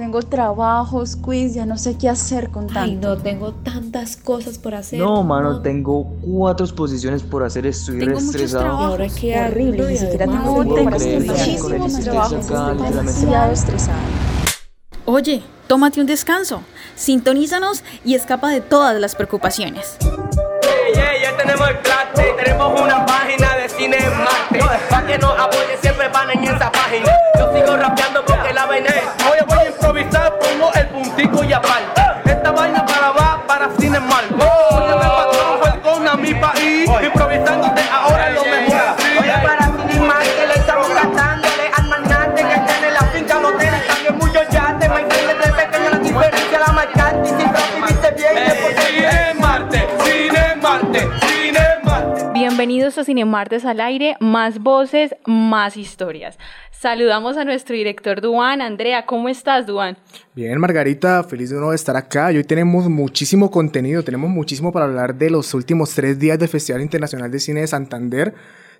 Tengo 0.00 0.22
trabajos, 0.22 1.14
quiz, 1.14 1.52
ya 1.52 1.66
no 1.66 1.76
sé 1.76 1.98
qué 1.98 2.08
hacer 2.08 2.48
con 2.48 2.68
tanto. 2.68 2.80
Ay, 2.80 2.96
no, 2.96 3.18
tengo 3.18 3.52
tantas 3.52 4.16
cosas 4.16 4.56
por 4.56 4.74
hacer. 4.74 4.98
No, 4.98 5.22
mano, 5.22 5.60
tengo 5.60 6.06
cuatro 6.22 6.64
exposiciones 6.64 7.22
por 7.22 7.44
hacer, 7.44 7.66
estoy 7.66 7.98
Tengo 7.98 8.18
estresado. 8.18 8.66
ahora 8.66 9.08
qué 9.08 9.38
horrible, 9.38 9.88
ni 9.88 9.98
siquiera 9.98 10.24
tengo 10.24 10.56
para 10.56 10.96
con 10.96 11.02
el 11.02 11.26
Muchísimos 11.26 12.00
trabajos, 12.00 12.32
estoy 12.32 12.78
demasiado 12.78 13.52
estresada. 13.52 13.98
Oye, 15.04 15.42
tómate 15.66 16.00
un 16.00 16.06
descanso, 16.06 16.62
sintonízanos 16.94 17.84
y 18.02 18.14
escapa 18.14 18.48
de 18.48 18.62
todas 18.62 18.98
las 18.98 19.14
preocupaciones. 19.14 19.98
Ey, 20.00 20.98
ey, 20.98 21.22
ya 21.24 21.36
tenemos 21.36 21.68
el 21.68 21.76
plate, 21.80 22.24
tenemos 22.42 22.80
una 22.80 23.04
página 23.04 23.54
de 23.54 23.68
cine 23.68 23.98
en 23.98 24.16
Marte. 24.16 24.60
Pa' 24.88 25.06
que 25.06 25.18
nos 25.18 25.38
apoyen, 25.38 25.78
siempre 25.82 26.08
van 26.08 26.30
en 26.30 26.44
esa 26.44 26.72
página. 26.72 27.12
Yo 27.38 27.52
sigo 27.52 27.76
rapeando 27.76 28.29
la 28.60 28.66
vaina 28.66 28.88
es. 28.88 29.24
Hoy 29.24 29.38
voy 29.48 29.58
a 29.58 29.66
improvisar, 29.68 30.38
pongo 30.38 30.70
el 30.74 30.86
puntico 30.88 31.44
y 31.44 31.52
aparte. 31.52 32.02
Esta 32.26 32.50
vaina 32.50 32.84
para 32.84 33.10
va 33.12 33.42
para 33.46 33.70
cine 33.78 33.96
en 33.96 34.06
Marte. 34.06 34.34
Oye, 34.34 34.94
me 34.96 35.08
patrón, 35.18 35.60
welcome 35.62 36.08
a 36.08 36.14
mi 36.16 36.34
país. 36.34 36.90
Improvisando 37.02 37.68
de 37.68 37.82
ahora 37.90 38.28
es 38.28 38.34
lo 38.34 38.44
mejor. 38.44 38.96
Oye, 39.18 39.32
para 39.42 39.64
cine 39.64 39.92
en 39.94 40.06
Marte 40.06 40.46
le 40.46 40.54
estamos 40.54 40.88
cantándole 40.88 41.70
al 41.74 41.88
magnate 41.88 42.42
que 42.42 42.58
tiene 42.68 42.90
la 42.92 43.00
finca, 43.14 43.40
no 43.40 43.50
tiene 43.56 43.78
también 43.88 44.18
muchos 44.18 44.48
yates. 44.50 44.88
Me 44.90 45.00
entiendes 45.00 45.38
de 45.38 45.52
pequeña 45.52 45.90
la 45.90 45.98
diferencia, 45.98 46.58
la 46.58 46.72
marcante. 46.72 47.30
Y 47.30 47.32
si 47.32 47.48
tú 47.48 47.60
viviste 47.76 48.10
bien, 48.12 48.34
después 48.34 48.76
cine 48.84 49.30
en 49.30 49.40
Marte, 49.40 49.88
cine 50.04 50.56
Marte, 50.60 51.08
cine 51.26 51.60
Marte. 51.82 52.24
Bienvenidos 52.34 52.98
a 52.98 53.04
Cinemartes 53.04 53.64
al 53.64 53.80
aire, 53.80 54.16
más 54.20 54.58
voces, 54.58 55.16
más 55.24 55.78
historias. 55.78 56.36
Saludamos 56.80 57.36
a 57.36 57.44
nuestro 57.44 57.76
director 57.76 58.22
Duan. 58.22 58.62
Andrea, 58.62 59.04
¿cómo 59.04 59.28
estás, 59.28 59.66
Duan? 59.66 59.98
Bien, 60.34 60.58
Margarita, 60.58 61.22
feliz 61.24 61.50
de 61.50 61.56
nuevo 61.56 61.72
de 61.72 61.76
estar 61.76 61.94
acá. 61.94 62.32
Y 62.32 62.38
hoy 62.38 62.44
tenemos 62.44 62.88
muchísimo 62.88 63.50
contenido, 63.50 64.02
tenemos 64.02 64.30
muchísimo 64.30 64.72
para 64.72 64.86
hablar 64.86 65.14
de 65.14 65.28
los 65.28 65.52
últimos 65.52 65.94
tres 65.94 66.18
días 66.18 66.38
del 66.38 66.48
Festival 66.48 66.80
Internacional 66.80 67.30
de 67.30 67.38
Cine 67.38 67.60
de 67.60 67.66
Santander. 67.66 68.32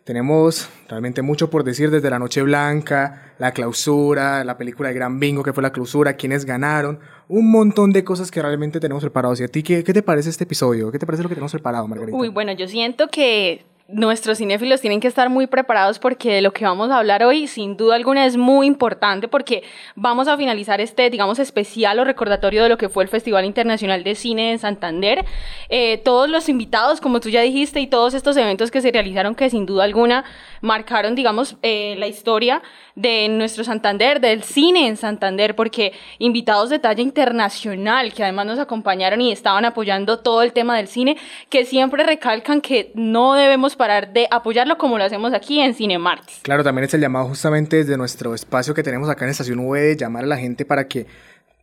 Tenemos 0.03 0.71
realmente 0.89 1.21
mucho 1.21 1.51
por 1.51 1.63
decir 1.63 1.91
desde 1.91 2.09
la 2.09 2.19
Noche 2.19 2.41
Blanca, 2.41 3.35
la 3.39 3.53
clausura, 3.53 4.45
la 4.45 4.57
película 4.57 4.89
de 4.89 4.95
Gran 4.95 5.21
Bingo 5.21 5.43
que 5.43 5.53
fue 5.53 5.63
la 5.63 5.71
clausura, 5.71 6.15
quienes 6.15 6.47
ganaron, 6.47 7.01
un 7.29 7.51
montón 7.51 7.93
de 7.93 8.03
cosas 8.03 8.31
que 8.31 8.41
realmente 8.41 8.81
tenemos 8.81 9.03
preparados. 9.03 9.41
¿Y 9.41 9.45
a 9.45 9.49
ti 9.49 9.63
qué, 9.63 9.85
qué 9.85 9.93
te 9.93 10.03
parece 10.03 10.31
este 10.31 10.45
episodio? 10.45 10.91
¿Qué 10.91 10.99
te 10.99 11.05
parece 11.05 11.23
lo 11.23 11.29
que 11.29 11.35
tenemos 11.35 11.53
preparado, 11.53 11.87
Margarita? 11.87 12.17
Uy, 12.17 12.31
bueno, 12.31 12.53
yo 12.53 12.67
siento 12.67 13.09
que 13.09 13.67
nuestros 13.93 14.39
cinéfilos 14.39 14.81
tienen 14.81 15.01
que 15.01 15.09
estar 15.09 15.29
muy 15.29 15.47
preparados 15.47 15.99
porque 15.99 16.33
de 16.33 16.43
lo 16.43 16.53
que 16.53 16.65
vamos 16.65 16.91
a 16.91 16.99
hablar 16.99 17.23
hoy, 17.23 17.47
sin 17.47 17.77
duda 17.77 17.97
alguna, 17.97 18.27
es 18.27 18.37
muy 18.37 18.67
importante 18.67 19.29
porque 19.29 19.63
vamos 19.95 20.29
a 20.29 20.37
finalizar 20.37 20.81
este, 20.81 21.11
digamos, 21.11 21.39
especial 21.39 21.99
o 21.99 22.05
recordatorio 22.05 22.63
de 22.63 22.69
lo 22.69 22.79
que 22.79 22.89
fue 22.89 23.03
el 23.03 23.09
Festival 23.09 23.45
Internacional 23.45 24.05
de 24.05 24.15
Cine 24.15 24.53
en 24.53 24.59
Santander. 24.59 25.25
Eh, 25.69 25.99
todos 25.99 26.29
los 26.29 26.49
invitados, 26.49 27.01
como 27.01 27.21
tú 27.21 27.29
ya 27.29 27.41
dijiste, 27.41 27.81
y 27.81 27.87
todos 27.87 28.15
estos 28.15 28.37
eventos 28.37 28.71
que 28.71 28.81
se 28.81 28.91
realizaron 28.93 29.35
que 29.35 29.51
sin 29.51 29.67
duda 29.67 29.85
alguna 29.85 30.25
marcaron, 30.61 31.15
digamos, 31.15 31.57
eh, 31.63 31.95
la 31.99 32.07
historia 32.07 32.63
de 33.01 33.29
nuestro 33.29 33.65
Santander, 33.65 34.21
del 34.21 34.43
cine 34.43 34.87
en 34.87 34.97
Santander, 34.97 35.55
porque 35.55 35.93
invitados 36.19 36.71
de 36.71 36.79
talla 36.79 37.03
internacional 37.03 38.13
que 38.13 38.23
además 38.23 38.47
nos 38.47 38.59
acompañaron 38.59 39.21
y 39.21 39.33
estaban 39.33 39.65
apoyando 39.65 40.19
todo 40.19 40.43
el 40.43 40.53
tema 40.53 40.77
del 40.77 40.89
cine, 40.89 41.17
que 41.49 41.65
siempre 41.65 42.05
recalcan 42.05 42.61
que 42.61 42.93
no 42.95 43.35
debemos 43.35 43.77
parar 43.77 44.13
de 44.13 44.27
apoyarlo 44.31 44.79
como 44.79 44.99
lo 44.99 45.05
hacemos 45.05 45.33
aquí 45.33 45.61
en 45.61 45.75
Cinemartes. 45.75 46.41
Claro, 46.43 46.65
también 46.65 46.85
es 46.85 46.95
el 46.95 47.01
llamado 47.01 47.27
justamente 47.27 47.77
desde 47.77 47.97
nuestro 47.97 48.35
espacio 48.35 48.75
que 48.75 48.83
tenemos 48.83 49.09
acá 49.09 49.25
en 49.25 49.31
Estación 49.31 49.61
V 49.61 49.81
de 49.81 49.97
llamar 49.97 50.25
a 50.25 50.27
la 50.27 50.37
gente 50.37 50.65
para 50.65 50.87
que, 50.87 51.07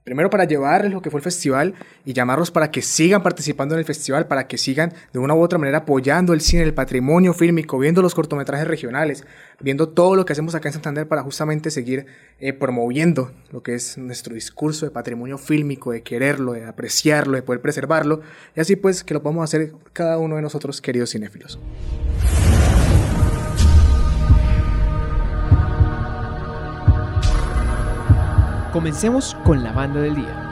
primero 0.08 0.30
para 0.30 0.45
llevarles 0.45 0.94
lo 0.94 1.02
que 1.02 1.11
fue 1.11 1.17
el 1.17 1.23
festival 1.25 1.73
y 2.05 2.13
llamarlos 2.13 2.50
para 2.50 2.72
que 2.72 2.81
sigan 2.81 3.22
participando 3.22 3.75
en 3.75 3.80
el 3.80 3.86
festival, 3.86 4.25
para 4.25 4.47
que 4.47 4.58
sigan 4.58 4.94
de 5.11 5.19
una 5.19 5.36
u 5.36 5.41
otra 5.41 5.59
manera 5.59 5.80
apoyando 5.80 6.31
el 6.31 6.39
cine, 6.39 6.64
el 6.64 6.73
patrimonio 6.73 7.33
fílmico, 7.33 7.77
viendo 7.77 8.02
los 8.02 8.15
cortometrajes 8.15 8.65
regionales, 8.65 9.26
viendo 9.59 9.89
todo 9.89 10.15
lo 10.15 10.23
que 10.23 10.31
hacemos 10.31 10.55
acá 10.55 10.70
en 10.70 10.73
Santander 10.76 11.09
para 11.09 11.23
justamente 11.23 11.71
seguir 11.71 12.05
eh, 12.39 12.54
promoviendo 12.54 13.33
lo 13.52 13.61
que 13.61 13.76
es 13.76 13.98
nuestro 13.98 14.33
discurso 14.33 14.86
de 14.86 14.92
patrimonio 14.92 15.37
fílmico, 15.37 15.92
de 15.92 16.04
quererlo, 16.04 16.54
de 16.54 16.64
apreciarlo, 16.64 17.36
de 17.36 17.42
poder 17.42 17.60
preservarlo, 17.60 18.21
y 18.55 18.61
así 18.61 18.77
pues 18.77 19.04
que 19.04 19.14
lo 19.14 19.21
podamos 19.21 19.43
hacer 19.43 19.73
cada 19.92 20.20
uno 20.20 20.37
de 20.37 20.42
nosotros, 20.42 20.80
queridos 20.80 21.11
cinéfilos. 21.11 21.60
Comencemos 28.72 29.36
con 29.45 29.64
la 29.64 29.72
banda 29.72 30.02
del 30.02 30.16
día. 30.16 30.48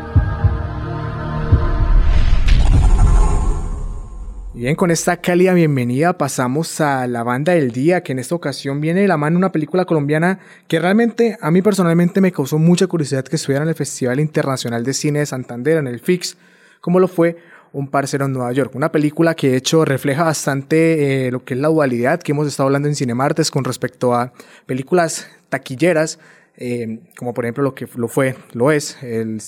Bien, 4.53 4.73
con 4.77 4.89
esta 4.89 5.17
cálida 5.17 5.53
bienvenida 5.53 6.17
pasamos 6.17 6.79
a 6.79 7.07
la 7.07 7.23
banda 7.23 7.51
del 7.51 7.71
día, 7.71 8.03
que 8.03 8.13
en 8.13 8.19
esta 8.19 8.33
ocasión 8.35 8.79
viene 8.79 9.01
de 9.01 9.09
la 9.09 9.17
mano 9.17 9.37
una 9.37 9.51
película 9.51 9.83
colombiana 9.83 10.39
que 10.69 10.79
realmente 10.79 11.37
a 11.41 11.51
mí 11.51 11.61
personalmente 11.61 12.21
me 12.21 12.31
causó 12.31 12.57
mucha 12.57 12.87
curiosidad 12.87 13.25
que 13.25 13.35
estuviera 13.35 13.63
en 13.63 13.69
el 13.69 13.75
Festival 13.75 14.21
Internacional 14.21 14.85
de 14.85 14.93
Cine 14.93 15.19
de 15.19 15.25
Santander, 15.25 15.77
en 15.77 15.87
el 15.87 15.99
FIX, 15.99 16.37
como 16.79 17.01
lo 17.01 17.09
fue 17.09 17.37
Un 17.73 17.89
Parcero 17.89 18.27
en 18.27 18.31
Nueva 18.31 18.53
York. 18.53 18.73
Una 18.75 18.93
película 18.93 19.35
que 19.35 19.49
de 19.49 19.57
hecho 19.57 19.83
refleja 19.83 20.23
bastante 20.23 21.27
eh, 21.27 21.31
lo 21.31 21.43
que 21.43 21.55
es 21.55 21.59
la 21.59 21.67
dualidad 21.67 22.21
que 22.21 22.31
hemos 22.31 22.47
estado 22.47 22.67
hablando 22.67 22.87
en 22.87 22.95
Cinemartes 22.95 23.51
con 23.51 23.65
respecto 23.65 24.15
a 24.15 24.31
películas 24.65 25.29
taquilleras 25.49 26.17
eh, 26.57 26.99
como 27.17 27.33
por 27.33 27.45
ejemplo 27.45 27.63
lo 27.63 27.75
que 27.75 27.87
lo 27.95 28.07
fue, 28.07 28.35
lo 28.53 28.71
es, 28.71 28.97
el, 29.03 29.41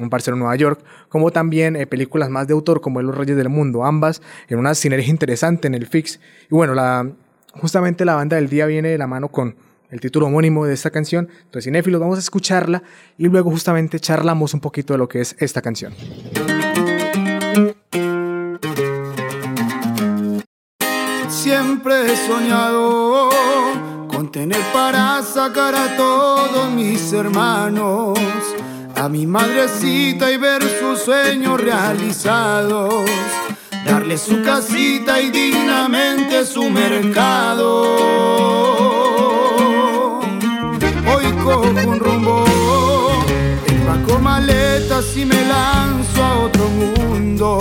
Un 0.00 0.10
Parcero 0.10 0.36
en 0.36 0.40
Nueva 0.40 0.56
York, 0.56 0.84
como 1.08 1.30
también 1.30 1.76
eh, 1.76 1.86
películas 1.86 2.30
más 2.30 2.46
de 2.46 2.52
autor 2.52 2.80
como 2.80 3.00
Los 3.00 3.16
Reyes 3.16 3.36
del 3.36 3.48
Mundo, 3.48 3.84
ambas 3.84 4.20
en 4.48 4.58
una 4.58 4.74
sinergia 4.74 5.10
interesante 5.10 5.68
en 5.68 5.74
el 5.74 5.86
Fix. 5.86 6.20
Y 6.50 6.54
bueno, 6.54 6.74
la, 6.74 7.10
justamente 7.52 8.04
la 8.04 8.14
banda 8.14 8.36
del 8.36 8.48
día 8.48 8.66
viene 8.66 8.90
de 8.90 8.98
la 8.98 9.06
mano 9.06 9.28
con 9.28 9.56
el 9.90 10.00
título 10.00 10.26
homónimo 10.26 10.66
de 10.66 10.74
esta 10.74 10.90
canción. 10.90 11.28
Entonces, 11.44 11.64
cinéfilos, 11.64 12.00
vamos 12.00 12.18
a 12.18 12.20
escucharla 12.20 12.82
y 13.16 13.28
luego 13.28 13.50
justamente 13.50 14.00
charlamos 14.00 14.52
un 14.52 14.60
poquito 14.60 14.94
de 14.94 14.98
lo 14.98 15.08
que 15.08 15.20
es 15.20 15.36
esta 15.38 15.62
canción. 15.62 15.94
Siempre 21.28 22.12
he 22.12 22.16
soñado 22.16 23.30
con 24.14 24.30
tener 24.30 24.60
para 24.72 25.22
sacar 25.22 25.74
a 25.74 25.96
todos 25.96 26.70
mis 26.70 27.12
hermanos, 27.12 28.18
a 28.94 29.08
mi 29.08 29.26
madrecita 29.26 30.30
y 30.30 30.36
ver 30.36 30.62
sus 30.78 31.00
sueños 31.00 31.60
realizados, 31.60 33.04
darle 33.84 34.16
su 34.16 34.40
casita 34.42 35.20
y 35.20 35.30
dignamente 35.30 36.44
su 36.44 36.70
mercado. 36.70 37.96
Hoy 41.06 41.32
cojo 41.42 41.62
un 41.62 41.98
rumbo, 41.98 42.44
empaco 43.66 44.18
maletas 44.20 45.16
y 45.16 45.24
me 45.24 45.44
lanzo 45.46 46.22
a 46.22 46.38
otro 46.40 46.68
mundo 46.68 47.58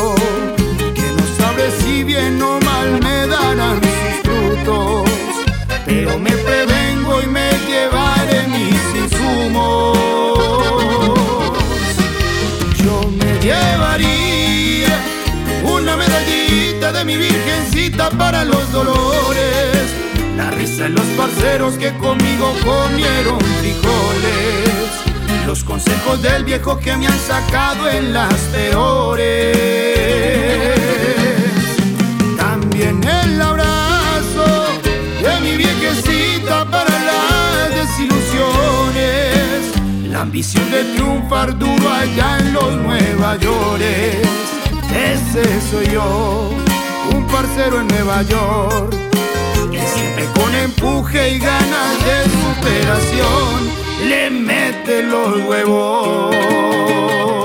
que 0.93 1.01
no 1.01 1.23
sabe 1.37 1.71
si 1.81 2.03
bien 2.03 2.41
o 2.41 2.59
mal 2.59 2.99
me 3.01 3.27
darán 3.27 3.81
sus 3.81 4.21
frutos, 4.23 5.02
pero 5.93 6.17
me 6.17 6.31
prevengo 6.31 7.21
y 7.21 7.27
me 7.27 7.51
llevaré 7.67 8.47
mis 8.47 9.03
insumos. 9.03 9.97
Yo 12.83 13.11
me 13.11 13.39
llevaría 13.39 14.97
una 15.63 15.95
medallita 15.95 16.91
de 16.93 17.05
mi 17.05 17.15
virgencita 17.17 18.09
para 18.09 18.43
los 18.43 18.71
dolores, 18.71 19.93
la 20.35 20.49
risa 20.51 20.83
de 20.83 20.89
los 20.89 21.05
parceros 21.15 21.75
que 21.75 21.93
conmigo 21.97 22.53
comieron 22.63 23.39
frijoles, 23.59 25.45
los 25.45 25.63
consejos 25.63 26.23
del 26.23 26.43
viejo 26.43 26.79
que 26.79 26.97
me 26.97 27.05
han 27.05 27.19
sacado 27.19 27.87
en 27.87 28.13
las 28.13 28.33
peores. 28.51 29.53
Ambición 40.23 40.71
de 40.71 40.85
triunfar 40.95 41.57
duro 41.57 41.89
allá 41.89 42.37
en 42.39 42.53
los 42.53 42.77
Nueva 42.77 43.35
York. 43.35 43.81
Ese 44.95 45.43
soy 45.69 45.87
yo, 45.91 46.49
un 47.13 47.27
parcero 47.27 47.81
en 47.81 47.87
Nueva 47.87 48.21
York. 48.23 48.95
Que 49.69 49.81
siempre 49.85 50.25
con 50.33 50.55
empuje 50.55 51.35
y 51.35 51.39
ganas 51.39 51.93
de 52.05 52.23
superación 52.39 53.69
le 54.07 54.29
mete 54.29 55.03
los 55.03 55.45
huevos. 55.45 57.42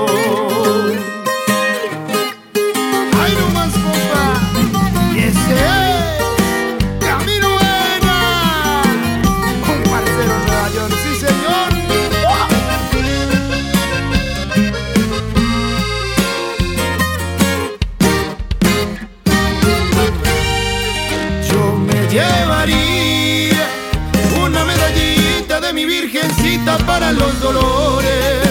de 25.61 25.73
mi 25.73 25.85
virgencita 25.85 26.77
para 26.79 27.11
los 27.11 27.39
dolores. 27.41 28.49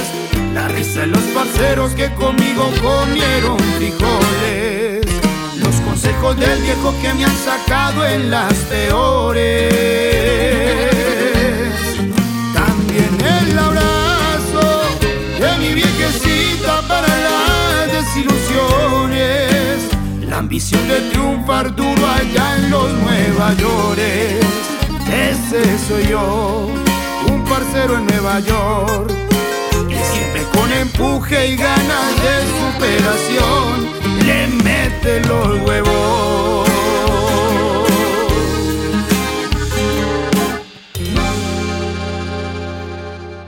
La 0.52 0.68
risa 0.68 1.00
de 1.00 1.06
los 1.08 1.22
parceros 1.34 1.92
que 1.92 2.12
conmigo 2.14 2.70
comieron 2.82 3.58
frijoles. 3.76 5.06
Los 5.56 5.76
consejos 5.80 6.36
del 6.38 6.60
viejo 6.60 6.94
que 7.00 7.14
me 7.14 7.24
han 7.24 7.36
sacado 7.36 8.04
en 8.04 8.30
las 8.30 8.52
peores. 8.70 9.72
También 12.52 13.18
el 13.40 13.58
abrazo 13.58 14.82
de 15.40 15.58
mi 15.58 15.74
viejecita 15.74 16.82
para 16.88 17.08
las 17.08 17.92
desilusiones. 17.92 19.88
La 20.28 20.38
ambición 20.38 20.86
de 20.88 21.00
triunfar 21.10 21.74
duro 21.74 22.06
allá 22.06 22.56
en 22.56 22.70
los 22.70 22.92
Nueva 22.92 23.54
York. 23.54 23.98
Ese 25.10 25.78
soy 25.86 26.08
yo 26.08 26.87
parcero 27.58 27.98
en 27.98 28.06
Nueva 28.06 28.38
York. 28.38 29.10
Que 29.88 29.96
siempre 29.96 30.42
con 30.54 30.72
empuje 30.72 31.48
y 31.48 31.56
ganas 31.56 32.14
de 32.22 32.34
superación 32.60 33.88
le 34.26 34.46
mete 34.62 35.20
los 35.26 35.66
huevos. 35.66 36.68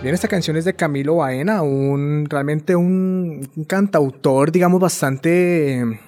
Bien, 0.03 0.15
esta 0.15 0.27
canción 0.27 0.57
es 0.57 0.65
de 0.65 0.75
Camilo 0.75 1.17
Baena, 1.17 1.63
un 1.63 2.27
realmente 2.29 2.75
un, 2.75 3.49
un 3.55 3.65
cantautor, 3.65 4.51
digamos, 4.51 4.81
bastante, 4.81 5.83
eh, 5.83 6.01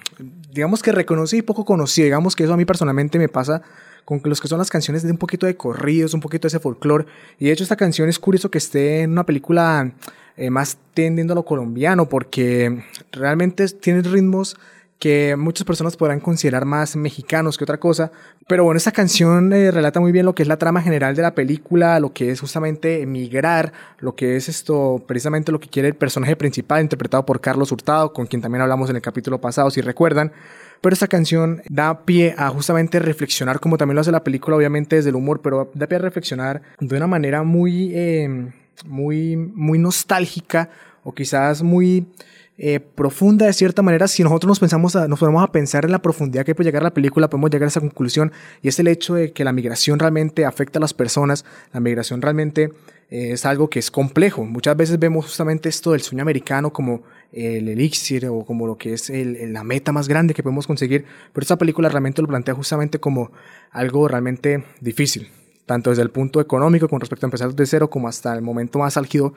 digamos 0.51 0.81
que 0.81 0.91
reconocido 0.91 1.39
y 1.39 1.43
poco 1.43 1.63
conocido. 1.63 2.05
Digamos 2.05 2.35
que 2.35 2.43
eso 2.43 2.53
a 2.53 2.57
mí 2.57 2.65
personalmente 2.65 3.17
me 3.17 3.29
pasa 3.29 3.61
con 4.05 4.21
los 4.23 4.41
que 4.41 4.47
son 4.47 4.59
las 4.59 4.69
canciones 4.69 5.03
de 5.03 5.11
un 5.11 5.17
poquito 5.17 5.45
de 5.45 5.55
corridos, 5.55 6.13
un 6.13 6.21
poquito 6.21 6.43
de 6.43 6.49
ese 6.49 6.59
folclore. 6.59 7.05
Y 7.39 7.45
de 7.45 7.51
hecho 7.51 7.63
esta 7.63 7.75
canción 7.75 8.09
es 8.09 8.19
curioso 8.19 8.51
que 8.51 8.57
esté 8.57 9.01
en 9.01 9.11
una 9.11 9.25
película 9.25 9.91
eh, 10.35 10.49
más 10.49 10.77
tendiendo 10.93 11.33
a 11.33 11.35
lo 11.35 11.45
colombiano, 11.45 12.09
porque 12.09 12.83
realmente 13.11 13.67
tiene 13.67 14.01
ritmos 14.01 14.57
que 15.03 15.35
muchas 15.35 15.65
personas 15.65 15.97
podrán 15.97 16.21
considerar 16.21 16.63
más 16.63 16.95
mexicanos 16.95 17.57
que 17.57 17.65
otra 17.65 17.77
cosa. 17.77 18.09
Pero 18.47 18.63
bueno, 18.63 18.77
esta 18.77 18.93
canción 18.93 19.51
eh, 19.51 19.69
relata 19.69 19.99
muy 19.99 20.13
bien 20.13 20.25
lo 20.25 20.33
que 20.33 20.43
es 20.43 20.47
la 20.47 20.57
trama 20.57 20.81
general 20.81 21.13
de 21.13 21.21
la 21.21 21.35
película, 21.35 21.99
lo 21.99 22.13
que 22.13 22.31
es 22.31 22.39
justamente 22.39 23.01
emigrar, 23.01 23.73
lo 23.99 24.15
que 24.15 24.37
es 24.37 24.47
esto, 24.47 25.03
precisamente 25.05 25.51
lo 25.51 25.59
que 25.59 25.67
quiere 25.67 25.89
el 25.89 25.95
personaje 25.95 26.37
principal, 26.37 26.81
interpretado 26.81 27.25
por 27.25 27.41
Carlos 27.41 27.71
Hurtado, 27.73 28.13
con 28.13 28.27
quien 28.27 28.41
también 28.41 28.61
hablamos 28.61 28.89
en 28.89 28.95
el 28.95 29.01
capítulo 29.01 29.41
pasado, 29.41 29.69
si 29.71 29.81
recuerdan. 29.81 30.31
Pero 30.83 30.95
esta 30.95 31.07
canción 31.07 31.61
da 31.69 32.03
pie 32.03 32.35
a 32.37 32.49
justamente 32.49 32.99
reflexionar, 32.99 33.61
como 33.61 33.77
también 33.77 33.95
lo 33.95 34.01
hace 34.01 34.11
la 34.11 34.21
película, 34.21 34.57
obviamente 34.57 34.97
desde 34.97 35.11
el 35.11 35.15
humor, 35.15 35.39
pero 35.41 35.71
da 35.73 35.87
pie 35.87 35.95
a 35.95 36.01
reflexionar 36.01 36.61
de 36.77 36.97
una 36.97 37.07
manera 37.07 37.43
muy, 37.43 37.91
eh, 37.95 38.51
muy, 38.85 39.37
muy 39.37 39.79
nostálgica 39.79 40.69
o 41.05 41.13
quizás 41.13 41.63
muy 41.63 42.05
eh, 42.57 42.81
profunda 42.81 43.45
de 43.45 43.53
cierta 43.53 43.81
manera. 43.81 44.09
Si 44.09 44.23
nosotros 44.23 44.49
nos 44.49 44.59
pensamos, 44.59 44.97
a, 44.97 45.07
nos 45.07 45.19
ponemos 45.19 45.41
a 45.41 45.53
pensar 45.53 45.85
en 45.85 45.91
la 45.91 46.01
profundidad 46.01 46.43
que 46.43 46.53
puede 46.53 46.67
llegar 46.67 46.83
a 46.83 46.87
la 46.87 46.93
película, 46.93 47.29
podemos 47.29 47.49
llegar 47.49 47.67
a 47.67 47.69
esa 47.69 47.79
conclusión 47.79 48.33
y 48.61 48.67
es 48.67 48.77
el 48.77 48.89
hecho 48.89 49.13
de 49.13 49.31
que 49.31 49.45
la 49.45 49.53
migración 49.53 49.99
realmente 49.99 50.43
afecta 50.43 50.79
a 50.79 50.81
las 50.81 50.93
personas, 50.93 51.45
la 51.71 51.79
migración 51.79 52.21
realmente 52.21 52.73
eh, 53.09 53.31
es 53.31 53.45
algo 53.45 53.69
que 53.69 53.79
es 53.79 53.89
complejo. 53.89 54.43
Muchas 54.43 54.75
veces 54.75 54.99
vemos 54.99 55.27
justamente 55.27 55.69
esto 55.69 55.93
del 55.93 56.01
sueño 56.01 56.23
americano 56.23 56.73
como 56.73 57.03
el 57.33 57.67
elixir 57.67 58.27
o 58.27 58.45
como 58.45 58.67
lo 58.67 58.77
que 58.77 58.93
es 58.93 59.09
la 59.09 59.63
meta 59.63 59.91
más 59.91 60.07
grande 60.07 60.33
que 60.33 60.43
podemos 60.43 60.67
conseguir, 60.67 61.05
pero 61.33 61.43
esta 61.43 61.57
película 61.57 61.89
realmente 61.89 62.21
lo 62.21 62.27
plantea 62.27 62.53
justamente 62.53 62.99
como 62.99 63.31
algo 63.71 64.07
realmente 64.07 64.63
difícil, 64.79 65.29
tanto 65.65 65.89
desde 65.89 66.03
el 66.03 66.11
punto 66.11 66.39
económico 66.39 66.87
con 66.87 66.99
respecto 66.99 67.25
a 67.25 67.27
empezar 67.27 67.53
de 67.53 67.65
cero 67.65 67.89
como 67.89 68.07
hasta 68.07 68.33
el 68.33 68.41
momento 68.41 68.79
más 68.79 68.97
álgido, 68.97 69.33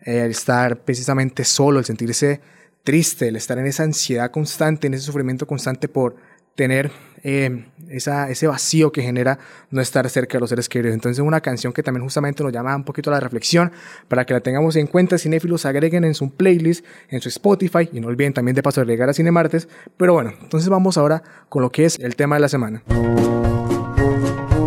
eh, 0.00 0.20
el 0.24 0.30
estar 0.30 0.84
precisamente 0.84 1.44
solo, 1.44 1.80
el 1.80 1.84
sentirse 1.84 2.40
triste, 2.84 3.28
el 3.28 3.36
estar 3.36 3.58
en 3.58 3.66
esa 3.66 3.82
ansiedad 3.82 4.30
constante, 4.30 4.86
en 4.86 4.94
ese 4.94 5.04
sufrimiento 5.04 5.46
constante 5.46 5.88
por 5.88 6.16
tener 6.54 6.90
eh, 7.24 7.66
esa, 7.88 8.30
ese 8.30 8.46
vacío 8.46 8.90
que 8.90 9.02
genera 9.02 9.38
no 9.70 9.80
estar 9.80 10.08
cerca 10.10 10.38
de 10.38 10.40
los 10.40 10.50
seres 10.50 10.68
queridos. 10.68 10.94
Entonces 10.94 11.24
una 11.24 11.40
canción 11.40 11.72
que 11.72 11.82
también 11.82 12.02
justamente 12.02 12.42
nos 12.42 12.52
llama 12.52 12.74
un 12.74 12.84
poquito 12.84 13.10
a 13.10 13.14
la 13.14 13.20
reflexión 13.20 13.70
para 14.08 14.24
que 14.24 14.34
la 14.34 14.40
tengamos 14.40 14.76
en 14.76 14.86
cuenta, 14.86 15.18
cinéfilos 15.18 15.64
agreguen 15.64 16.04
en 16.04 16.14
su 16.14 16.30
playlist, 16.30 16.84
en 17.10 17.20
su 17.20 17.28
Spotify 17.28 17.88
y 17.92 18.00
no 18.00 18.08
olviden 18.08 18.32
también 18.32 18.54
de 18.54 18.62
paso 18.62 18.80
agregar 18.80 19.08
a 19.08 19.14
Cinemartes. 19.14 19.68
Pero 19.96 20.14
bueno, 20.14 20.32
entonces 20.42 20.68
vamos 20.68 20.98
ahora 20.98 21.22
con 21.48 21.62
lo 21.62 21.70
que 21.70 21.84
es 21.84 21.98
el 21.98 22.16
tema 22.16 22.36
de 22.36 22.40
la 22.40 22.48
semana. 22.48 22.82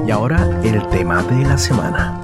Y 0.07 0.11
ahora 0.11 0.61
el 0.63 0.87
tema 0.89 1.23
de 1.23 1.43
la 1.45 1.57
semana. 1.57 2.21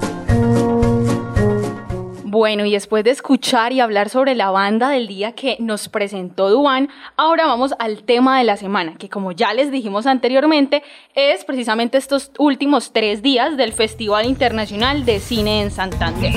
Bueno, 2.32 2.64
y 2.64 2.72
después 2.72 3.04
de 3.04 3.10
escuchar 3.10 3.74
y 3.74 3.80
hablar 3.80 4.08
sobre 4.08 4.34
la 4.34 4.50
banda 4.50 4.88
del 4.88 5.06
día 5.06 5.32
que 5.32 5.58
nos 5.60 5.90
presentó 5.90 6.48
Duan, 6.48 6.88
ahora 7.18 7.44
vamos 7.46 7.74
al 7.78 8.04
tema 8.04 8.38
de 8.38 8.44
la 8.44 8.56
semana, 8.56 8.94
que 8.96 9.10
como 9.10 9.32
ya 9.32 9.52
les 9.52 9.70
dijimos 9.70 10.06
anteriormente, 10.06 10.82
es 11.14 11.44
precisamente 11.44 11.98
estos 11.98 12.30
últimos 12.38 12.94
tres 12.94 13.20
días 13.20 13.58
del 13.58 13.74
Festival 13.74 14.24
Internacional 14.24 15.04
de 15.04 15.20
Cine 15.20 15.60
en 15.60 15.70
Santander. 15.70 16.32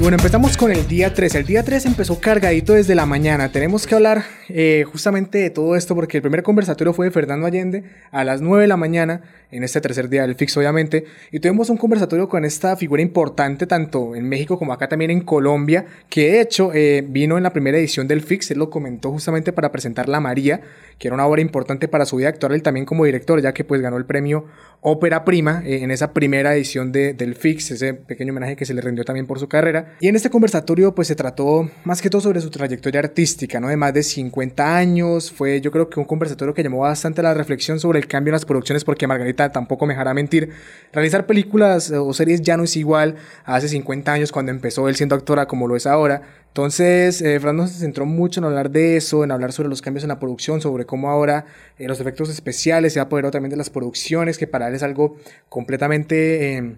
Bueno, 0.00 0.16
empezamos 0.16 0.56
con 0.56 0.70
el 0.70 0.86
día 0.86 1.12
3. 1.12 1.34
El 1.34 1.44
día 1.44 1.64
3 1.64 1.86
empezó 1.86 2.20
cargadito 2.20 2.72
desde 2.72 2.94
la 2.94 3.04
mañana. 3.04 3.50
Tenemos 3.50 3.84
que 3.84 3.96
hablar 3.96 4.22
eh, 4.48 4.84
justamente 4.86 5.38
de 5.38 5.50
todo 5.50 5.74
esto 5.74 5.96
porque 5.96 6.18
el 6.18 6.22
primer 6.22 6.44
conversatorio 6.44 6.92
fue 6.92 7.06
de 7.06 7.10
Fernando 7.10 7.48
Allende 7.48 7.82
a 8.12 8.22
las 8.22 8.40
9 8.40 8.62
de 8.62 8.68
la 8.68 8.76
mañana, 8.76 9.22
en 9.50 9.64
este 9.64 9.80
tercer 9.80 10.08
día 10.08 10.22
del 10.22 10.36
FIX 10.36 10.56
obviamente, 10.58 11.04
y 11.32 11.40
tuvimos 11.40 11.68
un 11.68 11.78
conversatorio 11.78 12.28
con 12.28 12.44
esta 12.44 12.76
figura 12.76 13.02
importante 13.02 13.66
tanto 13.66 14.14
en 14.14 14.28
México 14.28 14.56
como 14.56 14.72
acá 14.72 14.88
también 14.88 15.10
en 15.10 15.20
Colombia, 15.20 15.84
que 16.08 16.30
de 16.30 16.40
hecho 16.42 16.70
eh, 16.72 17.04
vino 17.06 17.36
en 17.36 17.42
la 17.42 17.52
primera 17.52 17.76
edición 17.76 18.06
del 18.06 18.22
FIX, 18.22 18.52
él 18.52 18.58
lo 18.58 18.70
comentó 18.70 19.10
justamente 19.10 19.52
para 19.52 19.72
presentar 19.72 20.08
La 20.08 20.20
María, 20.20 20.60
que 20.98 21.08
era 21.08 21.14
una 21.14 21.26
obra 21.26 21.40
importante 21.40 21.88
para 21.88 22.04
su 22.04 22.16
vida 22.16 22.28
actual, 22.28 22.62
también 22.62 22.84
como 22.84 23.04
director, 23.04 23.40
ya 23.40 23.52
que 23.52 23.64
pues 23.64 23.80
ganó 23.80 23.96
el 23.96 24.04
premio 24.04 24.46
Ópera 24.80 25.24
Prima 25.24 25.62
eh, 25.64 25.82
en 25.82 25.90
esa 25.90 26.12
primera 26.12 26.54
edición 26.54 26.92
de, 26.92 27.12
del 27.14 27.34
FIX, 27.34 27.70
ese 27.70 27.94
pequeño 27.94 28.32
homenaje 28.32 28.56
que 28.56 28.64
se 28.64 28.74
le 28.74 28.80
rindió 28.80 29.04
también 29.04 29.26
por 29.26 29.38
su 29.38 29.48
carrera. 29.48 29.96
Y 30.00 30.08
en 30.08 30.16
este 30.16 30.30
conversatorio 30.30 30.94
pues 30.94 31.08
se 31.08 31.14
trató 31.14 31.70
más 31.84 32.02
que 32.02 32.10
todo 32.10 32.20
sobre 32.20 32.40
su 32.40 32.50
trayectoria 32.50 33.00
artística, 33.00 33.60
¿no? 33.60 33.68
De 33.68 33.76
más 33.76 33.94
de 33.94 34.02
50 34.02 34.76
años, 34.76 35.30
fue 35.30 35.60
yo 35.60 35.70
creo 35.70 35.88
que 35.88 36.00
un 36.00 36.06
conversatorio 36.06 36.54
que 36.54 36.62
llamó 36.62 36.80
bastante 36.80 37.22
la 37.22 37.34
reflexión 37.34 37.78
sobre 37.78 37.98
el 37.98 38.06
cambio 38.06 38.30
en 38.30 38.34
las 38.34 38.44
producciones 38.44 38.84
porque 38.84 39.06
Margarita 39.06 39.50
tampoco 39.52 39.86
me 39.86 39.94
dejará 39.94 40.14
mentir, 40.14 40.50
realizar 40.92 41.26
películas 41.26 41.90
o 41.90 42.12
series 42.12 42.42
ya 42.42 42.56
no 42.56 42.64
es 42.64 42.76
igual 42.76 43.16
a 43.44 43.56
hace 43.56 43.68
50 43.68 44.12
años 44.12 44.32
cuando 44.32 44.52
empezó 44.52 44.88
él 44.88 44.96
siendo 44.96 45.14
actora 45.14 45.46
como 45.46 45.68
lo 45.68 45.76
es 45.76 45.86
ahora. 45.86 46.22
Entonces, 46.58 47.22
eh, 47.22 47.38
Fernando 47.38 47.68
se 47.68 47.78
centró 47.78 48.04
mucho 48.04 48.40
en 48.40 48.44
hablar 48.44 48.72
de 48.72 48.96
eso, 48.96 49.22
en 49.22 49.30
hablar 49.30 49.52
sobre 49.52 49.68
los 49.68 49.80
cambios 49.80 50.02
en 50.02 50.08
la 50.08 50.18
producción, 50.18 50.60
sobre 50.60 50.86
cómo 50.86 51.08
ahora 51.08 51.46
eh, 51.78 51.86
los 51.86 52.00
efectos 52.00 52.30
especiales 52.30 52.94
se 52.94 52.98
ha 52.98 53.04
apoderado 53.04 53.30
también 53.30 53.50
de 53.50 53.56
las 53.56 53.70
producciones, 53.70 54.38
que 54.38 54.48
para 54.48 54.66
él 54.66 54.74
es 54.74 54.82
algo 54.82 55.18
completamente 55.48 56.56
eh, 56.56 56.76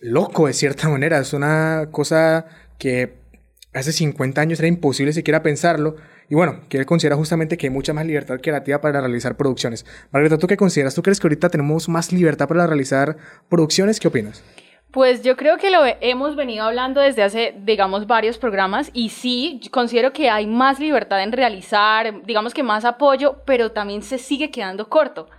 loco 0.00 0.48
de 0.48 0.54
cierta 0.54 0.88
manera. 0.88 1.20
Es 1.20 1.34
una 1.34 1.86
cosa 1.92 2.46
que 2.78 3.14
hace 3.72 3.92
50 3.92 4.40
años 4.40 4.58
era 4.58 4.66
imposible 4.66 5.12
siquiera 5.12 5.40
pensarlo. 5.40 5.94
Y 6.28 6.34
bueno, 6.34 6.62
que 6.68 6.78
él 6.78 6.84
considera 6.84 7.14
justamente 7.14 7.56
que 7.56 7.68
hay 7.68 7.72
mucha 7.72 7.92
más 7.92 8.04
libertad 8.04 8.40
creativa 8.42 8.80
para 8.80 9.00
realizar 9.00 9.36
producciones. 9.36 9.86
Margarita, 10.10 10.36
¿tú 10.36 10.48
qué 10.48 10.56
consideras? 10.56 10.96
¿Tú 10.96 11.02
crees 11.04 11.20
que 11.20 11.28
ahorita 11.28 11.48
tenemos 11.48 11.88
más 11.88 12.10
libertad 12.10 12.48
para 12.48 12.66
realizar 12.66 13.16
producciones? 13.48 14.00
¿Qué 14.00 14.08
opinas? 14.08 14.42
Pues 14.92 15.22
yo 15.22 15.38
creo 15.38 15.56
que 15.56 15.70
lo 15.70 15.80
hemos 16.02 16.36
venido 16.36 16.66
hablando 16.66 17.00
desde 17.00 17.22
hace, 17.22 17.54
digamos, 17.56 18.06
varios 18.06 18.36
programas 18.36 18.90
y 18.92 19.08
sí, 19.08 19.58
considero 19.70 20.12
que 20.12 20.28
hay 20.28 20.46
más 20.46 20.78
libertad 20.78 21.22
en 21.22 21.32
realizar, 21.32 22.22
digamos 22.24 22.52
que 22.52 22.62
más 22.62 22.84
apoyo, 22.84 23.38
pero 23.46 23.72
también 23.72 24.02
se 24.02 24.18
sigue 24.18 24.50
quedando 24.50 24.90
corto. 24.90 25.30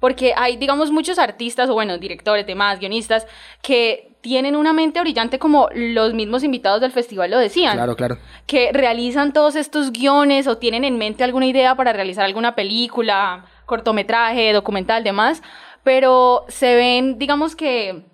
Porque 0.00 0.32
hay, 0.34 0.56
digamos, 0.56 0.90
muchos 0.90 1.18
artistas, 1.18 1.68
o 1.68 1.74
bueno, 1.74 1.98
directores, 1.98 2.46
demás, 2.46 2.80
guionistas, 2.80 3.26
que 3.60 4.16
tienen 4.22 4.56
una 4.56 4.72
mente 4.72 5.00
brillante 5.02 5.38
como 5.38 5.68
los 5.74 6.14
mismos 6.14 6.42
invitados 6.42 6.80
del 6.80 6.90
festival 6.90 7.30
lo 7.30 7.38
decían. 7.38 7.74
Claro, 7.74 7.94
claro. 7.94 8.16
Que 8.46 8.72
realizan 8.72 9.34
todos 9.34 9.56
estos 9.56 9.92
guiones 9.92 10.46
o 10.46 10.56
tienen 10.56 10.84
en 10.84 10.96
mente 10.96 11.22
alguna 11.22 11.46
idea 11.46 11.74
para 11.76 11.92
realizar 11.92 12.24
alguna 12.24 12.54
película, 12.54 13.44
cortometraje, 13.66 14.54
documental, 14.54 15.04
demás, 15.04 15.42
pero 15.82 16.46
se 16.48 16.74
ven, 16.74 17.18
digamos 17.18 17.54
que 17.54 18.04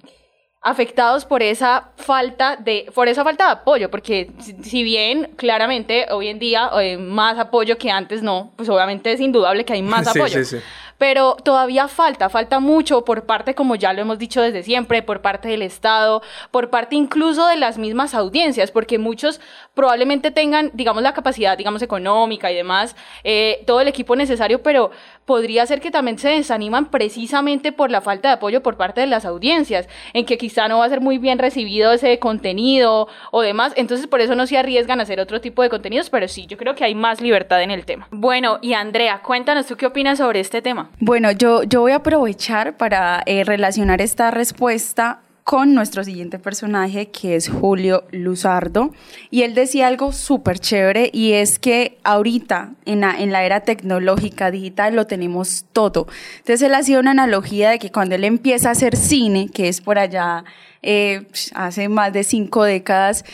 afectados 0.69 1.25
por 1.25 1.43
esa 1.43 1.91
falta 1.97 2.57
de 2.57 2.91
por 2.95 3.09
esa 3.09 3.25
falta 3.25 3.47
de 3.47 3.53
apoyo 3.53 3.91
porque 3.91 4.31
si 4.63 4.83
bien 4.83 5.33
claramente 5.37 6.07
hoy 6.11 6.29
en 6.29 6.39
día 6.39 6.69
hay 6.73 6.97
más 6.97 7.39
apoyo 7.39 7.79
que 7.79 7.91
antes 7.91 8.23
no 8.23 8.53
pues 8.57 8.69
obviamente 8.69 9.13
es 9.13 9.21
indudable 9.21 9.65
que 9.65 9.73
hay 9.73 9.83
más 9.83 10.09
Sí, 10.13 10.19
apoyo 10.19 10.45
sí, 10.45 10.57
sí. 10.57 10.65
Pero 10.99 11.37
todavía 11.43 11.89
falta, 11.89 12.29
falta 12.29 12.59
mucho 12.61 13.05
por 13.05 13.25
parte, 13.25 13.55
como 13.55 13.77
ya 13.77 13.93
lo 13.93 14.03
hemos 14.03 14.19
dicho 14.19 14.43
desde 14.43 14.63
siempre, 14.63 15.03
por 15.03 15.23
parte 15.23 15.49
del 15.49 15.63
Estado, 15.63 16.23
por 16.51 16.71
parte 16.71 16.97
incluso 16.97 17.47
de 17.47 17.57
las 17.57 17.79
mismas 17.79 18.15
audiencias, 18.15 18.71
porque 18.71 18.99
muchos 18.99 19.41
probablemente 19.75 20.31
tengan, 20.31 20.71
digamos, 20.75 21.03
la 21.03 21.15
capacidad, 21.15 21.57
digamos, 21.57 21.83
económica 21.83 22.51
y 22.51 22.57
demás, 22.57 22.97
eh, 23.25 23.63
todo 23.67 23.81
el 23.81 23.89
equipo 23.89 24.17
necesario, 24.17 24.63
pero 24.63 24.91
podría 25.25 25.67
ser 25.67 25.81
que 25.81 25.91
también 25.91 26.19
se 26.19 26.31
desaniman 26.31 26.87
precisamente 26.87 27.71
por 27.71 27.91
la 27.91 28.01
falta 28.01 28.29
de 28.29 28.35
apoyo 28.35 28.63
por 28.63 28.77
parte 28.77 29.01
de 29.01 29.07
las 29.07 29.25
audiencias, 29.25 29.89
en 30.15 30.25
que 30.25 30.39
quizá 30.39 30.69
no 30.69 30.79
va 30.79 30.87
a 30.87 30.89
ser 30.89 31.01
muy 31.01 31.19
bien 31.19 31.39
recibido 31.39 31.93
ese 31.93 32.19
contenido 32.19 33.09
o 33.31 33.43
demás, 33.43 33.73
entonces 33.77 34.07
por 34.07 34.21
eso 34.21 34.35
no 34.35 34.47
se 34.47 34.59
arriesgan 34.59 35.01
a 35.01 35.03
hacer 35.05 35.21
otro 35.21 35.41
tipo 35.41 35.63
de 35.63 35.69
contenidos, 35.69 36.11
pero 36.11 36.27
sí, 36.29 36.47
yo 36.47 36.57
creo 36.57 36.75
que 36.75 36.85
hay 36.85 36.95
más 36.95 37.21
libertad 37.21 37.63
en 37.63 37.71
el 37.71 37.85
tema. 37.85 38.09
Bueno, 38.11 38.59
y 38.63 38.73
Andrea, 38.73 39.21
cuéntanos 39.23 39.67
tú 39.67 39.77
qué 39.77 39.87
opinas 39.87 40.19
sobre 40.19 40.41
este 40.41 40.63
tema. 40.63 40.88
Bueno, 41.01 41.31
yo, 41.33 41.63
yo 41.63 41.81
voy 41.81 41.93
a 41.93 41.97
aprovechar 41.97 42.77
para 42.77 43.23
eh, 43.27 43.45
relacionar 43.45 44.01
esta 44.01 44.31
respuesta 44.31 45.21
con 45.49 45.73
nuestro 45.73 46.05
siguiente 46.05 46.39
personaje 46.39 47.09
que 47.09 47.35
es 47.35 47.49
Julio 47.49 48.05
Luzardo 48.11 48.93
y 49.31 49.45
él 49.45 49.55
decía 49.55 49.87
algo 49.87 50.13
súper 50.13 50.59
chévere 50.59 51.09
y 51.11 51.33
es 51.33 51.59
que 51.59 51.97
ahorita 52.05 52.75
en 52.85 53.01
la, 53.01 53.19
en 53.19 53.33
la 53.33 53.45
era 53.45 53.61
tecnológica 53.61 54.51
digital 54.51 54.95
lo 54.95 55.07
tenemos 55.07 55.65
todo. 55.73 56.07
Entonces 56.41 56.61
él 56.61 56.75
hacía 56.75 57.01
una 57.01 57.13
analogía 57.13 57.71
de 57.71 57.79
que 57.79 57.91
cuando 57.91 58.17
él 58.17 58.25
empieza 58.25 58.69
a 58.69 58.73
hacer 58.73 58.95
cine, 58.95 59.49
que 59.49 59.69
es 59.69 59.81
por 59.81 59.99
allá 59.99 60.45
eh, 60.83 61.27
hace 61.55 61.89
más 61.89 62.13
de 62.13 62.25
cinco 62.25 62.65
décadas, 62.65 63.25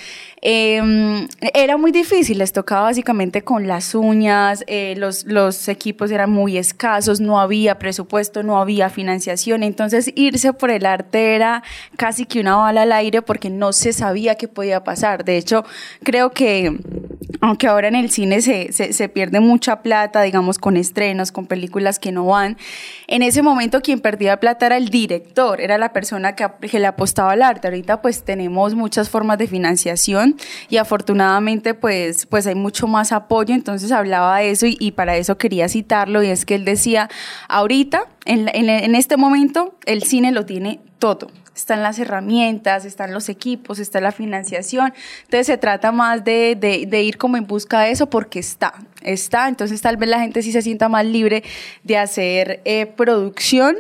eh, 0.47 1.27
era 1.55 1.79
muy 1.79 1.91
difícil, 1.91 2.37
les 2.37 2.53
tocaba 2.53 2.83
básicamente 2.83 3.41
con 3.41 3.67
las 3.67 3.95
uñas, 3.95 4.63
eh, 4.67 4.95
los, 4.99 5.25
los 5.25 5.69
equipos 5.69 6.11
eran 6.11 6.31
muy 6.31 6.59
escasos, 6.59 7.19
no 7.21 7.41
había 7.41 7.79
presupuesto, 7.79 8.43
no 8.43 8.61
había 8.61 8.91
financiación, 8.91 9.63
entonces 9.63 10.13
irse 10.15 10.53
por 10.53 10.71
el 10.71 10.85
arte 10.85 11.35
era 11.35 11.63
casi 11.97 12.27
que 12.27 12.41
una 12.41 12.57
bala 12.57 12.83
al 12.83 12.93
aire 12.93 13.23
porque 13.23 13.49
no 13.49 13.73
se 13.73 13.95
sabía 13.95 14.35
qué 14.35 14.47
podía 14.47 14.85
pasar. 14.85 15.25
De 15.25 15.39
hecho, 15.39 15.65
creo 16.03 16.31
que 16.33 16.79
aunque 17.41 17.67
ahora 17.67 17.89
en 17.89 17.95
el 17.95 18.11
cine 18.11 18.41
se, 18.41 18.73
se, 18.73 19.09
pierde 19.09 19.41
mucha 19.41 19.83
plata, 19.83 20.23
digamos, 20.23 20.59
con 20.59 20.77
estrenos, 20.77 21.33
con 21.33 21.47
películas 21.47 21.99
que 21.99 22.13
no 22.13 22.27
van, 22.27 22.57
en 23.07 23.23
ese 23.23 23.43
momento 23.43 23.81
quien 23.81 24.01
perdía 24.01 24.41
plata 24.41 24.67
era 24.67 24.77
el 24.77 24.89
director, 24.89 25.61
era 25.61 25.79
la 25.79 25.93
persona 25.93 26.37
que 26.37 26.79
le 26.79 26.87
apostaba 26.87 27.34
al 27.35 27.43
arte. 27.43 27.69
Ahorita 27.69 28.03
pues 28.03 28.25
tenemos 28.25 28.75
muchas 28.75 29.11
formas 29.11 29.39
de 29.39 29.47
financiación 29.47 30.37
y 30.69 30.79
afortunadamente 30.79 31.75
pues, 31.75 32.27
pues 32.27 32.47
hay 32.47 32.55
mucho 32.55 32.87
más 32.87 33.13
apoyo, 33.13 33.55
entonces 33.55 33.93
hablaba 33.93 34.39
de 34.39 34.51
eso 34.51 34.67
y, 34.67 34.93
para 34.93 35.17
eso 35.17 35.37
quería 35.37 35.69
citarlo 35.69 36.23
y 36.23 36.29
es 36.29 36.45
que 36.45 36.55
él 36.55 36.65
decía, 36.65 37.11
ahorita, 37.49 38.07
en, 38.25 38.49
en, 38.55 38.95
este 38.95 39.17
momento, 39.17 39.75
el 39.87 40.03
cine 40.05 40.33
lo 40.33 40.47
tiene 40.47 40.81
todo 40.99 41.29
están 41.55 41.83
las 41.83 41.99
herramientas, 41.99 42.85
están 42.85 43.13
los 43.13 43.29
equipos, 43.29 43.79
está 43.79 44.01
la 44.01 44.13
financiación. 44.13 44.93
Entonces 45.23 45.47
se 45.47 45.57
trata 45.57 45.93
más 45.93 46.25
de, 46.25 46.57
de, 46.59 46.87
de, 46.87 47.03
ir 47.03 47.17
como 47.17 47.37
en 47.37 47.47
busca 47.47 47.81
de 47.83 47.93
eso 47.93 48.11
porque 48.11 48.41
está, 48.41 48.75
está. 49.03 49.49
Entonces 49.49 49.81
tal 49.81 49.97
vez 49.97 50.09
la 50.09 50.21
gente 50.21 50.43
sí 50.43 50.51
se 50.51 50.63
sienta 50.63 50.89
más 50.89 51.05
libre 51.07 51.45
de 51.85 51.97
hacer 51.97 52.61
eh, 52.65 52.87
producción 52.87 53.77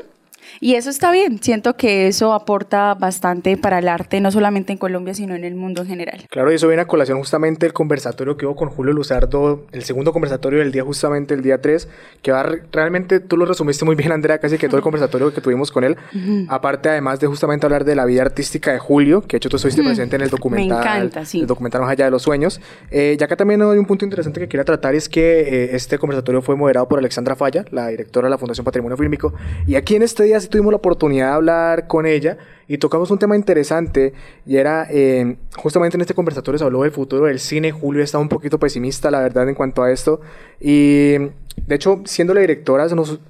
y 0.60 0.74
eso 0.74 0.90
está 0.90 1.10
bien, 1.10 1.42
siento 1.42 1.76
que 1.76 2.06
eso 2.08 2.32
aporta 2.32 2.94
bastante 2.94 3.56
para 3.56 3.78
el 3.78 3.88
arte, 3.88 4.20
no 4.20 4.30
solamente 4.30 4.72
en 4.72 4.78
Colombia, 4.78 5.14
sino 5.14 5.34
en 5.34 5.44
el 5.44 5.54
mundo 5.54 5.82
en 5.82 5.88
general. 5.88 6.26
Claro, 6.30 6.52
y 6.52 6.56
eso 6.56 6.68
viene 6.68 6.82
a 6.82 6.86
colación 6.86 7.18
justamente 7.18 7.66
el 7.66 7.72
conversatorio 7.72 8.36
que 8.36 8.46
hubo 8.46 8.56
con 8.56 8.68
Julio 8.68 8.92
Luzardo, 8.92 9.66
el 9.72 9.84
segundo 9.84 10.12
conversatorio 10.12 10.60
del 10.60 10.72
día, 10.72 10.82
justamente 10.84 11.34
el 11.34 11.42
día 11.42 11.60
3, 11.60 11.88
que 12.22 12.32
va 12.32 12.44
realmente, 12.72 13.20
tú 13.20 13.36
lo 13.36 13.46
resumiste 13.46 13.84
muy 13.84 13.94
bien, 13.94 14.12
Andrea, 14.12 14.38
casi 14.38 14.58
que 14.58 14.68
todo 14.68 14.76
el 14.78 14.82
conversatorio 14.82 15.32
que 15.32 15.40
tuvimos 15.40 15.70
con 15.70 15.84
él, 15.84 15.96
uh 16.14 16.16
-huh. 16.18 16.46
aparte 16.48 16.88
además 16.88 17.20
de 17.20 17.26
justamente 17.26 17.66
hablar 17.66 17.84
de 17.84 17.94
la 17.94 18.04
vida 18.04 18.22
artística 18.22 18.72
de 18.72 18.78
Julio, 18.78 19.22
que 19.22 19.34
de 19.34 19.36
hecho 19.38 19.48
tú 19.48 19.56
estuviste 19.56 19.80
uh 19.80 19.84
-huh. 19.84 19.88
presente 19.88 20.16
en 20.16 20.22
el 20.22 20.30
documental, 20.30 20.78
Me 20.78 20.84
encanta, 20.84 21.24
sí. 21.24 21.40
el 21.40 21.46
documental 21.46 21.82
Más 21.82 21.90
allá 21.90 22.06
de 22.06 22.10
los 22.10 22.22
sueños, 22.22 22.60
eh, 22.90 23.16
ya 23.18 23.26
que 23.26 23.36
también 23.36 23.60
hay 23.62 23.78
un 23.78 23.86
punto 23.86 24.04
interesante 24.04 24.40
que 24.40 24.48
quería 24.48 24.64
tratar, 24.64 24.94
es 24.94 25.08
que 25.08 25.40
eh, 25.40 25.76
este 25.76 25.98
conversatorio 25.98 26.40
fue 26.42 26.56
moderado 26.56 26.88
por 26.88 26.98
Alexandra 26.98 27.36
Falla, 27.36 27.64
la 27.70 27.88
directora 27.88 28.26
de 28.26 28.30
la 28.30 28.38
Fundación 28.38 28.64
Patrimonio 28.64 28.96
Fílmico, 28.96 29.34
y 29.66 29.74
aquí 29.76 29.96
en 29.96 30.02
este 30.02 30.24
día 30.24 30.33
sí 30.40 30.48
tuvimos 30.48 30.72
la 30.72 30.78
oportunidad 30.78 31.28
de 31.28 31.34
hablar 31.34 31.86
con 31.86 32.06
ella 32.06 32.38
y 32.66 32.78
tocamos 32.78 33.10
un 33.10 33.18
tema 33.18 33.36
interesante 33.36 34.14
y 34.46 34.56
era 34.56 34.86
eh, 34.90 35.36
justamente 35.56 35.96
en 35.96 36.00
este 36.00 36.14
conversatorio 36.14 36.58
se 36.58 36.64
habló 36.64 36.82
del 36.82 36.92
futuro 36.92 37.26
del 37.26 37.38
cine. 37.38 37.72
Julio 37.72 38.02
estaba 38.02 38.22
un 38.22 38.28
poquito 38.28 38.58
pesimista, 38.58 39.10
la 39.10 39.20
verdad, 39.20 39.48
en 39.48 39.54
cuanto 39.54 39.82
a 39.82 39.90
esto. 39.90 40.20
Y 40.60 41.16
de 41.18 41.74
hecho, 41.74 42.02
siendo 42.04 42.34
la 42.34 42.40
directora, 42.40 42.88
se 42.88 42.94
nos, 42.94 43.20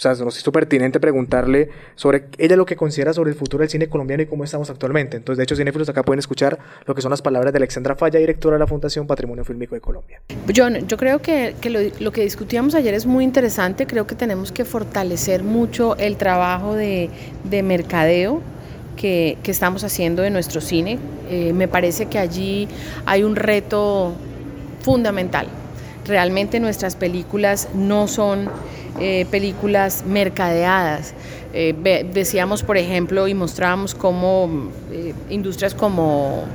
o 0.00 0.02
sea, 0.02 0.14
se 0.14 0.24
nos 0.24 0.38
hizo 0.38 0.50
pertinente 0.50 0.98
preguntarle 0.98 1.68
sobre 1.94 2.24
ella 2.38 2.56
lo 2.56 2.64
que 2.64 2.74
considera 2.74 3.12
sobre 3.12 3.32
el 3.32 3.36
futuro 3.36 3.60
del 3.60 3.68
cine 3.68 3.86
colombiano 3.90 4.22
y 4.22 4.26
cómo 4.26 4.44
estamos 4.44 4.70
actualmente. 4.70 5.18
Entonces, 5.18 5.36
de 5.36 5.44
hecho, 5.44 5.56
cinéfilos 5.56 5.90
acá 5.90 6.02
pueden 6.02 6.20
escuchar 6.20 6.58
lo 6.86 6.94
que 6.94 7.02
son 7.02 7.10
las 7.10 7.20
palabras 7.20 7.52
de 7.52 7.58
Alexandra 7.58 7.94
Falla, 7.96 8.18
directora 8.18 8.56
de 8.56 8.60
la 8.60 8.66
Fundación 8.66 9.06
Patrimonio 9.06 9.44
Fílmico 9.44 9.74
de 9.74 9.82
Colombia. 9.82 10.22
Yo, 10.46 10.66
yo 10.70 10.96
creo 10.96 11.18
que, 11.18 11.54
lo, 12.00 12.12
que 12.12 12.22
discutíamos 12.22 12.74
ayer 12.74 12.94
es 12.94 13.04
muy 13.04 13.24
interesante. 13.24 13.86
Creo 13.86 14.06
que 14.06 14.14
tenemos 14.14 14.52
que 14.52 14.64
fortalecer 14.64 15.42
mucho 15.42 15.94
el 15.96 16.16
trabajo 16.16 16.74
de, 16.74 17.10
de 17.44 17.62
mercadeo 17.62 18.40
que, 18.96 19.36
estamos 19.44 19.84
haciendo 19.84 20.24
en 20.24 20.32
nuestro 20.32 20.62
cine. 20.62 20.98
Eh, 21.28 21.52
me 21.52 21.68
parece 21.68 22.06
que 22.06 22.18
allí 22.18 22.68
hay 23.04 23.22
un 23.22 23.36
reto 23.36 24.14
fundamental. 24.80 25.46
Realmente 26.10 26.58
nuestras 26.58 26.96
películas 26.96 27.68
no 27.72 28.08
son 28.08 28.50
eh, 28.98 29.26
películas 29.30 30.04
mercadeadas. 30.04 31.14
Eh, 31.54 31.72
decíamos, 32.12 32.64
por 32.64 32.76
ejemplo, 32.76 33.28
y 33.28 33.34
mostrábamos 33.34 33.94
cómo 33.94 34.70
eh, 34.90 35.14
industrias 35.28 35.72
como 35.72 36.46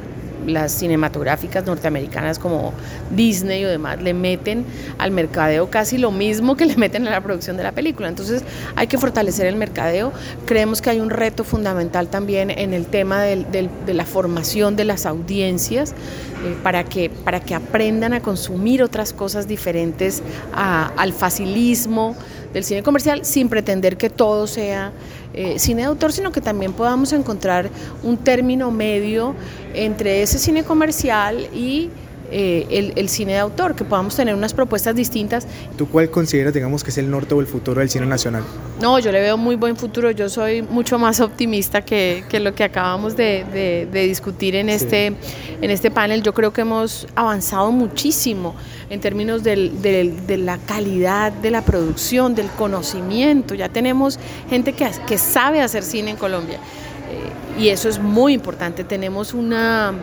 las 0.46 0.72
cinematográficas 0.72 1.66
norteamericanas 1.66 2.40
como 2.40 2.74
Disney 3.16 3.66
o 3.66 3.70
demás 3.70 4.02
le 4.02 4.14
meten 4.14 4.66
al 4.98 5.12
mercadeo 5.12 5.70
casi 5.70 5.98
lo 5.98 6.12
mismo 6.12 6.56
que 6.56 6.66
le 6.66 6.76
meten 6.76 7.08
a 7.08 7.12
la 7.12 7.22
producción 7.22 7.58
de 7.58 7.64
la 7.64 7.72
película. 7.72 8.10
Entonces 8.10 8.44
hay 8.76 8.88
que 8.88 8.98
fortalecer 8.98 9.48
el 9.48 9.56
mercadeo. 9.56 10.12
Creemos 10.46 10.82
que 10.82 10.90
hay 10.90 11.00
un 11.00 11.10
reto 11.10 11.44
fundamental 11.44 12.08
también 12.08 12.50
en 12.50 12.74
el 12.74 12.86
tema 12.86 13.22
de 13.24 13.70
la 13.88 14.06
formación 14.06 14.76
de 14.76 14.86
las 14.86 15.06
audiencias 15.06 15.92
eh, 15.92 16.56
para, 16.64 16.84
que, 16.84 17.10
para 17.10 17.40
que 17.40 17.56
aprendan 17.56 18.14
a 18.14 18.22
consumir 18.22 18.84
otras 18.84 19.14
cosas 19.14 19.48
diferentes 19.48 20.22
al 20.54 21.14
facilismo 21.14 22.16
del 22.54 22.64
cine 22.64 22.84
comercial 22.84 23.26
sin 23.26 23.50
pretender 23.50 23.98
que 23.98 24.10
todo 24.10 24.48
sea 24.48 24.92
eh, 25.36 25.60
cine 25.60 25.82
de 25.82 25.88
autor, 25.88 26.12
sino 26.14 26.32
que 26.32 26.42
también 26.42 26.74
podamos 26.74 27.12
encontrar 27.14 27.70
un 28.04 28.18
término 28.18 28.72
medio 28.72 29.36
entre 29.74 30.22
ese 30.22 30.40
cine 30.40 30.64
comercial 30.64 31.50
y 31.54 31.90
eh, 32.32 32.66
el, 32.70 32.94
el, 32.96 33.10
cine 33.10 33.34
de 33.34 33.40
autor, 33.40 33.76
que 33.76 33.84
podamos 33.84 34.16
tener 34.16 34.36
unas 34.36 34.54
propuestas 34.54 34.96
distintas. 34.96 35.48
¿Tú 35.78 35.88
cuál 35.88 36.10
consideras, 36.10 36.54
digamos, 36.54 36.84
que 36.84 36.90
es 36.90 36.98
el 36.98 37.10
norte 37.10 37.34
o 37.34 37.42
el 37.42 37.48
futuro 37.48 37.80
del 37.80 37.90
cine 37.90 38.06
nacional? 38.06 38.44
No, 38.82 39.00
yo 39.00 39.12
le 39.12 39.22
veo 39.22 39.38
muy 39.38 39.56
buen 39.56 39.76
futuro, 39.76 40.12
yo 40.12 40.30
soy 40.30 40.62
mucho 40.62 41.00
más 41.00 41.20
optimista 41.20 41.84
que, 41.84 42.24
que 42.30 42.40
lo 42.40 42.54
que 42.54 42.64
acabamos 42.64 43.16
de, 43.16 43.46
de, 43.52 43.88
de 43.92 44.08
discutir 44.08 44.56
en, 44.56 44.68
sí. 44.68 44.76
este, 44.76 45.06
en 45.08 45.72
este 45.72 45.92
panel. 45.92 46.24
Yo 46.24 46.34
creo 46.34 46.52
que 46.52 46.62
hemos 46.62 47.08
avanzado 47.16 47.72
muchísimo 47.72 48.56
en 48.90 49.00
términos 49.00 49.44
del, 49.44 49.82
del, 49.82 50.28
de 50.28 50.38
la 50.38 50.58
calidad 50.58 51.32
de 51.32 51.52
la 51.52 51.64
producción, 51.64 52.36
del 52.36 52.48
conocimiento. 52.50 53.56
Ya 53.56 53.70
tenemos 53.70 54.20
gente 54.50 54.74
que, 54.74 54.90
que 55.08 55.18
sabe 55.18 55.62
hacer 55.62 55.84
cine 55.84 56.12
en 56.12 56.18
Colombia. 56.18 56.58
Eh, 56.58 57.62
y 57.62 57.70
eso 57.70 57.90
es 57.90 58.00
muy 58.00 58.34
importante. 58.34 58.84
Tenemos 58.84 59.34
una, 59.34 59.94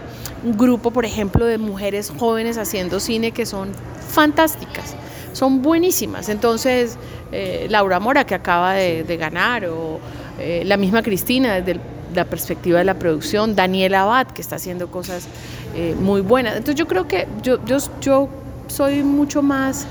un 0.44 0.56
grupo, 0.56 0.90
por 0.90 1.04
ejemplo, 1.04 1.46
de 1.46 1.58
mujeres 1.58 2.12
jóvenes 2.18 2.58
haciendo 2.58 3.00
cine 3.00 3.32
que 3.32 3.46
son 3.46 3.70
fantásticas, 4.08 4.94
son 5.32 5.62
buenísimas. 5.62 6.28
Entonces, 6.28 6.96
eh, 7.30 7.66
Laura 7.70 8.00
Mora, 8.00 8.24
que 8.24 8.34
acaba 8.34 8.74
de, 8.74 9.04
de 9.04 9.16
ganar, 9.16 9.66
o 9.66 10.00
eh, 10.38 10.62
la 10.66 10.76
misma 10.76 11.02
Cristina, 11.02 11.54
desde 11.54 11.72
el, 11.72 11.80
la 12.14 12.24
perspectiva 12.24 12.78
de 12.78 12.84
la 12.84 12.94
producción, 12.98 13.54
Daniela 13.56 14.02
Abad, 14.02 14.26
que 14.26 14.42
está 14.42 14.56
haciendo 14.56 14.90
cosas 14.90 15.26
eh, 15.74 15.94
muy 15.98 16.20
buenas. 16.20 16.56
Entonces, 16.56 16.74
yo 16.74 16.86
creo 16.86 17.08
que 17.08 17.26
yo, 17.42 17.64
yo, 17.64 17.78
yo 18.00 18.28
soy 18.68 19.02
mucho 19.02 19.42
más 19.42 19.86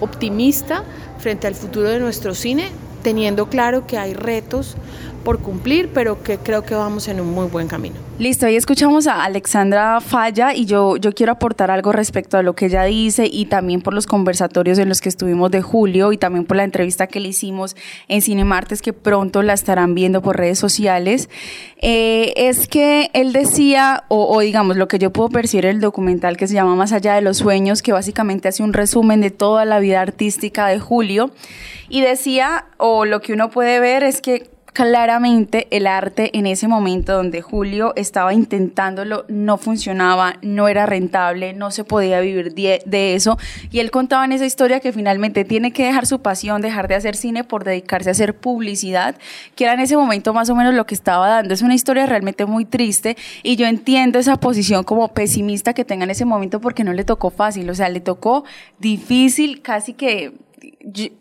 optimista 0.00 0.82
frente 1.18 1.46
al 1.46 1.54
futuro 1.54 1.90
de 1.90 1.98
nuestro 1.98 2.34
cine, 2.34 2.70
teniendo 3.02 3.46
claro 3.46 3.86
que 3.86 3.98
hay 3.98 4.14
retos 4.14 4.74
por 5.26 5.40
cumplir, 5.40 5.90
pero 5.92 6.22
que 6.22 6.38
creo 6.38 6.62
que 6.62 6.76
vamos 6.76 7.08
en 7.08 7.20
un 7.20 7.34
muy 7.34 7.48
buen 7.48 7.66
camino. 7.66 7.96
Listo, 8.20 8.46
ahí 8.46 8.54
escuchamos 8.54 9.08
a 9.08 9.24
Alexandra 9.24 10.00
Falla 10.00 10.54
y 10.54 10.66
yo, 10.66 10.96
yo 10.98 11.12
quiero 11.12 11.32
aportar 11.32 11.68
algo 11.72 11.90
respecto 11.90 12.38
a 12.38 12.44
lo 12.44 12.54
que 12.54 12.66
ella 12.66 12.84
dice 12.84 13.28
y 13.28 13.46
también 13.46 13.82
por 13.82 13.92
los 13.92 14.06
conversatorios 14.06 14.78
en 14.78 14.88
los 14.88 15.00
que 15.00 15.08
estuvimos 15.08 15.50
de 15.50 15.62
julio 15.62 16.12
y 16.12 16.16
también 16.16 16.44
por 16.44 16.56
la 16.56 16.62
entrevista 16.62 17.08
que 17.08 17.18
le 17.18 17.30
hicimos 17.30 17.74
en 18.06 18.22
Cinemartes 18.22 18.82
que 18.82 18.92
pronto 18.92 19.42
la 19.42 19.54
estarán 19.54 19.96
viendo 19.96 20.22
por 20.22 20.36
redes 20.36 20.60
sociales. 20.60 21.28
Eh, 21.82 22.32
es 22.36 22.68
que 22.68 23.10
él 23.12 23.32
decía, 23.32 24.04
o, 24.06 24.32
o 24.32 24.38
digamos 24.38 24.76
lo 24.76 24.86
que 24.86 25.00
yo 25.00 25.12
puedo 25.12 25.28
percibir 25.28 25.66
el 25.66 25.80
documental 25.80 26.36
que 26.36 26.46
se 26.46 26.54
llama 26.54 26.76
Más 26.76 26.92
allá 26.92 27.16
de 27.16 27.22
los 27.22 27.38
sueños, 27.38 27.82
que 27.82 27.90
básicamente 27.90 28.46
hace 28.46 28.62
un 28.62 28.72
resumen 28.72 29.20
de 29.22 29.32
toda 29.32 29.64
la 29.64 29.80
vida 29.80 30.00
artística 30.00 30.68
de 30.68 30.78
Julio 30.78 31.32
y 31.88 32.00
decía, 32.00 32.66
o 32.76 33.04
lo 33.04 33.20
que 33.20 33.32
uno 33.32 33.50
puede 33.50 33.80
ver 33.80 34.04
es 34.04 34.20
que 34.20 34.55
claramente 34.76 35.68
el 35.70 35.86
arte 35.86 36.36
en 36.36 36.44
ese 36.44 36.68
momento 36.68 37.14
donde 37.14 37.40
Julio 37.40 37.94
estaba 37.96 38.34
intentándolo 38.34 39.24
no 39.26 39.56
funcionaba, 39.56 40.34
no 40.42 40.68
era 40.68 40.84
rentable, 40.84 41.54
no 41.54 41.70
se 41.70 41.82
podía 41.82 42.20
vivir 42.20 42.52
de, 42.52 43.14
eso. 43.14 43.38
Y 43.70 43.78
él 43.78 43.90
contaba 43.90 44.26
en 44.26 44.32
esa 44.32 44.44
historia 44.44 44.80
que 44.80 44.92
finalmente 44.92 45.46
tiene 45.46 45.72
que 45.72 45.86
dejar 45.86 46.06
su 46.06 46.20
pasión, 46.20 46.60
dejar 46.60 46.88
de 46.88 46.94
hacer 46.94 47.16
cine 47.16 47.42
por 47.42 47.64
dedicarse 47.64 48.10
a 48.10 48.12
hacer 48.12 48.36
publicidad, 48.36 49.16
que 49.54 49.64
era 49.64 49.72
en 49.72 49.80
ese 49.80 49.96
momento 49.96 50.34
más 50.34 50.50
o 50.50 50.54
menos 50.54 50.74
lo 50.74 50.84
que 50.84 50.94
estaba 50.94 51.26
dando. 51.26 51.54
Es 51.54 51.62
una 51.62 51.74
historia 51.74 52.04
realmente 52.04 52.44
muy 52.44 52.66
triste 52.66 53.16
y 53.42 53.56
yo 53.56 53.66
entiendo 53.66 54.18
esa 54.18 54.36
posición 54.36 54.84
como 54.84 55.08
pesimista 55.14 55.72
que 55.72 55.86
tenga 55.86 56.04
en 56.04 56.10
ese 56.10 56.26
momento 56.26 56.60
porque 56.60 56.84
no 56.84 56.92
le 56.92 57.04
tocó 57.04 57.30
fácil, 57.30 57.70
o 57.70 57.74
sea, 57.74 57.88
le 57.88 58.00
tocó 58.00 58.44
difícil, 58.78 59.62
casi 59.62 59.94
que 59.94 60.34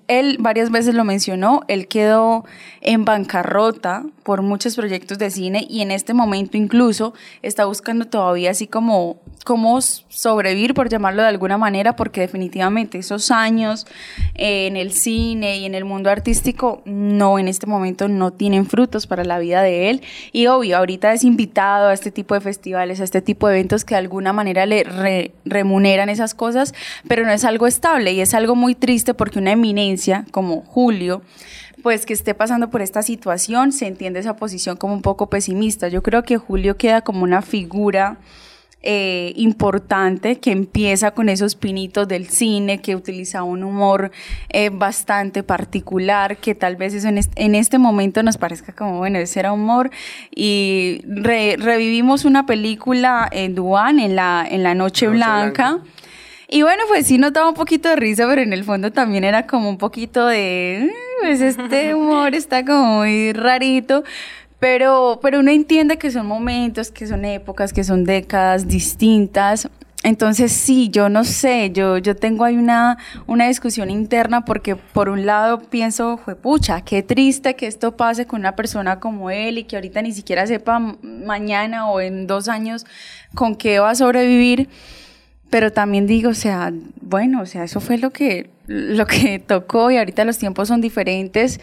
él 0.08 0.38
varias 0.40 0.72
veces 0.72 0.96
lo 0.96 1.04
mencionó, 1.04 1.62
él 1.68 1.88
quedó 1.88 2.46
en 2.82 3.06
bancarrota 3.06 4.04
por 4.24 4.42
muchos 4.42 4.76
proyectos 4.76 5.18
de 5.18 5.30
cine 5.30 5.66
y 5.70 5.82
en 5.82 5.92
este 5.92 6.14
momento 6.14 6.58
incluso 6.58 7.14
está 7.42 7.66
buscando 7.66 8.06
todavía 8.06 8.52
así 8.52 8.68
como 8.68 9.18
cómo 9.44 9.80
sobrevivir, 9.80 10.74
por 10.74 10.90
llamarlo 10.90 11.22
de 11.22 11.28
alguna 11.28 11.58
manera, 11.58 11.96
porque 11.96 12.22
definitivamente 12.22 12.98
esos 12.98 13.30
años 13.30 13.86
eh, 14.34 14.66
en 14.66 14.76
el 14.76 14.92
cine 14.92 15.60
y 15.60 15.66
en 15.66 15.76
el 15.76 15.86
mundo 15.86 16.10
artístico 16.10 16.82
no, 16.86 17.38
en 17.38 17.48
este 17.48 17.68
momento 17.68 18.08
no 18.08 18.34
tienen 18.34 18.66
frutos 18.66 19.06
para 19.06 19.24
la 19.24 19.38
vida 19.38 19.62
de 19.62 19.92
él. 19.92 20.02
Y 20.32 20.48
obvio, 20.48 20.78
ahorita 20.78 21.14
es 21.14 21.24
invitado 21.24 21.90
a 21.90 21.94
este 21.94 22.12
tipo 22.12 22.34
de 22.34 22.42
festivales, 22.42 23.00
a 23.02 23.04
este 23.04 23.22
tipo 23.22 23.48
de 23.48 23.56
eventos 23.56 23.86
que 23.86 23.94
de 23.94 24.00
alguna 24.00 24.34
manera 24.34 24.66
le 24.66 24.84
re 24.84 25.32
remuneran 25.46 26.10
esas 26.10 26.34
cosas, 26.34 26.74
pero 27.08 27.24
no 27.24 27.32
es 27.32 27.46
algo 27.46 27.68
estable 27.68 28.14
y 28.14 28.22
es 28.22 28.34
algo 28.34 28.56
muy 28.56 28.74
triste 28.74 29.14
porque 29.14 29.38
una 29.38 29.52
eminencia 29.52 29.95
como 30.32 30.62
Julio, 30.62 31.22
pues 31.84 32.06
que 32.06 32.14
esté 32.14 32.34
pasando 32.34 32.70
por 32.70 32.82
esta 32.82 33.04
situación, 33.04 33.72
se 33.72 33.88
entiende 33.88 34.20
esa 34.20 34.36
posición 34.36 34.78
como 34.78 34.94
un 34.94 35.02
poco 35.02 35.30
pesimista. 35.30 35.88
Yo 35.88 36.02
creo 36.02 36.24
que 36.24 36.38
Julio 36.38 36.78
queda 36.78 37.02
como 37.02 37.24
una 37.24 37.42
figura 37.42 38.18
eh, 38.88 39.34
importante 39.36 40.40
que 40.40 40.52
empieza 40.52 41.10
con 41.10 41.28
esos 41.28 41.56
pinitos 41.56 42.08
del 42.08 42.28
cine, 42.30 42.82
que 42.82 42.96
utiliza 42.96 43.42
un 43.42 43.64
humor 43.64 44.12
eh, 44.50 44.70
bastante 44.70 45.42
particular, 45.42 46.38
que 46.38 46.54
tal 46.54 46.76
vez 46.76 46.94
eso 46.94 47.08
en, 47.08 47.18
este, 47.18 47.44
en 47.44 47.56
este 47.56 47.80
momento 47.80 48.22
nos 48.22 48.38
parezca 48.38 48.74
como, 48.74 49.00
bueno, 49.00 49.18
ese 49.18 49.40
era 49.40 49.54
humor. 49.54 49.90
Y 50.30 51.02
re, 51.08 51.56
revivimos 51.58 52.26
una 52.26 52.46
película 52.46 53.28
en 53.32 53.56
Duan, 53.56 53.98
en 53.98 54.16
la, 54.16 54.46
en 54.48 54.62
la 54.62 54.76
Noche, 54.76 55.08
Noche 55.08 55.18
Blanca. 55.18 55.80
Y 56.56 56.62
bueno, 56.62 56.84
pues 56.88 57.08
sí 57.08 57.18
notaba 57.18 57.50
un 57.50 57.54
poquito 57.54 57.90
de 57.90 57.98
risa, 57.98 58.26
pero 58.30 58.42
en 58.42 58.54
el 58.54 58.64
fondo 58.64 58.90
también 58.90 59.26
era 59.26 59.46
como 59.46 59.68
un 59.68 59.78
poquito 59.78 60.26
de, 60.26 60.90
pues 61.20 61.42
este 61.42 61.94
humor 61.96 62.34
está 62.34 62.64
como 62.64 63.00
muy 63.00 63.34
rarito. 63.34 64.06
Pero, 64.58 65.20
pero 65.22 65.42
uno 65.42 65.52
entiende 65.52 65.98
que 65.98 66.12
son 66.12 66.28
momentos, 66.28 66.92
que 66.92 67.08
son 67.08 67.26
épocas, 67.26 67.74
que 67.74 67.84
son 67.84 68.06
décadas 68.06 68.70
distintas. 68.70 69.68
Entonces 70.04 70.54
sí, 70.54 70.88
yo 70.90 71.10
no 71.10 71.26
sé, 71.26 71.72
yo, 71.74 71.98
yo 71.98 72.16
tengo 72.16 72.46
ahí 72.46 72.56
una, 72.56 73.00
una 73.28 73.50
discusión 73.50 73.90
interna 73.90 74.46
porque 74.46 74.78
por 74.78 75.10
un 75.10 75.26
lado 75.26 75.60
pienso, 75.60 76.22
pucha, 76.42 76.80
qué 76.86 77.04
triste 77.04 77.58
que 77.58 77.68
esto 77.68 77.98
pase 77.98 78.28
con 78.28 78.40
una 78.40 78.56
persona 78.56 79.02
como 79.02 79.30
él 79.30 79.58
y 79.58 79.66
que 79.66 79.76
ahorita 79.76 80.02
ni 80.02 80.14
siquiera 80.14 80.48
sepa 80.48 80.80
mañana 80.80 81.90
o 81.90 82.00
en 82.00 82.28
dos 82.28 82.48
años 82.48 82.86
con 83.34 83.58
qué 83.58 83.80
va 83.80 83.90
a 83.90 83.96
sobrevivir. 83.96 84.70
Pero 85.50 85.72
también 85.72 86.08
digo, 86.08 86.30
o 86.30 86.34
sea, 86.34 86.74
bueno, 87.02 87.42
o 87.42 87.46
sea, 87.46 87.64
eso 87.64 87.80
fue 87.80 87.98
lo 87.98 88.12
que, 88.12 88.50
lo 88.68 89.06
que 89.06 89.40
tocó 89.48 89.92
y 89.92 89.98
ahorita 89.98 90.26
los 90.26 90.38
tiempos 90.38 90.68
son 90.68 90.82
diferentes 90.82 91.60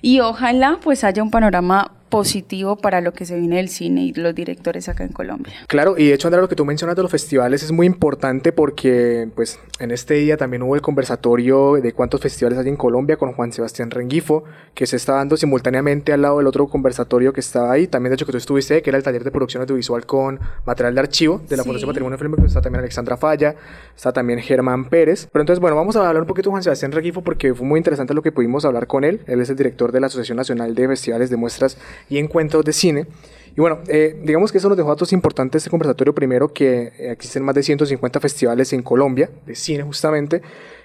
y 0.00 0.20
ojalá 0.20 0.78
pues 0.82 1.04
haya 1.04 1.22
un 1.22 1.30
panorama 1.30 1.92
positivo 2.08 2.76
para 2.76 3.00
lo 3.00 3.12
que 3.12 3.26
se 3.26 3.36
viene 3.38 3.56
del 3.56 3.68
cine 3.68 4.02
y 4.02 4.12
los 4.14 4.34
directores 4.34 4.88
acá 4.88 5.04
en 5.04 5.12
Colombia. 5.12 5.52
Claro, 5.66 5.96
y 5.96 6.08
de 6.08 6.14
hecho, 6.14 6.28
Andrea, 6.28 6.42
lo 6.42 6.48
que 6.48 6.56
tú 6.56 6.64
mencionas 6.64 6.96
de 6.96 7.02
los 7.02 7.10
festivales 7.10 7.62
es 7.62 7.72
muy 7.72 7.86
importante 7.86 8.52
porque, 8.52 9.28
pues, 9.34 9.58
en 9.78 9.90
este 9.90 10.14
día 10.14 10.36
también 10.36 10.62
hubo 10.62 10.74
el 10.74 10.82
conversatorio 10.82 11.74
de 11.74 11.92
cuántos 11.92 12.20
festivales 12.20 12.58
hay 12.58 12.68
en 12.68 12.76
Colombia 12.76 13.16
con 13.16 13.32
Juan 13.32 13.52
Sebastián 13.52 13.90
Rengifo, 13.90 14.44
que 14.74 14.86
se 14.86 14.96
está 14.96 15.14
dando 15.14 15.36
simultáneamente 15.36 16.12
al 16.12 16.22
lado 16.22 16.38
del 16.38 16.46
otro 16.46 16.66
conversatorio 16.66 17.32
que 17.32 17.40
estaba 17.40 17.72
ahí, 17.72 17.86
también 17.86 18.10
de 18.10 18.14
hecho 18.14 18.26
que 18.26 18.32
tú 18.32 18.38
estuviste, 18.38 18.82
que 18.82 18.90
era 18.90 18.96
el 18.96 19.02
taller 19.02 19.24
de 19.24 19.30
producción 19.30 19.62
audiovisual 19.62 20.06
con 20.06 20.40
material 20.64 20.94
de 20.94 21.00
archivo 21.00 21.40
de 21.48 21.56
la 21.56 21.62
sí. 21.62 21.68
Fundación 21.68 21.88
Patrimonio 21.88 22.18
Film, 22.18 22.34
está 22.44 22.60
también 22.60 22.80
Alexandra 22.80 23.16
Falla, 23.16 23.54
está 23.94 24.12
también 24.12 24.40
Germán 24.40 24.88
Pérez. 24.88 25.28
Pero 25.32 25.42
entonces, 25.42 25.60
bueno, 25.60 25.76
vamos 25.76 25.96
a 25.96 26.06
hablar 26.06 26.22
un 26.22 26.28
poquito 26.28 26.50
de 26.50 26.52
Juan 26.52 26.62
Sebastián 26.62 26.92
Rengifo 26.92 27.22
porque 27.22 27.54
fue 27.54 27.66
muy 27.66 27.78
interesante 27.78 28.14
lo 28.14 28.22
que 28.22 28.32
pudimos 28.32 28.64
hablar 28.64 28.86
con 28.86 29.04
él. 29.04 29.20
Él 29.26 29.40
es 29.40 29.50
el 29.50 29.56
director 29.56 29.92
de 29.92 30.00
la 30.00 30.06
Asociación 30.06 30.36
Nacional 30.36 30.74
de 30.74 30.88
Festivales 30.88 31.30
de 31.30 31.36
Muestras 31.36 31.78
y 32.08 32.18
Encuentros 32.18 32.64
de 32.64 32.72
Cine. 32.72 33.06
Y 33.56 33.60
bueno, 33.60 33.80
eh, 33.88 34.16
digamos 34.22 34.52
que 34.52 34.58
eso 34.58 34.68
nos 34.68 34.76
dejó 34.76 34.90
datos 34.90 35.12
importantes 35.12 35.62
este 35.62 35.70
conversatorio. 35.70 36.14
Primero, 36.14 36.52
que 36.52 36.92
eh, 36.96 37.10
existen 37.10 37.42
más 37.42 37.56
de 37.56 37.64
150 37.64 38.20
festivales 38.20 38.72
en 38.72 38.82
Colombia 38.82 39.30
de 39.46 39.54
cine 39.56 39.82
justamente. 39.82 40.42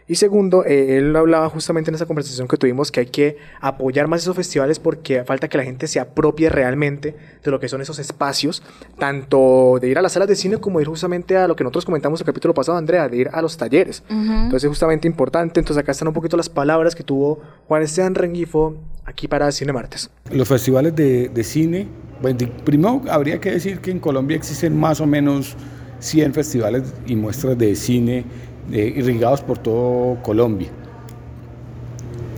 Y 0.08 0.16
segundo, 0.16 0.66
eh, 0.66 0.98
él 0.98 1.16
hablaba 1.16 1.50
justamente 1.50 1.89
en 1.89 1.96
esa 1.96 2.06
conversación 2.06 2.48
que 2.48 2.58
tuvimos 2.58 2.92
que 2.92 3.02
hay 3.02 3.06
que 3.06 3.38
apoyar 3.62 4.08
más 4.08 4.22
esos 4.22 4.36
festivales 4.36 4.80
porque 4.80 5.24
falta 5.24 5.48
que 5.48 5.58
la 5.58 5.63
gente 5.63 5.88
se 5.88 6.00
apropie 6.00 6.50
realmente 6.50 7.16
de 7.44 7.52
lo 7.52 7.60
que 7.60 7.70
son 7.70 7.82
esos 7.82 8.00
espacios, 8.00 8.63
tanto 9.00 9.78
de 9.80 9.88
ir 9.89 9.98
a 9.98 10.02
las 10.02 10.13
salas 10.13 10.28
de 10.28 10.36
cine 10.36 10.58
como 10.58 10.80
de 10.80 10.84
ir 10.84 10.89
justamente 10.89 11.38
a 11.38 11.48
lo 11.48 11.56
que 11.56 11.63
nosotros 11.63 11.86
comentamos 11.86 12.20
el 12.20 12.26
capítulo 12.26 12.54
pasado, 12.54 12.78
Andrea, 12.78 13.08
de 13.08 13.18
ir 13.18 13.30
a 13.32 13.42
los 13.42 13.58
talleres. 13.58 14.04
Uh 14.10 14.13
-huh. 14.13 14.44
Entonces, 14.46 14.68
justamente 14.68 15.08
importante. 15.08 15.60
Entonces, 15.60 15.82
acá 15.82 15.92
están 15.94 16.08
un 16.08 16.13
poquito 16.13 16.36
las 16.38 16.50
palabras 16.50 16.96
que 16.96 17.04
tuvo 17.04 17.42
Juan 17.68 17.84
Esteban 17.84 18.16
Rengifo 18.16 18.76
aquí 19.06 19.28
para 19.28 19.52
Cine 19.52 19.74
Martes. 19.74 20.10
Los 20.32 20.48
festivales 20.48 20.96
de, 20.96 21.30
de 21.30 21.44
cine, 21.44 21.88
bueno, 22.22 22.39
primero 22.63 23.02
habría 23.10 23.39
que 23.39 23.52
decir 23.52 23.80
que 23.80 23.92
en 23.92 24.00
Colombia 24.00 24.36
existen 24.36 24.78
más 24.78 25.00
o 25.02 25.06
menos 25.06 25.56
100 26.00 26.34
festivales 26.34 26.94
y 27.06 27.16
muestras 27.16 27.58
de 27.58 27.76
cine 27.76 28.26
eh, 28.71 28.93
irrigados 28.95 29.41
por 29.41 29.58
todo 29.58 30.21
Colombia. 30.21 30.69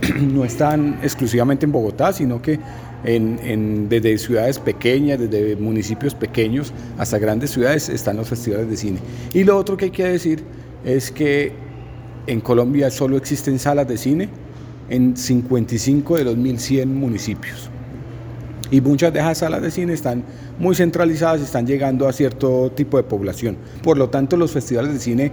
No 0.20 0.44
están 0.44 0.98
exclusivamente 1.02 1.66
en 1.66 1.72
Bogotá, 1.72 2.12
sino 2.12 2.40
que 2.40 2.58
en, 3.04 3.88
desde 3.88 4.18
ciudades 4.18 4.58
pequeñas, 4.58 5.18
desde 5.18 5.56
municipios 5.56 6.14
pequeños 6.14 6.72
hasta 6.98 7.18
grandes 7.18 7.50
ciudades 7.50 7.88
están 7.88 8.16
los 8.16 8.28
festivales 8.28 8.68
de 8.68 8.76
cine. 8.76 8.98
Y 9.32 9.44
lo 9.44 9.56
otro 9.56 9.76
que 9.76 9.86
hay 9.86 9.90
que 9.90 10.04
decir 10.04 10.42
es 10.84 11.10
que 11.10 11.52
en 12.26 12.40
Colombia 12.40 12.90
solo 12.90 13.16
existen 13.16 13.58
salas 13.58 13.86
de 13.86 13.96
cine 13.96 14.28
en 14.88 15.16
55 15.16 16.16
de 16.16 16.24
los 16.24 16.36
1100 16.36 16.94
municipios. 16.94 17.70
Y 18.70 18.80
muchas 18.80 19.12
de 19.12 19.20
esas 19.20 19.38
salas 19.38 19.62
de 19.62 19.70
cine 19.70 19.92
están 19.92 20.24
muy 20.58 20.74
centralizadas 20.74 21.40
y 21.40 21.44
están 21.44 21.66
llegando 21.66 22.08
a 22.08 22.12
cierto 22.12 22.72
tipo 22.72 22.96
de 22.96 23.04
población. 23.04 23.56
Por 23.82 23.96
lo 23.96 24.10
tanto, 24.10 24.36
los 24.36 24.50
festivales 24.50 24.92
de 24.92 24.98
cine 24.98 25.32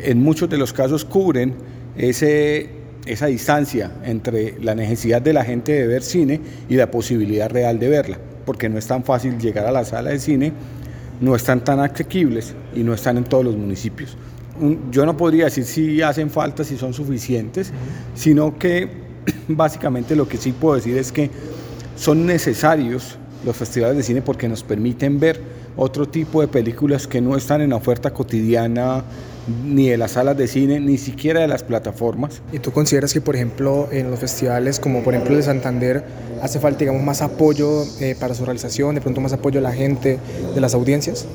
en 0.00 0.22
muchos 0.22 0.48
de 0.48 0.58
los 0.58 0.72
casos 0.72 1.04
cubren 1.04 1.54
ese, 1.96 2.70
esa 3.06 3.26
distancia 3.26 3.92
entre 4.04 4.58
la 4.60 4.74
necesidad 4.74 5.22
de 5.22 5.32
la 5.32 5.44
gente 5.44 5.72
de 5.72 5.86
ver 5.86 6.02
cine 6.02 6.40
y 6.68 6.76
la 6.76 6.90
posibilidad 6.90 7.50
real 7.50 7.78
de 7.78 7.88
verla, 7.88 8.18
porque 8.44 8.68
no 8.68 8.78
es 8.78 8.86
tan 8.86 9.04
fácil 9.04 9.38
llegar 9.38 9.66
a 9.66 9.72
la 9.72 9.84
sala 9.84 10.10
de 10.10 10.18
cine, 10.18 10.52
no 11.20 11.34
están 11.34 11.64
tan 11.64 11.80
asequibles 11.80 12.54
y 12.74 12.82
no 12.82 12.94
están 12.94 13.16
en 13.16 13.24
todos 13.24 13.44
los 13.44 13.56
municipios. 13.56 14.16
Yo 14.90 15.06
no 15.06 15.16
podría 15.16 15.44
decir 15.44 15.64
si 15.64 16.02
hacen 16.02 16.30
falta, 16.30 16.64
si 16.64 16.76
son 16.76 16.92
suficientes, 16.92 17.72
sino 18.14 18.58
que 18.58 18.88
básicamente 19.48 20.16
lo 20.16 20.28
que 20.28 20.36
sí 20.36 20.52
puedo 20.52 20.76
decir 20.76 20.96
es 20.96 21.12
que 21.12 21.30
son 21.96 22.26
necesarios 22.26 23.18
los 23.44 23.56
festivales 23.56 23.96
de 23.96 24.02
cine 24.02 24.22
porque 24.22 24.48
nos 24.48 24.62
permiten 24.62 25.20
ver 25.20 25.40
otro 25.78 26.08
tipo 26.08 26.40
de 26.40 26.48
películas 26.48 27.06
que 27.06 27.20
no 27.20 27.36
están 27.36 27.60
en 27.60 27.70
la 27.70 27.76
oferta 27.76 28.10
cotidiana 28.10 29.04
ni 29.64 29.88
de 29.88 29.96
las 29.96 30.12
salas 30.12 30.36
de 30.36 30.46
cine, 30.48 30.80
ni 30.80 30.98
siquiera 30.98 31.40
de 31.40 31.48
las 31.48 31.62
plataformas. 31.62 32.42
¿Y 32.52 32.58
tú 32.58 32.72
consideras 32.72 33.12
que, 33.12 33.20
por 33.20 33.36
ejemplo, 33.36 33.88
en 33.90 34.10
los 34.10 34.18
festivales, 34.18 34.80
como 34.80 35.02
por 35.02 35.14
ejemplo 35.14 35.34
el 35.34 35.40
de 35.40 35.46
Santander, 35.46 36.04
hace 36.42 36.58
falta, 36.58 36.80
digamos, 36.80 37.02
más 37.02 37.22
apoyo 37.22 37.84
eh, 38.00 38.16
para 38.18 38.34
su 38.34 38.44
realización, 38.44 38.96
de 38.96 39.00
pronto 39.00 39.20
más 39.20 39.32
apoyo 39.32 39.60
de 39.60 39.62
la 39.62 39.72
gente, 39.72 40.18
de 40.54 40.60
las 40.60 40.74
audiencias? 40.74 41.26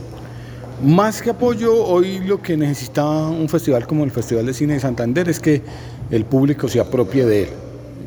Más 0.84 1.22
que 1.22 1.30
apoyo, 1.30 1.74
hoy 1.86 2.20
lo 2.20 2.42
que 2.42 2.58
necesita 2.58 3.06
un 3.06 3.48
festival 3.48 3.88
como 3.88 4.04
el 4.04 4.12
Festival 4.12 4.46
de 4.46 4.54
Cine 4.54 4.74
de 4.74 4.82
Santander 4.82 5.30
es 5.30 5.40
que 5.40 5.62
el 6.12 6.26
público 6.26 6.68
se 6.68 6.82
apropie 6.82 7.26
de 7.26 7.44
él, 7.44 7.50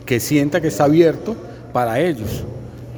que 0.05 0.21
sienta 0.21 0.61
que 0.61 0.69
está 0.69 0.85
abierto 0.85 1.35
para 1.73 1.99
ellos, 1.99 2.45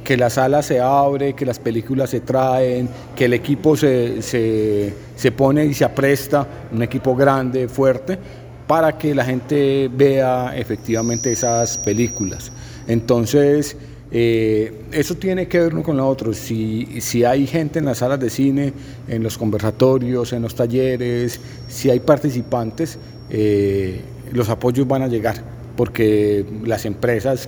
que 0.09 0.17
la 0.17 0.31
sala 0.31 0.63
se 0.63 0.79
abre, 0.79 1.33
que 1.33 1.45
las 1.45 1.59
películas 1.59 2.09
se 2.09 2.21
traen, 2.21 2.89
que 3.15 3.25
el 3.25 3.33
equipo 3.35 3.77
se, 3.77 4.23
se, 4.23 4.91
se 5.15 5.31
pone 5.31 5.67
y 5.67 5.75
se 5.75 5.85
apresta, 5.85 6.47
un 6.71 6.81
equipo 6.81 7.15
grande, 7.15 7.67
fuerte, 7.67 8.17
para 8.65 8.97
que 8.97 9.13
la 9.13 9.23
gente 9.23 9.87
vea 9.93 10.57
efectivamente 10.57 11.31
esas 11.31 11.77
películas. 11.77 12.51
Entonces, 12.87 13.77
eh, 14.11 14.81
eso 14.91 15.13
tiene 15.13 15.47
que 15.47 15.59
ver 15.59 15.75
uno 15.75 15.83
con 15.83 15.97
lo 15.97 16.07
otro. 16.07 16.33
Si, 16.33 16.99
si 17.01 17.23
hay 17.23 17.45
gente 17.45 17.77
en 17.77 17.85
las 17.85 17.99
salas 17.99 18.19
de 18.19 18.31
cine, 18.31 18.73
en 19.07 19.21
los 19.21 19.37
conversatorios, 19.37 20.33
en 20.33 20.41
los 20.41 20.55
talleres, 20.55 21.39
si 21.67 21.91
hay 21.91 21.99
participantes, 21.99 22.97
eh, 23.29 24.01
los 24.33 24.49
apoyos 24.49 24.87
van 24.87 25.03
a 25.03 25.07
llegar, 25.07 25.35
porque 25.75 26.43
las 26.65 26.87
empresas 26.87 27.47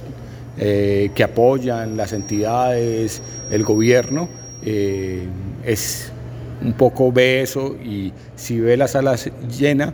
eh, 0.58 1.12
que 1.16 1.24
apoyan, 1.24 1.98
las 1.98 2.14
entidades, 2.14 3.22
el 3.52 3.64
gobierno, 3.64 4.30
es 4.64 6.12
un 6.62 6.74
poco 6.74 7.12
ve 7.12 7.42
eso 7.42 7.76
y 7.84 8.14
si 8.36 8.60
ve 8.60 8.78
la 8.78 8.88
sala 8.88 9.16
llena, 9.58 9.94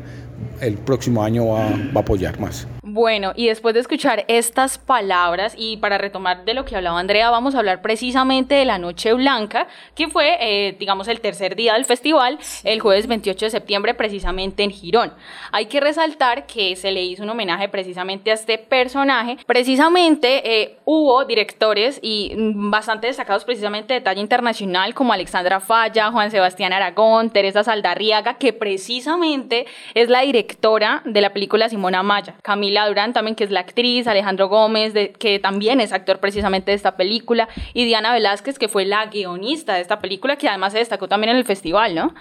el 0.60 0.76
próximo 0.76 1.24
año 1.24 1.48
va, 1.48 1.70
va 1.70 1.96
a 1.96 2.00
apoyar 2.00 2.40
más. 2.40 2.68
Bueno, 2.98 3.34
y 3.36 3.46
después 3.46 3.76
de 3.76 3.82
escuchar 3.82 4.26
estas 4.28 4.80
palabras 4.80 5.54
y 5.56 5.78
para 5.78 6.00
retomar 6.00 6.46
de 6.46 6.56
lo 6.56 6.66
que 6.66 6.76
hablaba 6.76 7.00
Andrea, 7.00 7.30
vamos 7.30 7.54
a 7.54 7.60
hablar 7.60 7.84
precisamente 7.84 8.56
de 8.56 8.66
la 8.66 8.80
Noche 8.80 9.14
Blanca, 9.14 9.68
que 9.94 10.08
fue, 10.08 10.36
eh, 10.42 10.76
digamos, 10.80 11.08
el 11.08 11.22
tercer 11.22 11.56
día 11.56 11.76
del 11.76 11.86
festival, 11.86 12.40
el 12.64 12.80
jueves 12.80 13.06
28 13.06 13.46
de 13.46 13.52
septiembre, 13.52 13.94
precisamente 13.94 14.64
en 14.64 14.72
Girón. 14.72 15.14
Hay 15.52 15.68
que 15.68 15.80
resaltar 15.80 16.48
que 16.48 16.76
se 16.76 16.92
le 16.92 17.04
hizo 17.04 17.22
un 17.22 17.30
homenaje 17.30 17.70
precisamente 17.70 18.32
a 18.32 18.34
este 18.34 18.58
personaje. 18.58 19.38
Precisamente 19.46 20.62
eh, 20.64 20.80
hubo 20.84 21.24
directores 21.26 22.00
y 22.02 22.34
bastante 22.36 23.06
destacados 23.06 23.46
precisamente 23.46 23.94
de 23.94 24.02
talla 24.02 24.22
internacional, 24.22 24.96
como 24.96 25.14
Alexandra 25.14 25.60
Falla, 25.60 26.10
Juan 26.10 26.32
Sebastián 26.32 26.74
Aragón, 26.74 27.30
Teresa 27.30 27.64
Saldarriaga, 27.64 28.40
que 28.40 28.54
precisamente 28.54 29.68
es 29.94 30.10
la 30.10 30.22
directora 30.22 31.04
de 31.06 31.22
la 31.22 31.32
película 31.32 31.70
Simona 31.70 32.02
Maya, 32.02 32.34
Camila 32.42 32.87
Durán 32.88 33.14
también, 33.14 33.36
que 33.36 33.44
es 33.44 33.52
la 33.52 33.62
actriz, 33.62 34.08
Alejandro 34.08 34.48
Gómez, 34.50 34.94
que 35.20 35.40
también 35.40 35.82
es 35.82 35.94
actor 35.94 36.20
precisamente 36.20 36.72
de 36.72 36.76
esta 36.76 36.98
película, 36.98 37.48
y 37.74 37.86
Diana 37.86 38.14
Velázquez, 38.14 38.58
que 38.60 38.68
fue 38.68 38.86
la 38.86 39.06
guionista 39.08 39.76
de 39.76 39.82
esta 39.82 40.00
película, 40.00 40.38
que 40.38 40.50
además 40.50 40.74
se 40.74 40.80
destacó 40.80 41.08
también 41.08 41.32
en 41.32 41.38
el 41.38 41.46
festival, 41.46 41.96
¿no? 41.96 42.14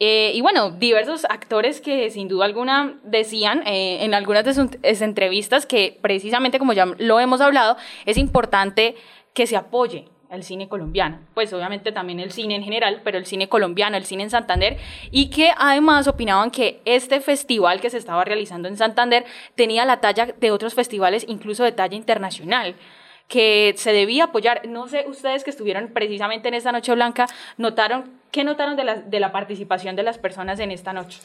Eh, 0.00 0.30
y 0.34 0.40
bueno, 0.42 0.70
diversos 0.70 1.24
actores 1.24 1.80
que 1.80 2.10
sin 2.10 2.28
duda 2.28 2.44
alguna 2.44 3.00
decían 3.02 3.66
eh, 3.66 4.04
en 4.04 4.14
algunas 4.14 4.44
de 4.44 4.54
sus 4.54 4.68
entrevistas 4.82 5.66
que 5.66 5.98
precisamente 6.00 6.60
como 6.60 6.72
ya 6.72 6.86
lo 6.98 7.18
hemos 7.18 7.40
hablado, 7.40 7.76
es 8.06 8.16
importante 8.16 8.94
que 9.34 9.48
se 9.48 9.56
apoye 9.56 10.08
el 10.30 10.42
cine 10.42 10.68
colombiano, 10.68 11.20
pues 11.34 11.52
obviamente 11.52 11.92
también 11.92 12.20
el 12.20 12.32
cine 12.32 12.54
en 12.56 12.62
general, 12.62 13.00
pero 13.04 13.18
el 13.18 13.26
cine 13.26 13.48
colombiano, 13.48 13.96
el 13.96 14.04
cine 14.04 14.24
en 14.24 14.30
Santander, 14.30 14.76
y 15.10 15.30
que 15.30 15.52
además 15.56 16.06
opinaban 16.06 16.50
que 16.50 16.80
este 16.84 17.20
festival 17.20 17.80
que 17.80 17.90
se 17.90 17.98
estaba 17.98 18.24
realizando 18.24 18.68
en 18.68 18.76
Santander 18.76 19.24
tenía 19.54 19.84
la 19.84 20.00
talla 20.00 20.26
de 20.26 20.50
otros 20.50 20.74
festivales, 20.74 21.24
incluso 21.28 21.64
de 21.64 21.72
talla 21.72 21.96
internacional 21.96 22.74
que 23.28 23.74
se 23.76 23.92
debía 23.92 24.24
apoyar. 24.24 24.66
No 24.66 24.88
sé, 24.88 25.04
ustedes 25.06 25.44
que 25.44 25.50
estuvieron 25.50 25.88
precisamente 25.88 26.48
en 26.48 26.54
esta 26.54 26.72
Noche 26.72 26.94
Blanca, 26.94 27.26
notaron, 27.58 28.10
¿qué 28.30 28.42
notaron 28.42 28.76
de 28.76 28.84
la, 28.84 28.94
de 28.96 29.20
la 29.20 29.32
participación 29.32 29.96
de 29.96 30.02
las 30.02 30.18
personas 30.18 30.58
en 30.60 30.70
esta 30.70 30.92
noche? 30.92 31.20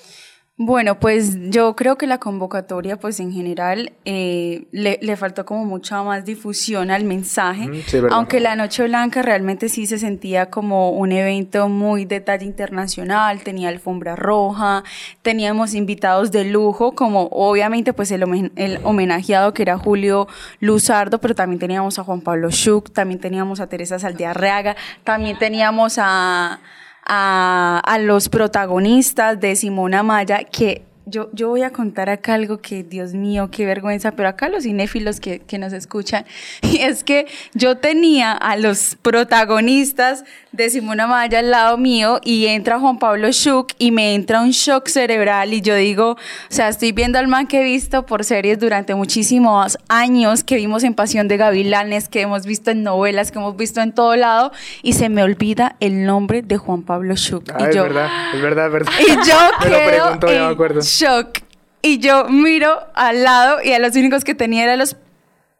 Bueno, 0.55 0.99
pues 0.99 1.35
yo 1.49 1.75
creo 1.75 1.97
que 1.97 2.05
la 2.05 2.19
convocatoria, 2.19 2.97
pues 2.99 3.19
en 3.19 3.31
general, 3.31 3.91
eh, 4.05 4.67
le, 4.71 4.99
le, 5.01 5.17
faltó 5.17 5.45
como 5.47 5.65
mucha 5.65 6.03
más 6.03 6.25
difusión 6.25 6.91
al 6.91 7.05
mensaje, 7.05 7.67
sí, 7.87 7.97
aunque 8.11 8.39
la 8.39 8.55
Noche 8.55 8.83
Blanca 8.83 9.23
realmente 9.23 9.67
sí 9.67 9.87
se 9.87 9.97
sentía 9.97 10.51
como 10.51 10.91
un 10.91 11.11
evento 11.11 11.69
muy 11.69 12.05
de 12.05 12.19
talla 12.21 12.45
internacional, 12.45 13.41
tenía 13.41 13.69
alfombra 13.69 14.15
roja, 14.15 14.83
teníamos 15.23 15.73
invitados 15.73 16.31
de 16.31 16.45
lujo, 16.45 16.91
como 16.93 17.29
obviamente 17.31 17.91
pues 17.91 18.11
el, 18.11 18.21
homen- 18.21 18.51
el 18.55 18.79
homenajeado 18.83 19.55
que 19.55 19.63
era 19.63 19.79
Julio 19.79 20.27
Luzardo, 20.59 21.19
pero 21.19 21.33
también 21.33 21.59
teníamos 21.59 21.97
a 21.97 22.03
Juan 22.03 22.21
Pablo 22.21 22.51
Schuch, 22.51 22.91
también 22.91 23.19
teníamos 23.19 23.59
a 23.59 23.65
Teresa 23.65 23.97
Saldiarreaga, 23.97 24.75
también 25.03 25.35
teníamos 25.39 25.95
a 25.97 26.59
a, 27.05 27.81
a 27.83 27.97
los 27.99 28.29
protagonistas 28.29 29.39
de 29.39 29.55
Simona 29.55 30.03
Maya, 30.03 30.43
que 30.43 30.83
yo, 31.05 31.29
yo 31.33 31.49
voy 31.49 31.63
a 31.63 31.71
contar 31.71 32.09
acá 32.09 32.35
algo 32.35 32.59
que, 32.59 32.83
Dios 32.83 33.13
mío, 33.13 33.49
qué 33.51 33.65
vergüenza, 33.65 34.11
pero 34.11 34.29
acá 34.29 34.49
los 34.49 34.63
cinéfilos 34.63 35.19
que, 35.19 35.39
que 35.39 35.57
nos 35.57 35.73
escuchan, 35.73 36.25
y 36.61 36.79
es 36.79 37.03
que 37.03 37.27
yo 37.53 37.77
tenía 37.77 38.31
a 38.31 38.57
los 38.57 38.97
protagonistas 39.01 40.23
de 40.51 40.69
Simona 40.69 41.07
Maya 41.07 41.39
al 41.39 41.51
lado 41.51 41.77
mío 41.77 42.21
y 42.23 42.45
entra 42.45 42.79
Juan 42.79 42.99
Pablo 42.99 43.31
Schuch 43.31 43.73
y 43.79 43.91
me 43.91 44.13
entra 44.13 44.41
un 44.41 44.51
shock 44.51 44.87
cerebral 44.87 45.53
y 45.53 45.61
yo 45.61 45.75
digo, 45.75 46.11
o 46.11 46.17
sea, 46.49 46.69
estoy 46.69 46.91
viendo 46.91 47.17
al 47.17 47.27
man 47.27 47.47
que 47.47 47.61
he 47.61 47.63
visto 47.63 48.05
por 48.05 48.23
series 48.23 48.59
durante 48.59 48.93
muchísimos 48.93 49.77
años, 49.89 50.43
que 50.43 50.55
vimos 50.55 50.83
en 50.83 50.93
Pasión 50.93 51.27
de 51.27 51.37
Gavilanes, 51.37 52.07
que 52.07 52.21
hemos 52.21 52.45
visto 52.45 52.71
en 52.71 52.83
novelas, 52.83 53.31
que 53.31 53.39
hemos 53.39 53.57
visto 53.57 53.81
en 53.81 53.93
todo 53.93 54.15
lado, 54.15 54.51
y 54.83 54.93
se 54.93 55.09
me 55.09 55.23
olvida 55.23 55.75
el 55.79 56.05
nombre 56.05 56.43
de 56.43 56.57
Juan 56.57 56.83
Pablo 56.83 57.15
Schuch. 57.15 57.49
Ah, 57.51 57.57
y 57.61 57.63
es 57.69 57.75
yo, 57.75 57.83
verdad, 57.83 58.09
es 58.35 58.41
verdad, 58.41 58.65
es 58.67 58.71
verdad. 58.71 58.91
y 59.01 59.07
yo 59.27 59.37
Me 59.63 59.69
lo 59.69 59.85
preguntó, 59.85 60.27
ya 60.27 60.33
me 60.33 60.45
en 60.45 60.51
acuerdo. 60.51 60.81
Shock. 60.99 61.39
Y 61.82 61.99
yo 61.99 62.25
miro 62.29 62.79
al 62.93 63.23
lado 63.23 63.58
y 63.63 63.73
a 63.73 63.79
los 63.79 63.95
únicos 63.95 64.23
que 64.23 64.36
tenía 64.36 64.63
eran 64.63 64.79
los 64.79 64.95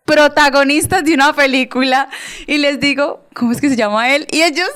protagonistas 0.06 1.04
de 1.04 1.14
una 1.14 1.34
película 1.34 2.10
y 2.48 2.58
les 2.58 2.80
digo, 2.80 3.26
¿cómo 3.34 3.52
es 3.52 3.62
que 3.62 3.70
se 3.70 3.76
llama 3.76 4.16
él? 4.16 4.28
Y 4.32 4.42
ellos 4.42 4.70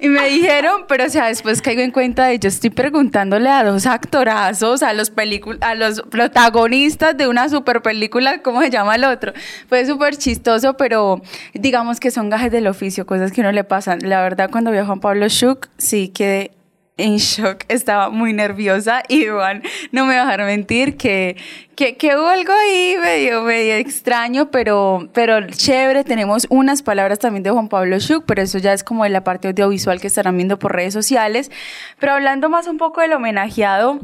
y 0.00 0.08
me 0.08 0.28
dijeron, 0.28 0.84
pero 0.88 1.04
o 1.04 1.08
sea, 1.08 1.26
después 1.26 1.60
caigo 1.60 1.82
en 1.82 1.90
cuenta 1.90 2.26
de 2.26 2.38
yo 2.38 2.48
estoy 2.48 2.70
preguntándole 2.70 3.50
a 3.50 3.64
dos 3.64 3.86
actorazos, 3.86 4.82
a 4.82 4.92
los 4.92 5.12
a 5.60 5.74
los 5.74 6.02
protagonistas 6.02 7.16
de 7.16 7.28
una 7.28 7.48
super 7.48 7.82
película, 7.82 8.42
¿cómo 8.42 8.62
se 8.62 8.70
llama 8.70 8.94
el 8.94 9.04
otro? 9.04 9.32
Fue 9.68 9.84
súper 9.86 10.16
chistoso, 10.16 10.76
pero 10.76 11.20
digamos 11.52 12.00
que 12.00 12.10
son 12.10 12.30
gajes 12.30 12.52
del 12.52 12.66
oficio, 12.66 13.06
cosas 13.06 13.32
que 13.32 13.40
uno 13.40 13.52
le 13.52 13.64
pasan. 13.64 13.98
La 14.02 14.22
verdad, 14.22 14.50
cuando 14.50 14.70
vi 14.70 14.78
a 14.78 14.86
Juan 14.86 15.00
Pablo 15.00 15.28
Schuch, 15.28 15.66
sí 15.78 16.08
quedé 16.08 16.52
en 16.98 17.18
shock, 17.18 17.64
estaba 17.68 18.08
muy 18.08 18.32
nerviosa 18.32 19.02
y 19.08 19.24
Iván 19.24 19.62
no 19.92 20.06
me 20.06 20.14
va 20.14 20.22
a 20.22 20.24
dejar 20.24 20.46
mentir 20.46 20.96
que, 20.96 21.36
que, 21.74 21.96
que 21.96 22.16
hubo 22.16 22.26
algo 22.26 22.52
ahí 22.52 22.96
medio, 23.00 23.42
medio 23.42 23.74
extraño, 23.74 24.50
pero, 24.50 25.08
pero 25.12 25.46
chévere. 25.46 26.04
Tenemos 26.04 26.46
unas 26.48 26.82
palabras 26.82 27.18
también 27.18 27.42
de 27.42 27.50
Juan 27.50 27.68
Pablo 27.68 27.98
Schuch, 27.98 28.24
pero 28.26 28.40
eso 28.40 28.58
ya 28.58 28.72
es 28.72 28.82
como 28.82 29.04
de 29.04 29.10
la 29.10 29.24
parte 29.24 29.48
audiovisual 29.48 30.00
que 30.00 30.06
estarán 30.06 30.36
viendo 30.36 30.58
por 30.58 30.74
redes 30.74 30.94
sociales. 30.94 31.50
Pero 31.98 32.12
hablando 32.12 32.48
más 32.48 32.66
un 32.66 32.78
poco 32.78 33.02
del 33.02 33.12
homenajeado, 33.12 34.00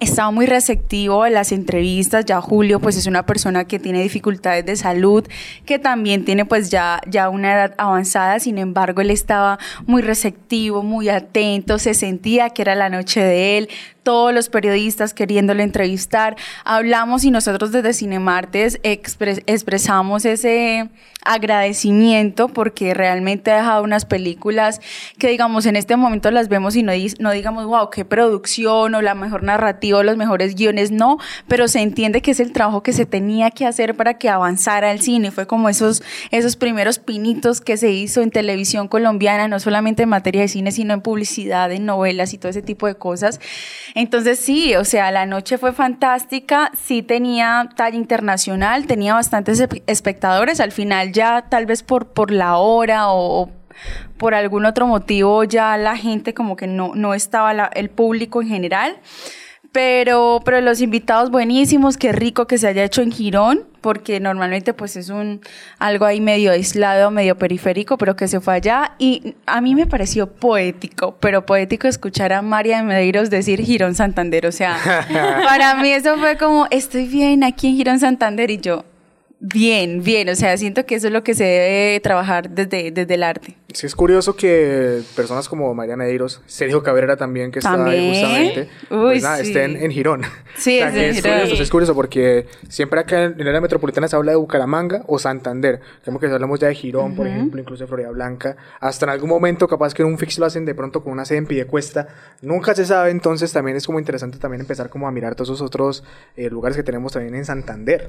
estaba 0.00 0.30
muy 0.30 0.46
receptivo 0.46 1.22
a 1.22 1.30
las 1.30 1.52
entrevistas. 1.52 2.24
Ya 2.24 2.40
Julio, 2.40 2.80
pues 2.80 2.96
es 2.96 3.06
una 3.06 3.26
persona 3.26 3.64
que 3.64 3.78
tiene 3.78 4.02
dificultades 4.02 4.66
de 4.66 4.76
salud, 4.76 5.26
que 5.64 5.78
también 5.78 6.24
tiene 6.24 6.44
pues 6.44 6.70
ya, 6.70 7.00
ya 7.06 7.28
una 7.28 7.52
edad 7.52 7.74
avanzada. 7.78 8.38
Sin 8.40 8.58
embargo, 8.58 9.00
él 9.00 9.10
estaba 9.10 9.58
muy 9.86 10.02
receptivo, 10.02 10.82
muy 10.82 11.08
atento, 11.08 11.78
se 11.78 11.94
sentía 11.94 12.50
que 12.50 12.62
era 12.62 12.74
la 12.74 12.88
noche 12.88 13.20
de 13.20 13.58
él. 13.58 13.68
Todos 14.04 14.32
los 14.32 14.48
periodistas 14.48 15.14
queriéndole 15.14 15.64
entrevistar. 15.64 16.36
Hablamos 16.64 17.24
y 17.24 17.32
nosotros 17.32 17.72
desde 17.72 17.92
Cinemartes 17.92 18.78
expres- 18.82 19.42
expresamos 19.46 20.24
ese 20.24 20.88
agradecimiento 21.26 22.48
porque 22.48 22.92
realmente 22.92 23.50
ha 23.50 23.56
dejado 23.56 23.82
unas 23.82 24.04
películas 24.04 24.82
que 25.18 25.28
digamos 25.28 25.64
en 25.64 25.74
este 25.74 25.96
momento 25.96 26.30
las 26.30 26.48
vemos 26.48 26.76
y 26.76 26.82
no, 26.82 27.30
digamos, 27.32 27.64
wow, 27.64 27.88
qué 27.88 28.04
producción 28.04 28.94
o 28.94 29.00
la 29.00 29.14
mejor 29.14 29.42
narrativa 29.42 29.98
o 29.98 30.02
los 30.02 30.18
mejores 30.18 30.54
guiones, 30.54 30.90
no, 30.90 31.16
pero 31.48 31.66
se 31.66 31.80
entiende 31.80 32.20
que 32.20 32.32
es 32.32 32.40
el 32.40 32.52
trabajo 32.52 32.82
que 32.82 32.92
se 32.92 33.06
tenía 33.06 33.50
que 33.50 33.64
hacer 33.64 33.96
para 33.96 34.18
que 34.18 34.28
avanzara 34.28 34.92
el 34.92 35.00
cine. 35.00 35.30
Fue 35.30 35.46
como 35.46 35.70
esos, 35.70 36.02
esos 36.30 36.56
primeros 36.56 36.98
pinitos 36.98 37.62
que 37.62 37.78
se 37.78 37.90
hizo 37.90 38.20
en 38.20 38.30
televisión 38.30 38.86
colombiana, 38.86 39.48
no 39.48 39.58
solamente 39.60 40.02
en 40.02 40.10
materia 40.10 40.42
de 40.42 40.48
cine, 40.48 40.72
sino 40.72 40.92
en 40.92 41.00
publicidad, 41.00 41.72
en 41.72 41.86
novelas 41.86 42.34
y 42.34 42.38
todo 42.38 42.50
ese 42.50 42.60
tipo 42.60 42.86
de 42.86 42.96
cosas. 42.96 43.40
Entonces 43.94 44.40
sí, 44.40 44.74
o 44.74 44.84
sea, 44.84 45.10
la 45.12 45.24
noche 45.24 45.56
fue 45.56 45.72
fantástica, 45.72 46.72
sí 46.76 47.02
tenía 47.02 47.68
talla 47.76 47.96
internacional, 47.96 48.86
tenía 48.86 49.14
bastantes 49.14 49.60
espe- 49.60 49.82
espectadores, 49.86 50.58
al 50.58 50.72
final 50.72 51.12
ya 51.12 51.46
tal 51.48 51.64
vez 51.66 51.82
por, 51.84 52.06
por 52.08 52.32
la 52.32 52.56
hora 52.56 53.08
o, 53.10 53.42
o 53.42 53.50
por 54.18 54.34
algún 54.34 54.66
otro 54.66 54.86
motivo 54.88 55.44
ya 55.44 55.76
la 55.76 55.96
gente 55.96 56.34
como 56.34 56.56
que 56.56 56.66
no, 56.66 56.92
no 56.94 57.14
estaba 57.14 57.54
la- 57.54 57.70
el 57.74 57.88
público 57.88 58.42
en 58.42 58.48
general. 58.48 58.96
Pero, 59.74 60.40
pero 60.44 60.60
los 60.60 60.80
invitados 60.80 61.32
buenísimos, 61.32 61.96
qué 61.96 62.12
rico 62.12 62.46
que 62.46 62.58
se 62.58 62.68
haya 62.68 62.84
hecho 62.84 63.02
en 63.02 63.10
Girón, 63.10 63.64
porque 63.80 64.20
normalmente 64.20 64.72
pues 64.72 64.94
es 64.94 65.08
un 65.08 65.40
algo 65.80 66.04
ahí 66.04 66.20
medio 66.20 66.52
aislado, 66.52 67.10
medio 67.10 67.36
periférico, 67.36 67.98
pero 67.98 68.14
que 68.14 68.28
se 68.28 68.40
fue 68.40 68.54
allá. 68.54 68.92
Y 69.00 69.34
a 69.46 69.60
mí 69.60 69.74
me 69.74 69.88
pareció 69.88 70.28
poético, 70.28 71.16
pero 71.18 71.44
poético 71.44 71.88
escuchar 71.88 72.32
a 72.32 72.40
María 72.40 72.76
de 72.76 72.82
Medeiros 72.84 73.30
decir 73.30 73.60
Girón 73.62 73.96
Santander. 73.96 74.46
O 74.46 74.52
sea, 74.52 74.76
para 75.44 75.74
mí 75.74 75.90
eso 75.90 76.18
fue 76.18 76.38
como, 76.38 76.68
estoy 76.70 77.08
bien 77.08 77.42
aquí 77.42 77.66
en 77.66 77.74
Girón 77.74 77.98
Santander 77.98 78.52
y 78.52 78.58
yo, 78.58 78.84
bien, 79.40 80.04
bien. 80.04 80.28
O 80.28 80.36
sea, 80.36 80.56
siento 80.56 80.86
que 80.86 80.94
eso 80.94 81.08
es 81.08 81.12
lo 81.12 81.24
que 81.24 81.34
se 81.34 81.42
debe 81.42 81.98
trabajar 81.98 82.48
desde, 82.48 82.92
desde 82.92 83.14
el 83.14 83.24
arte. 83.24 83.56
Sí, 83.74 83.86
es 83.86 83.94
curioso 83.96 84.36
que 84.36 85.02
personas 85.16 85.48
como 85.48 85.74
María 85.74 85.96
Medeiros, 85.96 86.40
Sergio 86.46 86.82
Cabrera 86.82 87.16
también, 87.16 87.50
que 87.50 87.58
está 87.58 87.74
ahí 87.84 88.08
justamente, 88.10 88.68
Uy, 88.88 88.98
pues 88.98 89.22
nada, 89.24 89.36
sí. 89.38 89.48
estén 89.48 89.76
en 89.76 89.90
Girón. 89.90 90.22
Sí, 90.56 90.78
es 90.78 90.92
que 90.92 91.04
en 91.04 91.10
es 91.10 91.16
Girón. 91.16 91.40
curioso, 91.40 91.62
es 91.62 91.70
curioso 91.70 91.94
porque 91.96 92.46
siempre 92.68 93.00
acá 93.00 93.24
en 93.24 93.40
el 93.40 93.48
área 93.48 93.60
metropolitana 93.60 94.06
se 94.06 94.14
habla 94.14 94.30
de 94.30 94.36
Bucaramanga 94.36 95.02
o 95.08 95.18
Santander. 95.18 95.80
Como 96.04 96.20
que 96.20 96.26
hablamos 96.26 96.60
ya 96.60 96.68
de 96.68 96.74
Girón, 96.76 97.16
por 97.16 97.26
ejemplo, 97.26 97.60
incluso 97.60 97.82
de 97.82 97.88
Florida 97.88 98.10
Blanca. 98.10 98.56
Hasta 98.78 99.06
en 99.06 99.10
algún 99.10 99.28
momento, 99.28 99.66
capaz 99.66 99.92
que 99.92 100.02
en 100.02 100.08
un 100.08 100.18
fix 100.18 100.38
lo 100.38 100.46
hacen 100.46 100.64
de 100.64 100.74
pronto 100.76 101.02
con 101.02 101.12
una 101.12 101.24
sede 101.24 101.38
en 101.38 101.46
Piedecuesta. 101.46 102.06
Nunca 102.42 102.74
se 102.76 102.86
sabe, 102.86 103.10
entonces 103.10 103.52
también 103.52 103.76
es 103.76 103.86
como 103.86 103.98
interesante 103.98 104.38
también 104.38 104.60
empezar 104.60 104.88
como 104.88 105.08
a 105.08 105.10
mirar 105.10 105.34
todos 105.34 105.48
esos 105.48 105.60
otros 105.62 106.04
eh, 106.36 106.48
lugares 106.48 106.76
que 106.76 106.84
tenemos 106.84 107.12
también 107.12 107.34
en 107.34 107.44
Santander. 107.44 108.06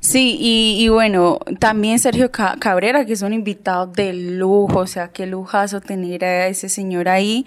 Sí, 0.00 0.36
y, 0.40 0.84
y 0.84 0.88
bueno, 0.88 1.38
también 1.60 2.00
Sergio 2.00 2.32
Ca- 2.32 2.56
Cabrera, 2.58 3.06
que 3.06 3.12
es 3.12 3.22
un 3.22 3.32
invitado 3.32 3.86
de 3.86 4.12
lujo, 4.12 4.63
o 4.66 4.86
sea, 4.86 5.08
qué 5.08 5.26
lujazo 5.26 5.80
tener 5.80 6.24
a 6.24 6.48
ese 6.48 6.68
señor 6.68 7.08
ahí. 7.08 7.46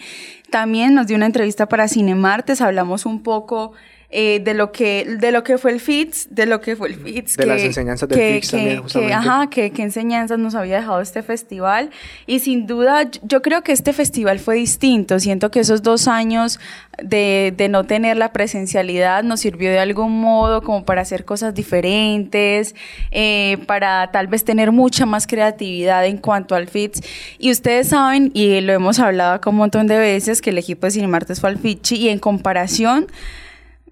También 0.50 0.94
nos 0.94 1.08
dio 1.08 1.18
una 1.18 1.26
entrevista 1.26 1.68
para 1.68 1.88
Cinemartes, 1.88 2.62
hablamos 2.62 3.06
un 3.06 3.24
poco 3.24 3.74
eh, 4.10 4.40
de 4.42 4.54
lo 4.54 4.72
que 4.72 5.06
de 5.20 5.32
lo 5.34 5.44
que 5.44 5.58
fue 5.58 5.72
el 5.72 5.82
FITS, 5.82 6.28
de 6.32 6.46
lo 6.46 6.62
que 6.62 6.78
fue 6.78 6.88
el 6.88 6.96
FITS. 6.96 7.36
De 7.36 7.46
las 7.46 7.62
enseñanzas 7.62 8.08
del 8.08 8.18
FITS 8.36 8.52
también, 8.52 8.76
que- 8.78 8.82
justamente. 8.84 9.14
ajá, 9.14 9.50
que, 9.50 9.72
qué 9.72 9.82
enseñanzas 9.84 10.40
nos 10.40 10.56
había 10.56 10.78
dejado 10.78 11.02
este 11.02 11.24
festival. 11.24 11.90
Y 12.26 12.40
sin 12.40 12.68
duda, 12.68 13.10
yo- 13.24 13.42
creo 13.42 13.64
que 13.64 13.74
este 13.74 13.92
festival 13.92 14.40
fue 14.40 14.56
distinto. 14.56 15.20
Siento 15.20 15.52
que 15.52 15.60
esos 15.60 15.84
dos 15.84 16.08
años 16.08 16.58
de, 17.04 17.54
de 17.58 17.68
no 17.68 17.84
tener 17.84 18.16
la 18.16 18.32
presencialidad 18.32 19.24
nos 19.24 19.42
sirvió 19.42 19.70
de 19.72 19.80
algún 19.80 20.22
modo 20.22 20.62
como 20.62 20.86
para 20.86 21.02
hacer 21.02 21.26
cosas 21.26 21.54
diferentes, 21.54 22.76
eh, 23.12 23.58
para 23.68 24.10
tal 24.12 24.28
vez 24.28 24.46
tener 24.46 24.72
mucha 24.72 25.06
más 25.06 25.28
creatividad 25.28 26.06
en 26.06 26.18
cuanto 26.18 26.56
al 26.56 26.68
FITS. 26.70 27.02
Y 27.40 27.52
ustedes 27.52 27.90
saben, 27.90 28.32
y 28.34 28.62
lo 28.62 28.72
hemos 28.72 29.00
hablado 29.00 29.34
acá 29.34 29.50
un 29.50 29.58
montón 29.58 29.86
de 29.88 29.98
veces, 29.98 30.42
que 30.42 30.52
el 30.52 30.58
equipo 30.58 30.88
de 30.88 30.92
Cinemartes 30.92 31.42
fue 31.42 31.50
al 31.50 31.58
FITCHI 31.58 31.96
y 31.98 32.08
en 32.10 32.20
comparación... 32.20 33.08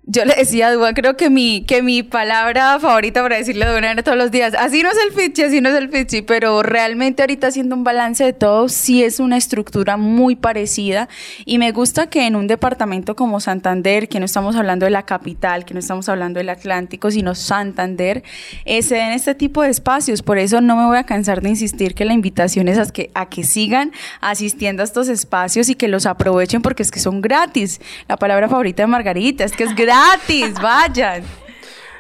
Yo 0.08 0.24
le 0.24 0.36
decía 0.36 0.68
a 0.68 0.74
Dua, 0.74 0.94
creo 0.94 1.18
que 1.18 1.32
mi, 1.32 1.64
que 1.66 1.82
mi 1.82 2.04
palabra 2.04 2.80
favorita 2.80 3.24
para 3.24 3.38
decirle 3.38 3.66
a 3.66 3.72
Dua 3.72 4.04
todos 4.04 4.18
los 4.18 4.30
días, 4.30 4.54
así 4.54 4.84
no 4.84 4.90
es 4.90 4.98
el 5.04 5.14
Fitchi, 5.14 5.42
así 5.42 5.62
no 5.62 5.70
es 5.70 5.76
el 5.76 5.90
Fitchi, 5.90 6.22
pero 6.22 6.62
realmente 6.62 7.24
ahorita 7.24 7.48
haciendo 7.48 7.76
un 7.76 7.84
balance 7.84 8.24
de 8.24 8.34
todo, 8.34 8.70
sí 8.70 9.04
es 9.04 9.20
una 9.20 9.36
estructura 9.36 9.98
muy 9.98 10.36
parecida 10.36 11.10
y 11.44 11.58
me 11.58 11.72
gusta 11.72 12.08
que 12.08 12.28
en 12.28 12.36
un 12.36 12.46
departamento 12.46 13.16
como 13.16 13.40
Santander, 13.40 14.08
que 14.08 14.20
no 14.20 14.26
estamos 14.26 14.56
hablando 14.56 14.86
de 14.86 14.92
la 14.92 15.04
capital, 15.04 15.66
que 15.66 15.74
no 15.74 15.80
estamos 15.80 16.08
hablando 16.08 16.38
del 16.38 16.50
Atlántico, 16.50 17.10
sino 17.10 17.34
Santander, 17.34 18.24
eh, 18.66 18.84
se 18.84 18.96
den 18.96 19.12
este 19.12 19.34
tipo 19.34 19.64
de 19.64 19.70
espacios. 19.70 20.22
Por 20.22 20.38
eso 20.38 20.62
no 20.62 20.76
me 20.76 20.86
voy 20.86 20.98
a 20.98 21.04
cansar 21.04 21.42
de 21.42 21.50
insistir 21.50 21.96
que 21.96 22.06
la 22.06 22.14
invitación 22.14 22.68
es 22.68 22.78
a 22.78 22.86
que, 22.92 23.10
a 23.16 23.28
que 23.28 23.44
sigan 23.44 23.92
asistiendo 24.22 24.84
a 24.84 24.86
estos 24.86 25.08
espacios 25.08 25.70
y 25.70 25.76
que 25.76 25.88
los 25.88 26.06
aprovechen 26.06 26.62
porque 26.62 26.84
es 26.84 26.92
que 26.92 27.00
son 27.00 27.22
gratis. 27.22 27.82
La 28.08 28.18
palabra 28.18 28.48
favorita 28.48 28.84
de 28.84 28.88
Margarita 28.88 29.44
es 29.44 29.54
que 29.54 29.64
es 29.64 29.76
gratis, 29.76 29.95
vayan. 30.62 31.24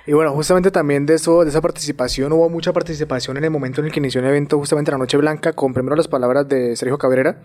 Y 0.07 0.13
bueno, 0.13 0.33
justamente 0.33 0.69
también 0.69 1.05
de 1.05 1.15
eso, 1.15 1.43
de 1.43 1.49
esa 1.49 1.61
participación, 1.61 2.31
hubo 2.31 2.47
mucha 2.49 2.71
participación 2.73 3.37
en 3.37 3.45
el 3.45 3.49
momento 3.49 3.81
en 3.81 3.87
el 3.87 3.91
que 3.91 3.99
inició 3.99 4.21
el 4.21 4.27
evento, 4.27 4.59
justamente 4.59 4.91
la 4.91 4.99
Noche 4.99 5.17
Blanca, 5.17 5.53
con 5.53 5.73
primero 5.73 5.95
las 5.95 6.07
palabras 6.07 6.47
de 6.47 6.75
Sergio 6.75 6.97
Cabrera, 6.99 7.37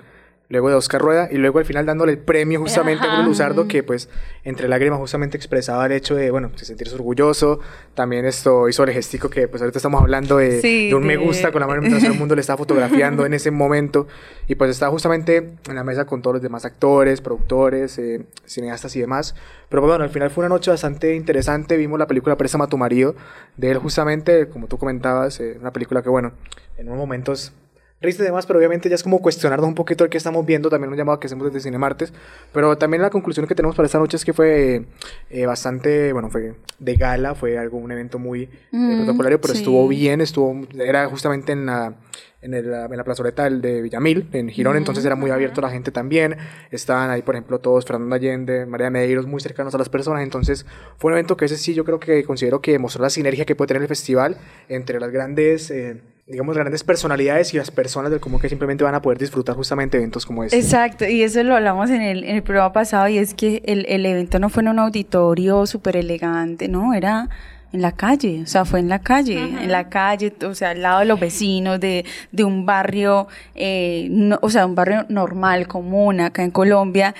luego 0.51 0.69
de 0.69 0.75
Oscar 0.75 1.01
Rueda, 1.01 1.29
y 1.31 1.37
luego 1.39 1.61
al 1.61 1.65
final 1.65 1.87
dándole 1.87 2.13
el 2.13 2.19
premio 2.19 2.61
justamente 2.61 3.07
a 3.07 3.11
Julio 3.11 3.27
Luzardo, 3.27 3.69
que 3.69 3.83
pues 3.83 4.09
entre 4.45 4.69
lágrimas 4.69 4.99
justamente 4.99 5.37
expresaba 5.37 5.87
el 5.87 5.93
hecho 5.93 6.17
de, 6.17 6.31
bueno, 6.31 6.51
de 6.51 6.65
sentirse 6.65 6.95
orgulloso, 6.97 7.61
también 7.95 8.27
esto 8.27 8.69
hizo 8.69 8.83
el 8.83 8.91
gestico 8.91 9.31
que 9.31 9.49
pues 9.49 9.63
ahorita 9.63 9.79
estamos 9.79 10.03
hablando 10.03 10.37
de, 10.37 10.61
Sí, 10.61 10.89
de 10.89 10.95
un 10.97 11.07
me 11.07 11.17
gusta 11.17 11.53
con 11.53 11.61
la 11.61 11.69
mano 11.69 11.81
mientras 11.81 12.03
todo 12.03 12.13
el 12.13 12.19
mundo 12.19 12.35
le 12.35 12.41
estaba 12.41 12.59
fotografiando 12.59 13.25
en 13.25 13.33
ese 13.33 13.51
momento, 13.51 14.09
y 14.49 14.57
pues 14.57 14.71
estaba 14.71 14.91
justamente 14.91 15.53
en 15.69 15.75
la 15.75 15.85
mesa 15.85 16.05
con 16.05 16.21
todos 16.21 16.35
los 16.35 16.43
demás 16.43 16.65
actores, 16.65 17.21
productores, 17.21 17.97
eh, 17.99 18.27
cineastas 18.45 18.95
y 18.97 19.01
demás, 19.01 19.37
pero 19.69 19.83
bueno, 19.83 20.03
al 20.03 20.11
final 20.11 20.31
fue 20.31 20.43
una 20.43 20.49
noche 20.49 20.73
bastante 20.73 21.15
interesante. 21.15 21.77
Vimos 21.77 21.97
la 21.97 22.09
película 22.09 22.37
Préstama 22.37 22.65
a 22.65 22.69
tu 22.69 22.77
marido, 22.77 23.15
de 23.57 23.71
él 23.71 23.79
justamente, 23.79 24.49
como 24.49 24.67
tú 24.67 24.79
comentabas, 24.79 25.39
eh, 25.39 25.57
una 25.61 25.73
película 25.73 26.03
que, 26.03 26.09
bueno, 26.09 26.33
en 26.77 26.89
unos 26.89 26.99
momentos 26.99 27.53
triste 28.01 28.23
y 28.23 28.27
demás, 28.27 28.47
pero 28.47 28.59
obviamente 28.59 28.89
ya 28.89 28.95
es 28.95 29.03
como 29.03 29.21
cuestionarnos 29.21 29.69
un 29.69 29.75
poquito 29.75 30.05
el 30.05 30.11
que 30.11 30.17
estamos 30.17 30.47
viendo, 30.47 30.71
también 30.71 30.91
un 30.91 30.97
llamado 30.97 31.21
que 31.21 31.27
hacemos 31.27 31.47
desde 31.47 31.61
Cinemartes, 31.61 32.13
pero 32.53 32.77
también 32.79 33.03
la 33.03 33.11
conclusión 33.11 33.47
que 33.47 33.55
tenemos 33.55 33.77
para 33.77 33.85
esta 33.87 33.99
noche 33.99 34.17
es 34.17 34.25
que 34.25 34.33
fue 34.33 34.87
eh, 35.29 35.47
bastante, 35.47 36.13
bueno, 36.15 36.31
fue 36.31 36.55
de 36.79 36.95
gala, 36.95 37.35
fue 37.35 37.59
algo, 37.59 37.77
un 37.77 37.93
evento 37.93 38.19
muy 38.19 38.45
eh, 38.45 38.49
Mm, 38.73 38.97
protocolario, 38.97 39.41
pero 39.41 39.53
sí. 39.53 39.59
estuvo 39.61 39.87
bien, 39.87 40.23
estuvo, 40.23 40.67
era 40.83 41.07
justamente 41.09 41.53
en 41.53 41.67
la, 41.67 41.95
en, 42.41 42.55
el- 42.55 42.73
en 42.73 42.97
la 42.97 43.05
plazoleta 43.05 43.45
del 43.45 43.61
de 43.61 43.83
Villamil, 43.83 44.31
en 44.33 44.49
Girón, 44.49 44.79
entonces 44.79 45.05
era 45.05 45.15
muy 45.15 45.31
abierto 45.31 45.61
a 45.61 45.65
la 45.65 45.71
gente 45.71 45.91
también, 45.93 46.37
estaban 46.71 47.11
ahí, 47.11 47.21
por 47.21 47.35
ejemplo, 47.35 47.59
todos, 47.59 47.85
Fernando 47.85 48.15
Allende, 48.15 48.65
María 48.65 48.89
Medeiros, 48.89 49.27
muy 49.27 49.43
cercanos 49.43 49.75
a 49.75 49.79
las 49.79 49.91
personas, 49.91 50.23
entonces 50.23 50.65
fue 50.97 51.11
un 51.11 51.19
evento 51.19 51.37
que 51.37 51.45
ese 51.45 51.59
sí 51.59 51.75
yo 51.75 51.85
creo 51.85 52.01
que 52.01 52.25
considero 52.25 52.63
que 52.63 52.79
mostró 52.79 53.03
la 53.03 53.11
sinergia 53.11 53.45
que 53.45 53.55
puede 53.55 53.69
tener 53.69 53.83
el 53.83 53.89
festival 53.89 54.39
entre 54.71 54.99
las 55.01 55.11
grandes... 55.11 55.71
eh, 55.71 56.01
digamos, 56.31 56.57
grandes 56.57 56.85
personalidades 56.85 57.53
y 57.55 57.57
las 57.57 57.71
personas 57.71 58.11
del 58.11 58.21
común 58.21 58.41
que 58.41 58.49
simplemente 58.49 58.85
van 58.85 58.95
a 58.95 59.03
poder 59.03 59.19
disfrutar 59.19 59.57
justamente 59.57 59.97
eventos 59.97 60.25
como 60.25 60.45
este. 60.45 60.57
Exacto, 60.57 61.05
y 61.07 61.23
eso 61.23 61.43
lo 61.43 61.57
hablamos 61.57 61.91
en 61.91 62.03
el, 62.03 62.25
en 62.25 62.37
el 62.37 62.43
programa 62.43 62.73
pasado, 62.73 63.09
y 63.09 63.19
es 63.19 63.35
que 63.35 63.63
el, 63.67 63.85
el 63.89 64.07
evento 64.07 64.39
no 64.39 64.49
fue 64.49 64.63
en 64.63 64.69
un 64.69 64.79
auditorio 64.79 65.67
súper 65.67 65.97
elegante, 65.97 66.69
no, 66.69 66.95
era 66.95 67.29
en 67.73 67.83
la 67.83 67.93
calle, 67.93 68.41
o 68.43 68.47
sea, 68.47 68.65
fue 68.65 68.81
en 68.81 68.89
la 68.89 68.99
calle, 68.99 69.39
en 69.39 69.71
la 69.71 69.89
calle, 69.89 70.33
o 70.45 70.55
sea, 70.55 70.71
al 70.71 70.83
lado 70.83 70.99
de 71.01 71.05
los 71.05 71.21
vecinos, 71.21 71.79
de, 71.79 72.05
de 72.33 72.45
un 72.45 72.67
barrio, 72.67 73.29
eh, 73.55 74.09
no- 74.11 74.39
o 74.43 74.51
sea, 74.51 74.67
un 74.67 74.75
barrio 74.75 75.07
normal, 75.09 75.69
común, 75.69 76.21
acá 76.21 76.43
en 76.43 76.51
Colombia. 76.51 77.15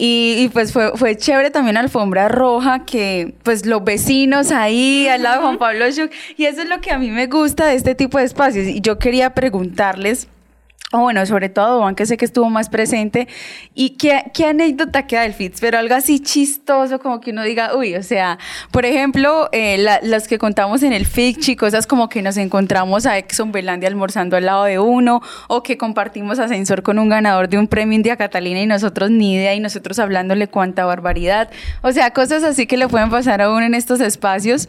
Y, 0.00 0.36
y, 0.38 0.48
pues 0.50 0.72
fue, 0.72 0.92
fue 0.96 1.16
chévere 1.16 1.50
también 1.50 1.76
Alfombra 1.76 2.28
Roja, 2.28 2.84
que 2.84 3.34
pues 3.42 3.66
los 3.66 3.82
vecinos 3.82 4.52
ahí 4.52 5.08
al 5.08 5.24
lado 5.24 5.38
de 5.40 5.42
Juan 5.46 5.58
Pablo 5.58 5.90
Schuch, 5.90 6.12
y 6.36 6.44
eso 6.44 6.62
es 6.62 6.68
lo 6.68 6.80
que 6.80 6.92
a 6.92 6.98
mí 6.98 7.10
me 7.10 7.26
gusta 7.26 7.66
de 7.66 7.74
este 7.74 7.96
tipo 7.96 8.18
de 8.18 8.24
espacios. 8.24 8.66
Y 8.68 8.80
yo 8.80 8.98
quería 9.00 9.30
preguntarles, 9.34 10.28
o 10.90 11.00
bueno, 11.00 11.26
sobre 11.26 11.50
todo 11.50 11.80
Juan, 11.80 11.94
que 11.94 12.06
sé 12.06 12.16
que 12.16 12.24
estuvo 12.24 12.48
más 12.48 12.70
presente, 12.70 13.28
y 13.74 13.90
qué, 13.90 14.24
qué 14.32 14.46
anécdota 14.46 15.06
queda 15.06 15.20
del 15.22 15.34
FITS, 15.34 15.60
pero 15.60 15.76
algo 15.78 15.94
así 15.94 16.18
chistoso, 16.20 16.98
como 16.98 17.20
que 17.20 17.30
uno 17.32 17.42
diga, 17.42 17.76
uy, 17.76 17.94
o 17.94 18.02
sea, 18.02 18.38
por 18.70 18.86
ejemplo, 18.86 19.50
eh, 19.52 19.76
la- 19.76 20.00
las 20.02 20.26
que 20.28 20.38
contamos 20.38 20.82
en 20.82 20.94
el 20.94 21.04
FITS, 21.04 21.56
cosas 21.56 21.86
como 21.86 22.08
que 22.08 22.22
nos 22.22 22.38
encontramos 22.38 23.04
a 23.04 23.18
Exxon 23.18 23.52
Belandia 23.52 23.86
almorzando 23.88 24.38
al 24.38 24.46
lado 24.46 24.64
de 24.64 24.78
uno, 24.78 25.20
o 25.48 25.62
que 25.62 25.76
compartimos 25.76 26.38
ascensor 26.38 26.82
con 26.82 26.98
un 26.98 27.10
ganador 27.10 27.50
de 27.50 27.58
un 27.58 27.68
premio 27.68 27.94
India 27.94 28.16
Catalina 28.16 28.60
y 28.62 28.66
nosotros 28.66 29.10
ni 29.10 29.34
idea, 29.34 29.54
y 29.54 29.60
nosotros 29.60 29.98
hablándole 29.98 30.48
cuánta 30.48 30.86
barbaridad, 30.86 31.50
o 31.82 31.92
sea, 31.92 32.12
cosas 32.12 32.42
así 32.44 32.66
que 32.66 32.78
le 32.78 32.88
pueden 32.88 33.10
pasar 33.10 33.42
a 33.42 33.50
uno 33.50 33.66
en 33.66 33.74
estos 33.74 34.00
espacios. 34.00 34.68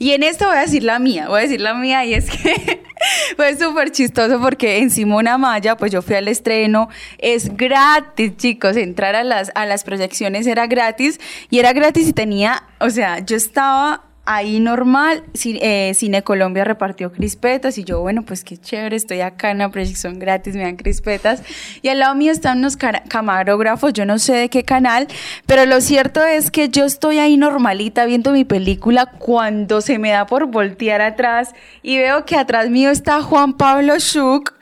Y 0.00 0.12
en 0.12 0.22
esto 0.22 0.46
voy 0.46 0.56
a 0.56 0.60
decir 0.60 0.84
la 0.84 1.00
mía, 1.00 1.26
voy 1.28 1.40
a 1.40 1.42
decir 1.42 1.60
la 1.60 1.74
mía 1.74 2.04
y 2.04 2.14
es 2.14 2.30
que 2.30 2.80
fue 3.36 3.56
súper 3.58 3.90
chistoso 3.90 4.40
porque 4.40 4.78
en 4.78 4.90
Simón 4.90 5.26
Amaya, 5.58 5.76
pues 5.76 5.90
yo 5.90 6.02
fui 6.02 6.14
al 6.14 6.28
estreno, 6.28 6.88
es 7.18 7.56
gratis, 7.56 8.36
chicos, 8.36 8.76
entrar 8.76 9.16
a 9.16 9.24
las, 9.24 9.50
a 9.56 9.66
las 9.66 9.82
proyecciones 9.82 10.46
era 10.46 10.68
gratis 10.68 11.18
y 11.50 11.58
era 11.58 11.72
gratis 11.72 12.08
y 12.08 12.12
tenía, 12.12 12.62
o 12.78 12.90
sea, 12.90 13.18
yo 13.18 13.36
estaba 13.36 14.04
ahí 14.28 14.60
normal, 14.60 15.24
eh, 15.42 15.92
Cine 15.94 16.22
Colombia 16.22 16.62
repartió 16.62 17.10
crispetas 17.10 17.78
y 17.78 17.84
yo, 17.84 18.02
bueno, 18.02 18.26
pues 18.26 18.44
qué 18.44 18.58
chévere, 18.58 18.94
estoy 18.94 19.22
acá 19.22 19.50
en 19.50 19.58
la 19.58 19.70
proyección 19.70 20.18
gratis, 20.18 20.54
me 20.54 20.64
dan 20.64 20.76
crispetas. 20.76 21.42
Y 21.80 21.88
al 21.88 22.00
lado 22.00 22.14
mío 22.14 22.30
están 22.30 22.58
unos 22.58 22.76
camarógrafos, 22.76 23.94
yo 23.94 24.04
no 24.04 24.18
sé 24.18 24.34
de 24.34 24.50
qué 24.50 24.64
canal, 24.64 25.08
pero 25.46 25.64
lo 25.64 25.80
cierto 25.80 26.22
es 26.22 26.50
que 26.50 26.68
yo 26.68 26.84
estoy 26.84 27.18
ahí 27.18 27.38
normalita 27.38 28.04
viendo 28.04 28.32
mi 28.32 28.44
película 28.44 29.06
cuando 29.06 29.80
se 29.80 29.98
me 29.98 30.10
da 30.10 30.26
por 30.26 30.46
voltear 30.46 31.00
atrás 31.00 31.54
y 31.82 31.96
veo 31.96 32.26
que 32.26 32.36
atrás 32.36 32.68
mío 32.68 32.90
está 32.90 33.22
Juan 33.22 33.54
Pablo 33.54 33.98
Schuch 33.98 34.52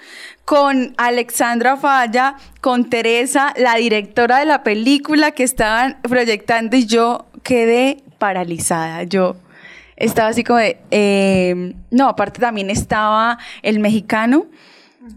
con 0.47 0.95
Alexandra 0.97 1.77
Falla, 1.77 2.37
con 2.61 2.89
Teresa, 2.89 3.53
la 3.57 3.75
directora 3.75 4.39
de 4.39 4.47
la 4.47 4.63
película 4.63 5.33
que 5.33 5.43
estaban 5.43 5.99
proyectando 6.03 6.77
y 6.77 6.87
yo 6.87 7.27
quedé 7.43 8.05
paralizada. 8.19 9.03
Yo 9.03 9.35
estaba 9.97 10.29
así 10.29 10.45
como 10.45 10.61
de... 10.61 10.79
eh, 10.93 11.75
no, 11.91 12.09
aparte 12.09 12.41
también 12.41 12.71
estaba 12.71 13.39
el 13.63 13.81
mexicano. 13.81 14.47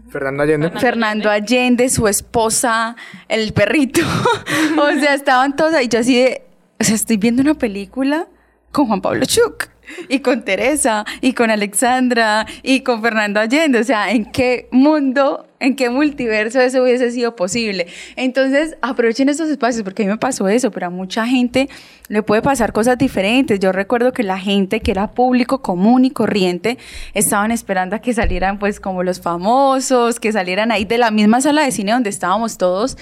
Fernando 0.08 0.42
Allende. 0.42 0.70
Fernando 0.80 1.30
Allende, 1.30 1.88
su 1.90 2.08
esposa, 2.08 2.96
el 3.28 3.52
perrito. 3.52 4.00
o 4.80 4.90
sea, 4.98 5.14
estaban 5.14 5.54
todos 5.54 5.74
ahí. 5.74 5.86
Yo 5.86 6.00
así 6.00 6.18
de, 6.20 6.42
o 6.80 6.82
sea, 6.82 6.96
estoy 6.96 7.18
viendo 7.18 7.40
una 7.40 7.54
película 7.54 8.26
con 8.72 8.88
Juan 8.88 9.00
Pablo 9.00 9.24
Chuk 9.26 9.68
y 10.08 10.20
con 10.20 10.44
Teresa 10.44 11.04
y 11.20 11.32
con 11.32 11.50
Alexandra 11.50 12.46
y 12.62 12.80
con 12.80 13.02
Fernando 13.02 13.40
Allende. 13.40 13.80
O 13.80 13.84
sea, 13.84 14.10
¿en 14.10 14.26
qué 14.26 14.68
mundo 14.70 15.46
¿En 15.60 15.76
qué 15.76 15.90
multiverso 15.90 16.58
eso 16.58 16.82
hubiese 16.82 17.10
sido 17.10 17.36
posible? 17.36 17.86
Entonces, 18.16 18.78
aprovechen 18.80 19.28
estos 19.28 19.50
espacios 19.50 19.84
porque 19.84 20.02
a 20.02 20.06
mí 20.06 20.10
me 20.10 20.16
pasó 20.16 20.48
eso, 20.48 20.70
pero 20.70 20.86
a 20.86 20.90
mucha 20.90 21.26
gente 21.26 21.68
le 22.08 22.22
puede 22.22 22.40
pasar 22.40 22.72
cosas 22.72 22.96
diferentes. 22.96 23.60
Yo 23.60 23.70
recuerdo 23.70 24.14
que 24.14 24.22
la 24.22 24.38
gente 24.38 24.80
que 24.80 24.90
era 24.90 25.10
público 25.10 25.60
común 25.60 26.06
y 26.06 26.10
corriente 26.10 26.78
estaban 27.12 27.50
esperando 27.50 27.94
a 27.94 27.98
que 27.98 28.14
salieran 28.14 28.58
pues 28.58 28.80
como 28.80 29.02
los 29.02 29.20
famosos, 29.20 30.18
que 30.18 30.32
salieran 30.32 30.72
ahí 30.72 30.86
de 30.86 30.96
la 30.96 31.10
misma 31.10 31.42
sala 31.42 31.62
de 31.62 31.72
cine 31.72 31.92
donde 31.92 32.08
estábamos 32.08 32.56
todos. 32.56 32.96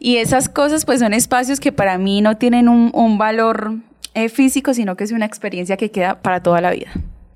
Y 0.00 0.16
esas 0.16 0.48
cosas 0.48 0.84
pues 0.84 0.98
son 0.98 1.14
espacios 1.14 1.60
que 1.60 1.70
para 1.70 1.96
mí 1.96 2.22
no 2.22 2.36
tienen 2.36 2.68
un, 2.68 3.18
valor 3.18 3.74
eh, 4.14 4.28
físico, 4.28 4.74
sino 4.74 4.96
que 4.96 5.04
es 5.04 5.12
una 5.12 5.26
experiencia 5.26 5.76
que 5.76 5.92
queda 5.92 6.20
para 6.22 6.42
toda 6.42 6.60
la 6.60 6.72
vida. 6.72 6.90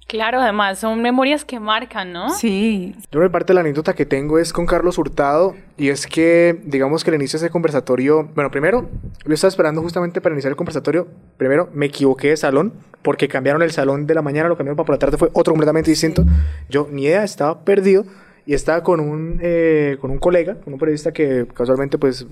Claro, 0.06 0.38
además 0.40 0.78
son 0.78 1.00
memorias 1.00 1.44
que 1.44 1.58
marcan, 1.58 2.12
¿no? 2.12 2.28
Sí. 2.28 2.94
Yo 3.10 3.20
me 3.20 3.30
parte 3.30 3.48
de 3.48 3.54
la 3.54 3.60
anécdota 3.60 3.94
que 3.94 4.04
tengo 4.04 4.38
es 4.38 4.52
con 4.52 4.66
Carlos 4.66 4.98
Hurtado 4.98 5.54
y 5.78 5.88
es 5.88 6.06
que 6.06 6.60
digamos 6.64 7.02
que 7.02 7.10
al 7.10 7.16
inicio 7.16 7.38
de 7.38 7.46
ese 7.46 7.52
conversatorio, 7.52 8.28
bueno, 8.34 8.50
primero 8.50 8.88
yo 9.24 9.32
estaba 9.32 9.48
esperando 9.48 9.80
justamente 9.80 10.20
para 10.20 10.34
iniciar 10.34 10.50
el 10.50 10.56
conversatorio, 10.56 11.08
primero 11.38 11.70
me 11.72 11.86
equivoqué 11.86 12.28
de 12.28 12.36
salón 12.36 12.74
porque 13.02 13.28
cambiaron 13.28 13.62
el 13.62 13.70
salón 13.70 14.06
de 14.06 14.14
la 14.14 14.20
mañana, 14.20 14.48
lo 14.48 14.56
cambiaron 14.58 14.76
para 14.76 14.86
por 14.86 14.94
la 14.94 14.98
tarde, 14.98 15.16
fue 15.16 15.30
otro 15.32 15.52
completamente 15.52 15.90
distinto. 15.90 16.24
Yo 16.68 16.86
ni 16.90 17.04
idea, 17.04 17.24
estaba 17.24 17.64
perdido 17.64 18.04
y 18.44 18.52
estaba 18.52 18.82
con 18.82 19.00
un, 19.00 19.38
eh, 19.42 19.96
con 20.02 20.10
un 20.10 20.18
colega, 20.18 20.56
con 20.56 20.74
un 20.74 20.78
periodista 20.78 21.12
que 21.12 21.46
casualmente 21.54 21.96
pues 21.96 22.26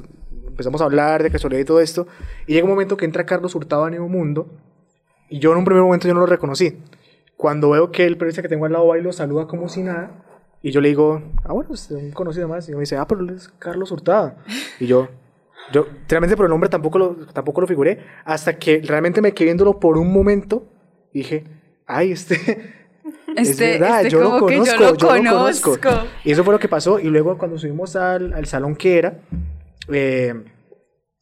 empezamos 0.47 0.83
a 0.83 0.85
hablar 0.85 1.23
de 1.23 1.31
casualidad 1.31 1.63
y 1.63 1.65
todo 1.65 1.81
esto 1.81 2.07
y 2.47 2.53
llega 2.53 2.65
un 2.65 2.71
momento 2.71 2.99
que 2.99 3.07
entra 3.07 3.25
Carlos 3.25 3.55
Hurtado 3.55 3.87
a 3.87 3.91
Nuevo 3.91 4.09
Mundo 4.11 4.47
y 5.31 5.39
yo 5.39 5.53
en 5.53 5.59
un 5.59 5.65
primer 5.65 5.83
momento 5.83 6.07
yo 6.07 6.13
no 6.13 6.21
lo 6.21 6.27
reconocí 6.27 6.77
cuando 7.43 7.71
veo 7.71 7.91
que 7.91 8.07
el 8.07 8.17
periodista 8.17 8.41
que 8.41 8.49
tengo 8.49 8.67
al 8.67 8.73
lado 8.73 8.87
va 8.87 8.97
y 8.97 9.03
lo 9.03 9.13
saluda 9.13 9.49
como 9.49 9.69
si 9.69 9.83
nada, 9.83 10.13
y 10.63 10.71
yo 10.71 10.81
le 10.81 10.91
digo, 10.91 11.21
ah, 11.43 11.53
bueno, 11.53 11.75
es 11.75 11.91
un 11.91 12.13
conocido 12.13 12.47
más, 12.47 12.69
y 12.69 12.73
me 12.73 12.79
dice, 12.79 12.97
ah, 12.97 13.09
pero 13.09 13.29
es 13.35 13.49
Carlos 13.59 13.91
Hurtado. 13.91 14.37
Y 14.79 14.87
yo, 14.87 15.09
yo, 15.73 15.89
realmente 16.09 16.37
por 16.37 16.47
el 16.47 16.51
nombre 16.51 16.71
tampoco 16.71 17.01
lo, 17.01 17.17
tampoco 17.33 17.61
lo 17.63 17.67
figuré, 17.67 17.99
hasta 18.25 18.57
que 18.61 18.81
realmente 18.81 19.21
me 19.21 19.35
quedé 19.35 19.47
viéndolo 19.47 19.81
por 19.81 19.99
un 19.99 20.13
momento, 20.13 20.69
y 21.13 21.19
dije, 21.19 21.45
ay, 21.85 22.13
este... 22.13 22.37
es 23.37 23.51
Este- 23.51 23.73
verdad, 23.73 24.03
este 24.03 24.11
yo, 24.11 24.21
lo 24.21 24.39
conozco, 24.39 24.65
yo 24.65 24.79
lo 24.79 24.97
yo 24.97 25.17
lo 25.17 25.31
conozco. 25.33 25.77
Y 26.23 26.31
eso 26.31 26.45
fue 26.45 26.55
lo 26.55 26.61
que 26.61 26.69
pasó. 26.69 27.01
Y 27.01 27.09
luego 27.09 27.37
cuando 27.39 27.59
subimos 27.59 27.97
al, 27.97 28.35
al 28.35 28.47
salón 28.47 28.77
que 28.77 28.99
era, 28.99 29.19
eh, 29.93 30.45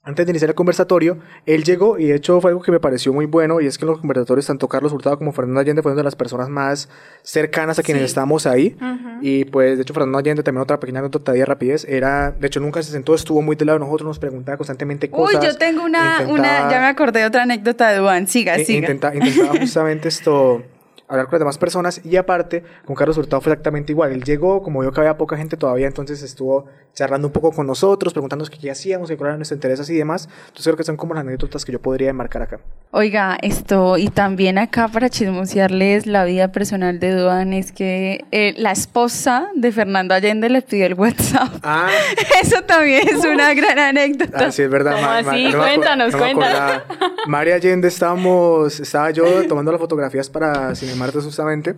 antes 0.02 0.24
de 0.24 0.32
iniciar 0.32 0.48
el 0.48 0.54
conversatorio, 0.54 1.18
él 1.44 1.62
llegó 1.62 1.98
y 1.98 2.06
de 2.06 2.14
hecho 2.16 2.40
fue 2.40 2.50
algo 2.52 2.62
que 2.62 2.72
me 2.72 2.80
pareció 2.80 3.12
muy 3.12 3.26
bueno 3.26 3.60
y 3.60 3.66
es 3.66 3.76
que 3.76 3.84
en 3.84 3.90
los 3.90 4.00
conversatorios 4.00 4.46
tanto 4.46 4.66
Carlos 4.66 4.92
Hurtado 4.92 5.18
como 5.18 5.32
Fernando 5.32 5.60
Allende 5.60 5.82
fueron 5.82 5.98
de 5.98 6.04
las 6.04 6.16
personas 6.16 6.48
más 6.48 6.88
cercanas 7.22 7.78
a 7.78 7.82
quienes 7.82 8.00
Sí. 8.02 8.06
estábamos 8.06 8.46
ahí 8.46 8.76
y 9.20 9.44
pues 9.44 9.76
de 9.76 9.82
hecho 9.82 9.92
Fernando 9.92 10.16
Allende 10.18 10.42
también 10.42 10.62
otra 10.62 10.80
pequeña 10.80 11.00
anécdota 11.00 11.32
de 11.32 11.44
rapidez 11.44 11.84
era, 11.86 12.30
de 12.32 12.46
hecho 12.46 12.60
nunca 12.60 12.82
se 12.82 12.92
sentó, 12.92 13.14
estuvo 13.14 13.42
muy 13.42 13.56
del 13.56 13.66
lado 13.66 13.78
de 13.78 13.84
nosotros, 13.84 14.06
nos 14.08 14.18
preguntaba 14.18 14.56
constantemente 14.56 15.08
Uy, 15.12 15.34
cosas. 15.34 15.44
yo 15.44 15.56
tengo 15.58 15.84
una, 15.84 16.22
intentaba- 16.22 16.32
una, 16.32 16.70
ya 16.70 16.80
me 16.80 16.86
acordé 16.86 17.20
de 17.20 17.26
otra 17.26 17.42
anécdota 17.42 17.90
de 17.90 17.98
Duan. 17.98 18.26
Siga, 18.26 18.56
eh, 18.56 18.64
siga. 18.64 18.88
intenta- 18.88 19.14
intentaba 19.14 19.58
justamente 19.60 20.08
esto 20.08 20.62
hablar 21.10 21.26
con 21.26 21.32
las 21.34 21.40
demás 21.40 21.58
personas 21.58 22.00
y 22.04 22.16
aparte 22.16 22.62
con 22.86 22.96
Carlos 22.96 23.18
Hurtado 23.18 23.42
fue 23.42 23.52
exactamente 23.52 23.92
igual. 23.92 24.12
Él 24.12 24.22
llegó, 24.24 24.62
como 24.62 24.80
vio 24.80 24.92
que 24.92 25.00
había 25.00 25.18
poca 25.18 25.36
gente 25.36 25.56
todavía, 25.56 25.86
entonces 25.86 26.22
estuvo 26.22 26.66
charlando 26.94 27.28
un 27.28 27.32
poco 27.32 27.52
con 27.52 27.66
nosotros, 27.66 28.12
preguntándonos 28.12 28.50
qué, 28.50 28.58
qué 28.58 28.70
hacíamos, 28.70 29.08
qué 29.08 29.14
eran 29.14 29.36
nuestros 29.36 29.56
intereses 29.56 29.88
y 29.90 29.96
demás. 29.96 30.28
Entonces 30.46 30.64
creo 30.64 30.76
que 30.76 30.84
son 30.84 30.96
como 30.96 31.14
las 31.14 31.22
anécdotas 31.22 31.64
que 31.64 31.72
yo 31.72 31.80
podría 31.80 32.10
enmarcar 32.10 32.42
acá. 32.42 32.60
Oiga, 32.92 33.38
esto, 33.42 33.96
y 33.98 34.08
también 34.08 34.58
acá 34.58 34.88
para 34.88 35.08
chismosearles 35.08 36.06
la 36.06 36.24
vida 36.24 36.50
personal 36.52 36.98
de 36.98 37.12
Duan, 37.14 37.52
es 37.52 37.70
que 37.72 38.24
eh, 38.32 38.54
la 38.56 38.72
esposa 38.72 39.48
de 39.54 39.70
Fernando 39.72 40.14
Allende 40.14 40.48
le 40.48 40.62
pidió 40.62 40.86
el 40.86 40.94
WhatsApp. 40.94 41.48
Ah, 41.62 41.88
Eso 42.42 42.62
también 42.62 43.06
es 43.08 43.24
una 43.24 43.54
gran 43.54 43.78
anécdota. 43.78 44.46
ah, 44.46 44.50
sí, 44.52 44.62
es 44.62 44.70
verdad. 44.70 44.92
¿Cómo 44.94 45.06
Ma- 45.06 45.22
ma- 45.22 45.32
así? 45.32 45.44
acu- 45.46 45.58
Cuéntanos, 45.58 46.12
me 46.12 46.18
cuéntanos. 46.18 46.82
María 47.26 47.54
Allende 47.54 47.88
estábamos, 47.88 48.80
estaba 48.80 49.10
yo 49.12 49.46
tomando 49.46 49.70
las 49.70 49.80
fotografías 49.80 50.28
para 50.28 50.74
Cinemartes 51.00 51.24
justamente. 51.24 51.76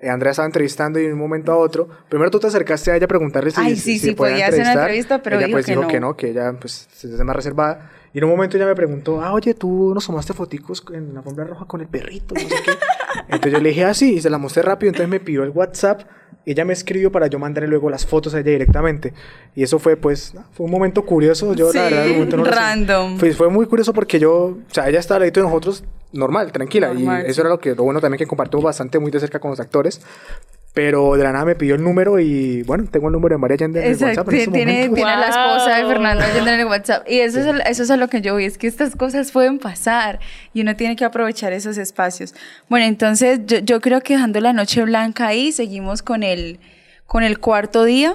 Eh, 0.00 0.08
Andrea 0.08 0.30
estaba 0.30 0.46
entrevistando 0.46 0.98
y 0.98 1.06
de 1.06 1.12
un 1.12 1.18
momento 1.18 1.52
a 1.52 1.56
otro, 1.56 1.88
primero 2.08 2.30
tú 2.30 2.40
te 2.40 2.46
acercaste 2.46 2.90
a 2.90 2.96
ella 2.96 3.04
a 3.04 3.08
preguntarle 3.08 3.50
si, 3.50 3.60
Ay, 3.60 3.76
sí, 3.76 3.98
sí, 3.98 4.12
podía 4.12 4.32
podía 4.32 4.46
hacer 4.46 4.60
una 4.62 4.72
entrevista, 4.72 5.22
pero 5.22 5.36
ella 5.36 5.46
dijo 5.46 5.56
pues 5.56 5.66
que 5.66 5.72
dijo 5.72 5.82
no. 5.82 5.88
que 5.88 6.00
no, 6.00 6.16
que 6.16 6.30
ella 6.30 6.54
pues 6.58 6.88
se 6.90 7.12
hace 7.12 7.24
más 7.24 7.36
reservada. 7.36 7.90
Y 8.12 8.18
en 8.18 8.24
un 8.24 8.30
momento 8.30 8.56
ella 8.56 8.66
me 8.66 8.74
preguntó, 8.74 9.22
ah, 9.22 9.32
oye, 9.32 9.54
tú 9.54 9.92
nos 9.94 10.04
tomaste 10.06 10.32
foticos 10.32 10.82
en 10.92 11.14
la 11.14 11.20
alfombra 11.20 11.44
roja 11.44 11.64
con 11.66 11.80
el 11.80 11.86
perrito, 11.86 12.34
no 12.34 12.40
sé 12.40 12.56
qué. 12.64 12.72
Entonces 13.28 13.52
yo 13.52 13.60
le 13.60 13.68
dije, 13.68 13.84
ah, 13.84 13.94
sí, 13.94 14.14
y 14.14 14.20
se 14.20 14.30
la 14.30 14.38
mostré 14.38 14.62
rápido, 14.62 14.88
entonces 14.90 15.08
me 15.08 15.20
pidió 15.20 15.44
el 15.44 15.50
WhatsApp, 15.50 16.02
ella 16.44 16.64
me 16.64 16.72
escribió 16.72 17.12
para 17.12 17.28
yo 17.28 17.38
mandarle 17.38 17.68
luego 17.68 17.88
las 17.88 18.06
fotos 18.06 18.34
a 18.34 18.40
ella 18.40 18.50
directamente. 18.50 19.12
Y 19.54 19.62
eso 19.62 19.78
fue, 19.78 19.96
pues, 19.96 20.34
fue 20.52 20.66
un 20.66 20.72
momento 20.72 21.04
curioso, 21.04 21.54
yo 21.54 21.66
la 21.66 21.72
Sí, 21.72 21.78
verdad, 21.78 22.02
en 22.04 22.08
el 22.08 22.12
momento 22.14 22.36
no 22.38 22.44
random. 22.44 23.18
Fue, 23.18 23.32
fue 23.32 23.48
muy 23.48 23.66
curioso 23.66 23.92
porque 23.92 24.18
yo, 24.18 24.32
o 24.32 24.58
sea, 24.72 24.88
ella 24.88 24.98
estaba 24.98 25.16
al 25.16 25.20
ladito 25.22 25.40
de 25.40 25.46
nosotros, 25.46 25.84
normal, 26.12 26.50
tranquila, 26.50 26.92
Normal, 26.92 27.24
y 27.26 27.30
eso 27.30 27.42
era 27.42 27.50
lo 27.50 27.60
que, 27.60 27.76
lo 27.76 27.84
bueno 27.84 28.00
también 28.00 28.18
que 28.18 28.26
compartimos 28.26 28.64
bastante 28.64 28.98
muy 28.98 29.12
de 29.12 29.20
cerca 29.20 29.38
con 29.38 29.50
los 29.50 29.60
actores. 29.60 30.00
Pero 30.72 31.16
de 31.16 31.24
la 31.24 31.32
nada 31.32 31.44
me 31.44 31.56
pidió 31.56 31.74
el 31.74 31.82
número 31.82 32.20
y 32.20 32.62
bueno, 32.62 32.84
tengo 32.88 33.08
el 33.08 33.12
número 33.12 33.34
de 33.34 33.38
María 33.40 33.56
Allende 33.56 33.80
en 33.80 33.86
el 33.92 34.02
WhatsApp 34.04 34.28
en 34.28 34.34
este 34.36 34.50
tiene, 34.52 34.72
momento. 34.72 34.94
tiene 34.94 35.16
la 35.16 35.26
esposa 35.28 35.76
de. 35.76 35.84
Fernando 35.86 36.24
Allende 36.24 36.54
en 36.54 36.60
el 36.60 36.66
WhatsApp. 36.66 37.06
Y 37.10 37.18
eso, 37.18 37.40
es, 37.40 37.46
el- 37.46 37.60
eso 37.62 37.82
es 37.82 37.90
a 37.90 37.96
lo 37.96 38.06
que 38.08 38.20
yo 38.20 38.34
voy, 38.34 38.44
es 38.44 38.56
que 38.56 38.68
estas 38.68 38.94
cosas 38.94 39.32
pueden 39.32 39.58
pasar 39.58 40.20
y 40.54 40.60
uno 40.60 40.76
tiene 40.76 40.94
que 40.94 41.04
aprovechar 41.04 41.52
esos 41.52 41.76
espacios. 41.76 42.34
Bueno, 42.68 42.86
entonces 42.86 43.40
yo, 43.46 43.58
yo 43.58 43.80
creo 43.80 44.00
que 44.00 44.14
dejando 44.14 44.38
la 44.40 44.52
noche 44.52 44.82
blanca 44.84 45.26
ahí, 45.26 45.50
seguimos 45.50 46.02
con 46.02 46.22
el, 46.22 46.60
con 47.06 47.24
el 47.24 47.40
cuarto 47.40 47.82
día, 47.84 48.14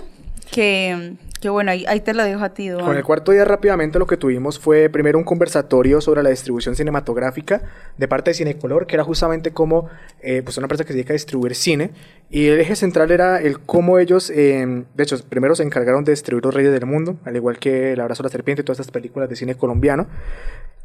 que, 0.49 1.13
que 1.45 1.49
bueno, 1.51 1.69
ahí, 1.69 1.99
te 1.99 2.15
lo 2.15 2.23
dejo 2.23 2.43
a 2.43 2.55
ti, 2.55 2.69
Duan. 2.69 2.83
Con 2.83 2.97
el 2.97 3.03
cuarto 3.03 3.31
día 3.31 3.45
rápidamente 3.45 3.99
lo 3.99 4.07
que 4.07 4.17
tuvimos 4.17 4.57
fue 4.57 4.89
primero 4.89 5.19
un 5.19 5.23
conversatorio 5.23 6.01
sobre 6.01 6.23
la 6.23 6.31
distribución 6.31 6.75
cinematográfica 6.75 7.61
de 7.99 8.07
parte 8.07 8.31
de 8.31 8.33
Cinecolor, 8.33 8.87
que 8.87 8.95
era 8.95 9.03
justamente 9.03 9.51
como 9.51 9.87
eh, 10.21 10.41
pues 10.43 10.57
una 10.57 10.65
empresa 10.65 10.85
que 10.85 10.93
se 10.93 10.93
dedica 10.95 11.13
a 11.13 11.13
distribuir 11.13 11.53
cine. 11.53 11.91
Y 12.31 12.47
el 12.47 12.59
eje 12.59 12.75
central 12.75 13.11
era 13.11 13.39
el 13.39 13.59
cómo 13.59 13.99
ellos, 13.99 14.31
eh, 14.31 14.85
de 14.91 15.03
hecho, 15.03 15.17
primero 15.29 15.53
se 15.53 15.61
encargaron 15.61 16.03
de 16.03 16.13
distribuir 16.13 16.45
Los 16.45 16.55
Reyes 16.55 16.71
del 16.71 16.87
Mundo, 16.87 17.17
al 17.25 17.35
igual 17.35 17.59
que 17.59 17.93
El 17.93 17.99
Abrazo 17.99 18.23
a 18.23 18.25
la 18.25 18.29
Serpiente 18.29 18.63
y 18.63 18.65
todas 18.65 18.79
estas 18.79 18.91
películas 18.91 19.29
de 19.29 19.35
cine 19.35 19.53
colombiano. 19.53 20.07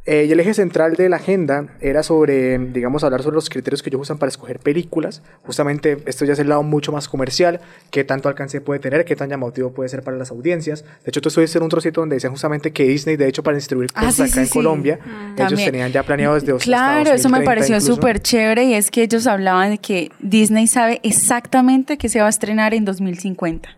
Eh, 0.06 0.24
y 0.28 0.32
el 0.32 0.40
eje 0.40 0.54
central 0.54 0.94
de 0.94 1.08
la 1.10 1.16
agenda 1.16 1.66
era 1.80 2.02
sobre, 2.02 2.58
digamos, 2.58 3.04
hablar 3.04 3.22
sobre 3.22 3.34
los 3.34 3.50
criterios 3.50 3.82
que 3.82 3.90
ellos 3.90 4.00
usan 4.00 4.16
para 4.18 4.30
escoger 4.30 4.58
películas. 4.58 5.22
Justamente 5.42 5.98
esto 6.06 6.24
ya 6.24 6.32
es 6.32 6.38
el 6.38 6.48
lado 6.48 6.62
mucho 6.62 6.90
más 6.90 7.06
comercial, 7.06 7.60
qué 7.90 8.02
tanto 8.02 8.28
alcance 8.28 8.60
puede 8.62 8.80
tener, 8.80 9.04
qué 9.04 9.14
tan 9.14 9.28
llamativo 9.28 9.72
puede 9.72 9.88
ser 9.90 10.02
para 10.02 10.16
las 10.16 10.30
audiencias. 10.30 10.84
De 11.04 11.10
hecho, 11.10 11.20
tú 11.20 11.28
estuviste 11.28 11.58
en 11.58 11.64
un 11.64 11.70
trocito 11.70 12.00
donde 12.00 12.16
decían 12.16 12.32
justamente 12.32 12.72
que 12.72 12.84
Disney, 12.84 13.16
de 13.16 13.28
hecho, 13.28 13.42
para 13.42 13.56
distribuir 13.56 13.90
Ah, 13.94 14.06
cosas 14.06 14.14
sí, 14.16 14.22
acá 14.22 14.32
sí, 14.32 14.40
en 14.40 14.46
sí. 14.46 14.52
Colombia, 14.52 14.94
ellos 15.04 15.36
También. 15.36 15.70
tenían 15.70 15.92
ya 15.92 16.02
planeado 16.02 16.34
desde 16.34 16.52
hasta 16.52 16.64
Claro, 16.64 17.10
eso 17.12 17.28
me 17.28 17.38
2030 17.38 17.44
pareció 17.44 17.80
súper 17.80 18.20
chévere 18.20 18.64
y 18.64 18.74
es 18.74 18.90
que 18.90 19.02
ellos 19.02 19.26
hablaban 19.26 19.70
de 19.70 19.78
que 19.78 20.10
Disney 20.20 20.66
sabe 20.66 21.00
exactamente 21.02 21.98
que 21.98 22.08
se 22.08 22.20
va 22.20 22.26
a 22.26 22.30
estrenar 22.30 22.72
en 22.74 22.84
2050. 22.84 23.76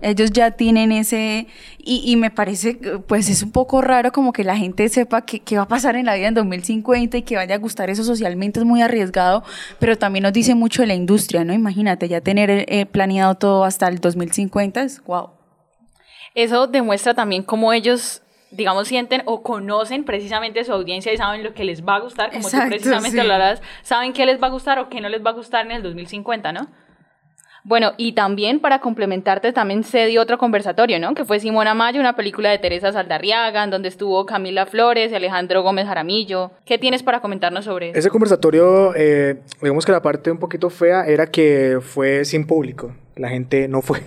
Ellos 0.00 0.30
ya 0.32 0.52
tienen 0.52 0.92
ese, 0.92 1.46
y, 1.78 2.02
y 2.04 2.16
me 2.16 2.30
parece, 2.30 2.74
pues 3.06 3.28
es 3.28 3.42
un 3.42 3.50
poco 3.50 3.80
raro 3.82 4.12
como 4.12 4.32
que 4.32 4.44
la 4.44 4.56
gente 4.56 4.88
sepa 4.88 5.22
qué 5.22 5.56
va 5.56 5.62
a 5.62 5.68
pasar 5.68 5.96
en 5.96 6.06
la 6.06 6.14
vida 6.14 6.28
en 6.28 6.34
2050 6.34 7.16
y 7.16 7.22
que 7.22 7.36
vaya 7.36 7.56
a 7.56 7.58
gustar 7.58 7.90
eso 7.90 8.04
socialmente 8.04 8.60
es 8.60 8.66
muy 8.66 8.82
arriesgado, 8.82 9.42
pero 9.78 9.96
también 9.96 10.22
nos 10.22 10.32
dice 10.32 10.54
mucho 10.54 10.82
de 10.82 10.88
la 10.88 10.94
industria, 10.94 11.44
¿no? 11.44 11.52
Imagínate, 11.52 12.08
ya 12.08 12.20
tener 12.20 12.50
eh, 12.50 12.86
planeado 12.86 13.34
todo 13.36 13.64
hasta 13.64 13.88
el 13.88 13.98
2050 13.98 14.82
es 14.82 15.02
wow. 15.04 15.30
Eso 16.34 16.66
demuestra 16.66 17.14
también 17.14 17.42
cómo 17.42 17.72
ellos, 17.72 18.22
digamos, 18.50 18.88
sienten 18.88 19.22
o 19.24 19.42
conocen 19.42 20.04
precisamente 20.04 20.62
su 20.64 20.72
audiencia 20.72 21.12
y 21.12 21.16
saben 21.16 21.42
lo 21.42 21.54
que 21.54 21.64
les 21.64 21.84
va 21.84 21.96
a 21.96 22.00
gustar, 22.00 22.30
como 22.30 22.46
Exacto, 22.46 22.66
tú 22.66 22.70
precisamente 22.70 23.16
sí. 23.16 23.20
hablarás, 23.20 23.62
saben 23.82 24.12
qué 24.12 24.24
les 24.26 24.40
va 24.40 24.46
a 24.46 24.50
gustar 24.50 24.78
o 24.78 24.88
qué 24.88 25.00
no 25.00 25.08
les 25.08 25.24
va 25.24 25.30
a 25.30 25.34
gustar 25.34 25.66
en 25.66 25.72
el 25.72 25.82
2050, 25.82 26.52
¿no? 26.52 26.68
Bueno, 27.68 27.92
y 27.98 28.12
también 28.12 28.60
para 28.60 28.80
complementarte, 28.80 29.52
también 29.52 29.84
se 29.84 30.06
dio 30.06 30.22
otro 30.22 30.38
conversatorio, 30.38 30.98
¿no? 30.98 31.12
Que 31.12 31.26
fue 31.26 31.38
Simona 31.38 31.74
Mayo, 31.74 32.00
una 32.00 32.16
película 32.16 32.48
de 32.48 32.56
Teresa 32.56 32.92
Saldarriaga, 32.92 33.62
en 33.62 33.68
donde 33.68 33.88
estuvo 33.88 34.24
Camila 34.24 34.64
Flores 34.64 35.12
y 35.12 35.14
Alejandro 35.14 35.62
Gómez 35.62 35.86
Jaramillo. 35.86 36.50
¿Qué 36.64 36.78
tienes 36.78 37.02
para 37.02 37.20
comentarnos 37.20 37.66
sobre 37.66 37.90
eso? 37.90 37.98
Ese 37.98 38.08
conversatorio, 38.08 38.94
eh, 38.96 39.42
digamos 39.60 39.84
que 39.84 39.92
la 39.92 40.00
parte 40.00 40.30
un 40.30 40.38
poquito 40.38 40.70
fea 40.70 41.04
era 41.04 41.26
que 41.26 41.80
fue 41.82 42.24
sin 42.24 42.46
público. 42.46 42.94
La 43.16 43.28
gente 43.28 43.68
no 43.68 43.82
fue. 43.82 44.00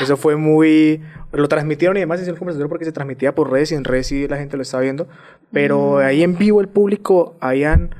Eso 0.00 0.16
fue 0.16 0.36
muy... 0.36 1.02
Lo 1.30 1.46
transmitieron 1.46 1.98
y 1.98 2.00
además 2.00 2.20
hicieron 2.20 2.36
el 2.36 2.38
conversatorio 2.38 2.70
porque 2.70 2.86
se 2.86 2.92
transmitía 2.92 3.34
por 3.34 3.52
redes 3.52 3.70
y 3.72 3.74
en 3.74 3.84
redes 3.84 4.06
sí 4.06 4.26
la 4.26 4.38
gente 4.38 4.56
lo 4.56 4.62
estaba 4.62 4.82
viendo. 4.82 5.08
Pero 5.52 5.98
ahí 5.98 6.22
en 6.22 6.38
vivo 6.38 6.62
el 6.62 6.68
público 6.68 7.36
habían, 7.40 7.94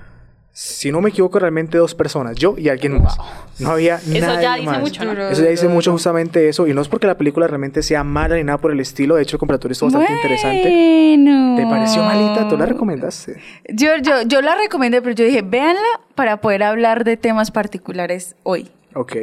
si 0.56 0.92
no 0.92 1.00
me 1.00 1.10
equivoco, 1.10 1.40
realmente 1.40 1.78
dos 1.78 1.96
personas. 1.96 2.36
Yo 2.36 2.54
y 2.56 2.68
alguien 2.68 3.02
más. 3.02 3.16
No 3.58 3.70
había 3.70 3.96
Eso 3.96 4.08
nadie 4.08 4.42
ya 4.42 4.54
dice 4.54 4.70
más. 4.70 4.80
mucho, 4.80 5.04
¿no? 5.04 5.28
Eso 5.28 5.42
ya 5.42 5.50
dice 5.50 5.66
mucho 5.66 5.90
justamente 5.90 6.48
eso. 6.48 6.68
Y 6.68 6.72
no 6.72 6.80
es 6.80 6.86
porque 6.86 7.08
la 7.08 7.16
película 7.18 7.48
realmente 7.48 7.82
sea 7.82 8.04
mala 8.04 8.36
ni 8.36 8.44
nada 8.44 8.58
por 8.58 8.70
el 8.70 8.78
estilo. 8.78 9.16
De 9.16 9.22
hecho, 9.22 9.34
el 9.34 9.40
conversatorio 9.40 9.72
estuvo 9.72 9.90
bastante 9.90 10.12
interesante. 10.12 11.16
Bueno. 11.16 11.56
¿Te 11.56 11.66
pareció 11.66 12.04
malita? 12.04 12.48
¿Tú 12.48 12.56
la 12.56 12.66
recomendaste? 12.66 13.40
Yo, 13.68 13.96
yo, 14.00 14.22
yo 14.22 14.42
la 14.42 14.54
recomendé, 14.54 15.02
pero 15.02 15.16
yo 15.16 15.24
dije, 15.24 15.42
véanla 15.42 15.80
para 16.14 16.40
poder 16.40 16.62
hablar 16.62 17.02
de 17.02 17.16
temas 17.16 17.50
particulares 17.50 18.36
hoy. 18.44 18.70
Ok. 18.94 19.16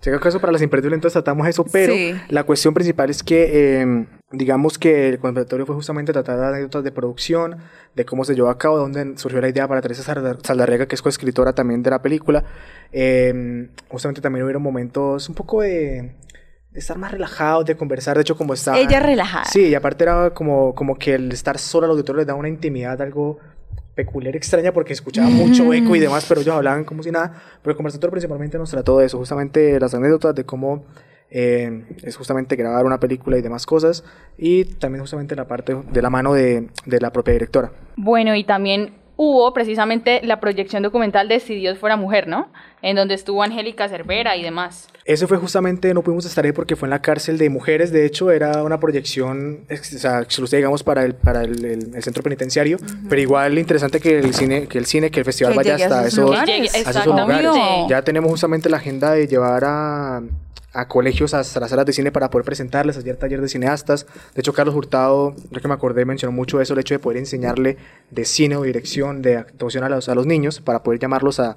Si 0.00 0.10
acaso 0.10 0.40
para 0.40 0.52
las 0.52 0.62
imperdibles 0.62 0.98
entonces 0.98 1.14
tratamos 1.14 1.48
eso, 1.48 1.64
pero 1.72 1.92
Sí. 1.94 2.14
la 2.28 2.44
cuestión 2.44 2.74
principal 2.74 3.10
es 3.10 3.22
que, 3.24 3.80
eh, 3.82 4.06
digamos 4.30 4.78
que 4.78 5.08
el 5.08 5.18
conservatorio 5.18 5.66
fue 5.66 5.74
justamente 5.74 6.12
tratar 6.12 6.38
de 6.38 6.46
anécdotas 6.46 6.84
de 6.84 6.92
producción, 6.92 7.56
de 7.94 8.04
cómo 8.04 8.24
se 8.24 8.34
llevó 8.34 8.48
a 8.50 8.58
cabo, 8.58 8.78
dónde 8.78 9.16
surgió 9.16 9.40
la 9.40 9.48
idea 9.48 9.66
para 9.66 9.80
Teresa 9.80 10.02
Salda- 10.02 10.38
Saldarriaga, 10.44 10.86
que 10.86 10.94
es 10.94 11.02
coescritora 11.02 11.54
también 11.54 11.82
de 11.82 11.90
la 11.90 12.02
película. 12.02 12.44
Eh, 12.92 13.68
justamente 13.88 14.20
también 14.20 14.44
hubieron 14.44 14.62
momentos 14.62 15.28
un 15.28 15.34
poco 15.34 15.62
de, 15.62 16.14
de 16.70 16.78
estar 16.78 16.98
más 16.98 17.10
relajados, 17.10 17.64
de 17.64 17.76
conversar, 17.76 18.16
de 18.16 18.20
hecho 18.22 18.36
como 18.36 18.54
estaba... 18.54 18.78
Ella 18.78 19.00
relajada. 19.00 19.46
Sí, 19.46 19.66
y 19.68 19.74
aparte 19.74 20.04
era 20.04 20.30
como, 20.30 20.74
como 20.74 20.96
que 20.98 21.14
el 21.14 21.32
estar 21.32 21.58
solo 21.58 21.86
al 21.86 21.90
auditorio 21.92 22.18
les 22.18 22.26
daba 22.26 22.38
una 22.38 22.48
intimidad 22.48 23.00
algo 23.02 23.38
peculiar, 23.96 24.36
extraña, 24.36 24.72
porque 24.72 24.92
escuchaba 24.92 25.28
mucho 25.28 25.72
eco 25.72 25.96
y 25.96 25.98
demás, 25.98 26.26
pero 26.28 26.42
ellos 26.42 26.54
hablaban 26.54 26.84
como 26.84 27.02
si 27.02 27.10
nada. 27.10 27.32
Pero 27.62 27.72
el 27.72 27.76
conversatorio 27.76 28.12
principalmente 28.12 28.58
nos 28.58 28.70
trató 28.70 28.98
de 28.98 29.06
eso, 29.06 29.18
justamente 29.18 29.80
las 29.80 29.94
anécdotas 29.94 30.34
de 30.34 30.44
cómo 30.44 30.84
eh, 31.30 31.84
es 32.04 32.16
justamente 32.16 32.54
grabar 32.54 32.84
una 32.84 33.00
película 33.00 33.38
y 33.38 33.42
demás 33.42 33.66
cosas, 33.66 34.04
y 34.38 34.64
también 34.64 35.00
justamente 35.00 35.34
la 35.34 35.48
parte 35.48 35.74
de 35.74 36.02
la 36.02 36.10
mano 36.10 36.34
de, 36.34 36.68
de 36.84 37.00
la 37.00 37.10
propia 37.10 37.32
directora. 37.32 37.72
Bueno, 37.96 38.36
y 38.36 38.44
también 38.44 38.92
hubo 39.16 39.52
precisamente 39.54 40.20
la 40.22 40.40
proyección 40.40 40.82
documental 40.82 41.28
de 41.28 41.40
Si 41.40 41.54
Dios 41.54 41.78
fuera 41.78 41.96
mujer, 41.96 42.28
¿no? 42.28 42.48
En 42.82 42.96
donde 42.96 43.14
estuvo 43.14 43.42
Angélica 43.42 43.88
Cervera 43.88 44.36
y 44.36 44.42
demás. 44.42 44.88
Eso 45.06 45.26
fue 45.28 45.38
justamente, 45.38 45.94
no 45.94 46.02
pudimos 46.02 46.26
estar 46.26 46.44
ahí 46.44 46.52
porque 46.52 46.76
fue 46.76 46.86
en 46.86 46.90
la 46.90 47.00
cárcel 47.00 47.38
de 47.38 47.48
mujeres, 47.48 47.92
de 47.92 48.04
hecho 48.04 48.30
era 48.30 48.62
una 48.64 48.78
proyección 48.80 49.60
o 49.70 49.76
sea, 49.76 50.20
exclusiva, 50.20 50.58
digamos, 50.58 50.82
para 50.82 51.04
el, 51.04 51.14
para 51.14 51.42
el, 51.42 51.64
el- 51.64 51.94
el 51.94 52.02
centro 52.02 52.22
penitenciario, 52.22 52.76
pero 53.08 53.22
igual 53.22 53.56
interesante 53.58 54.00
que 54.00 54.18
el 54.18 54.34
cine, 54.34 54.66
que 54.66 54.78
el 54.78 54.86
cine, 54.86 55.10
que 55.10 55.20
el 55.20 55.24
festival 55.24 55.52
Que 55.52 55.56
vaya 55.58 55.74
hasta 55.74 56.06
esos 56.08 56.18
a 56.18 56.22
lugares. 56.24 57.86
Ya 57.88 58.02
tenemos 58.02 58.30
justamente 58.30 58.68
la 58.68 58.76
agenda 58.78 59.12
de 59.12 59.26
llevar 59.28 59.62
a, 59.64 60.22
a 60.76 60.88
colegios 60.88 61.32
hasta 61.32 61.58
las 61.58 61.70
salas 61.70 61.86
de 61.86 61.92
cine 61.92 62.12
para 62.12 62.28
poder 62.30 62.44
presentarles, 62.44 62.98
ayer 62.98 63.16
taller 63.16 63.40
de 63.40 63.48
cineastas, 63.48 64.06
de 64.34 64.40
hecho 64.40 64.52
Carlos 64.52 64.74
Hurtado, 64.74 65.34
ya 65.50 65.60
que 65.60 65.68
me 65.68 65.74
acordé, 65.74 66.04
mencionó 66.04 66.32
mucho 66.32 66.60
eso, 66.60 66.74
el 66.74 66.80
hecho 66.80 66.94
de 66.94 66.98
poder 66.98 67.16
enseñarle 67.18 67.78
de 68.10 68.24
cine 68.26 68.56
o 68.56 68.62
dirección, 68.62 69.22
de 69.22 69.36
actuación 69.38 69.84
a 69.84 69.88
los, 69.88 70.08
a 70.10 70.14
los 70.14 70.26
niños, 70.26 70.60
para 70.60 70.82
poder 70.82 71.00
llamarlos 71.00 71.40
a 71.40 71.56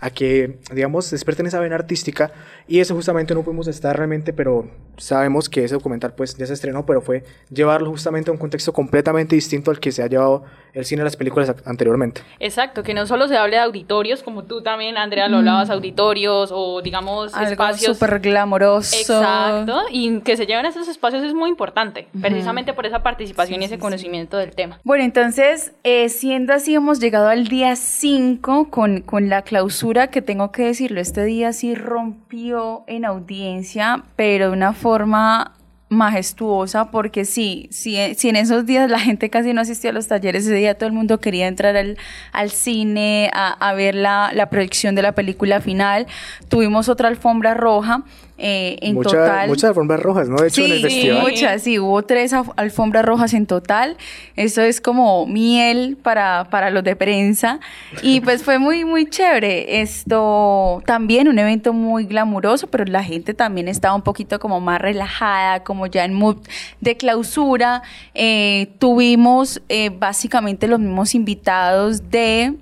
a 0.00 0.10
que, 0.10 0.58
digamos, 0.72 1.10
despierten 1.10 1.46
esa 1.46 1.60
vena 1.60 1.74
artística 1.74 2.30
y 2.66 2.80
eso 2.80 2.94
justamente 2.94 3.34
no 3.34 3.42
pudimos 3.42 3.66
estar 3.68 3.96
realmente, 3.96 4.32
pero 4.32 4.70
sabemos 4.96 5.48
que 5.48 5.64
ese 5.64 5.74
documental 5.74 6.12
pues 6.14 6.36
ya 6.36 6.46
se 6.46 6.52
estrenó, 6.52 6.84
pero 6.84 7.00
fue 7.00 7.24
llevarlo 7.50 7.90
justamente 7.90 8.30
a 8.30 8.32
un 8.32 8.38
contexto 8.38 8.72
completamente 8.72 9.34
distinto 9.34 9.70
al 9.70 9.80
que 9.80 9.92
se 9.92 10.02
ha 10.02 10.06
llevado 10.06 10.44
el 10.74 10.84
cine 10.84 11.02
y 11.02 11.04
las 11.04 11.16
películas 11.16 11.52
anteriormente. 11.64 12.20
Exacto, 12.38 12.82
que 12.82 12.94
no 12.94 13.06
solo 13.06 13.26
se 13.26 13.36
hable 13.36 13.56
de 13.56 13.62
auditorios, 13.62 14.22
como 14.22 14.44
tú 14.44 14.62
también, 14.62 14.96
Andrea, 14.96 15.28
lo 15.28 15.38
hablabas, 15.38 15.70
auditorios 15.70 16.50
o 16.52 16.82
digamos 16.82 17.34
Algo 17.34 17.50
espacios. 17.50 17.96
súper 17.96 18.20
glamoroso. 18.20 18.96
Exacto, 18.96 19.82
y 19.90 20.20
que 20.20 20.36
se 20.36 20.46
lleven 20.46 20.66
a 20.66 20.68
esos 20.68 20.88
espacios 20.88 21.24
es 21.24 21.34
muy 21.34 21.50
importante, 21.50 22.08
precisamente 22.20 22.72
por 22.72 22.86
esa 22.86 23.02
participación 23.02 23.62
y 23.62 23.64
ese 23.64 23.78
conocimiento 23.78 24.36
del 24.36 24.54
tema. 24.54 24.80
Bueno, 24.84 25.04
entonces, 25.04 25.72
eh, 25.84 26.08
siendo 26.08 26.52
así, 26.52 26.74
hemos 26.74 27.00
llegado 27.00 27.28
al 27.28 27.48
día 27.48 27.74
5 27.74 28.68
con, 28.70 29.00
con 29.00 29.28
la 29.28 29.42
clausura 29.42 29.77
que 30.10 30.22
tengo 30.22 30.50
que 30.50 30.64
decirlo, 30.64 31.00
este 31.00 31.24
día 31.24 31.52
sí 31.52 31.74
rompió 31.74 32.84
en 32.86 33.04
audiencia, 33.04 34.04
pero 34.16 34.48
de 34.48 34.52
una 34.52 34.72
forma 34.72 35.54
majestuosa, 35.90 36.90
porque 36.90 37.24
sí, 37.24 37.68
sí, 37.70 37.96
eh, 37.96 38.14
si 38.14 38.28
en 38.28 38.36
esos 38.36 38.66
días 38.66 38.90
la 38.90 38.98
gente 38.98 39.30
casi 39.30 39.52
no 39.52 39.60
asistía 39.60 39.90
a 39.90 39.94
los 39.94 40.06
talleres, 40.06 40.44
ese 40.44 40.54
día 40.54 40.76
todo 40.76 40.86
el 40.86 40.92
mundo 40.92 41.18
quería 41.18 41.46
entrar 41.46 41.76
al, 41.76 41.96
al 42.32 42.50
cine 42.50 43.30
a, 43.32 43.52
a 43.52 43.74
ver 43.74 43.94
la, 43.94 44.30
la 44.34 44.50
proyección 44.50 44.94
de 44.94 45.02
la 45.02 45.12
película 45.12 45.60
final. 45.60 46.06
Tuvimos 46.48 46.88
otra 46.88 47.08
alfombra 47.08 47.54
roja. 47.54 48.02
Eh, 48.38 48.78
en 48.82 48.94
Mucha- 48.94 49.10
total. 49.10 49.48
Muchas 49.48 49.64
alfombras 49.70 50.00
rojas, 50.00 50.28
¿no? 50.28 50.36
De 50.36 50.48
hecho, 50.48 50.64
en 50.64 50.70
el 50.72 50.76
Sí, 50.78 50.82
festival. 50.84 51.22
muchas, 51.22 51.62
sí, 51.62 51.78
hubo 51.78 52.02
tres 52.02 52.32
alf- 52.32 52.52
alfombras 52.56 53.04
rojas 53.04 53.34
en 53.34 53.46
total. 53.46 53.96
Eso 54.36 54.62
es 54.62 54.80
como 54.80 55.26
miel 55.26 55.96
para, 56.02 56.48
para 56.50 56.70
los 56.70 56.84
de 56.84 56.94
prensa. 56.96 57.58
Y 58.02 58.20
pues 58.20 58.42
fue 58.44 58.58
muy, 58.58 58.84
muy 58.84 59.06
chévere. 59.10 59.80
Esto 59.80 60.82
también 60.86 61.28
un 61.28 61.38
evento 61.38 61.72
muy 61.72 62.04
glamuroso, 62.04 62.68
pero 62.68 62.84
la 62.84 63.02
gente 63.02 63.34
también 63.34 63.68
estaba 63.68 63.94
un 63.94 64.02
poquito 64.02 64.38
como 64.38 64.60
más 64.60 64.80
relajada, 64.80 65.64
como 65.64 65.86
ya 65.86 66.04
en 66.04 66.14
mood 66.14 66.36
de 66.80 66.96
clausura. 66.96 67.82
Eh, 68.14 68.68
tuvimos 68.78 69.60
eh, 69.68 69.90
básicamente 69.90 70.66
los 70.68 70.78
mismos 70.80 71.14
invitados 71.14 72.10
de 72.10 72.54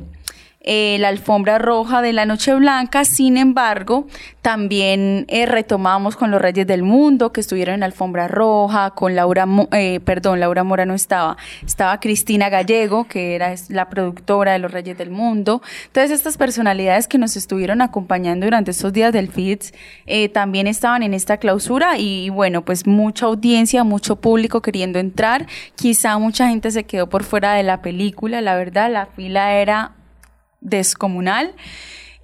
eh, 0.67 0.99
la 1.01 1.09
alfombra 1.09 1.59
roja 1.59 2.03
de 2.03 2.13
la 2.13 2.27
Noche 2.27 2.55
Blanca. 2.55 3.05
Sin 3.07 3.39
embargo, 3.39 4.07
también 4.43 5.25
eh, 5.29 5.47
retomamos 5.47 6.17
con 6.17 6.31
los 6.31 6.41
Reyes 6.41 6.67
del 6.67 6.83
Mundo 6.83 7.33
que 7.33 7.41
estuvieron 7.41 7.75
en 7.75 7.81
la 7.81 7.87
alfombra 7.87 8.29
roja, 8.29 8.91
con 8.91 9.17
Laura, 9.17 9.47
Mo- 9.47 9.69
eh, 9.73 10.01
perdón, 10.01 10.41
Laura 10.41 10.63
Mora 10.65 10.85
no 10.85 10.95
estaba, 10.95 11.37
estaba 11.65 11.99
Cristina 11.99 12.49
Gallego, 12.49 13.05
que 13.05 13.35
era 13.35 13.55
la 13.69 13.89
productora 13.89 14.53
de 14.53 14.59
los 14.59 14.71
Reyes 14.71 14.99
del 14.99 15.11
Mundo. 15.11 15.63
Entonces, 15.87 16.11
estas 16.11 16.37
personalidades 16.37 17.09
que 17.09 17.19
nos 17.19 17.37
estuvieron 17.37 17.81
acompañando 17.81 18.47
durante 18.47 18.73
estos 18.73 18.93
días 18.93 19.13
del 19.13 19.29
FITS 19.29 19.73
eh, 20.07 20.29
también 20.29 20.67
estaban 20.67 21.03
en 21.03 21.15
esta 21.15 21.39
clausura 21.39 21.97
y 21.99 22.29
bueno, 22.29 22.65
pues 22.65 22.87
mucha 22.87 23.27
audiencia, 23.27 23.85
mucho 23.85 24.17
público 24.17 24.63
queriendo 24.63 24.99
entrar. 24.99 25.47
Quizá 25.77 26.19
mucha 26.19 26.49
gente 26.49 26.71
se 26.73 26.85
quedó 26.85 27.09
por 27.09 27.23
fuera 27.25 27.55
de 27.55 27.63
la 27.63 27.83
película, 27.83 28.41
la 28.41 28.57
verdad, 28.57 28.91
la 28.91 29.07
fila 29.07 29.55
era 29.55 29.93
descomunal. 30.67 31.55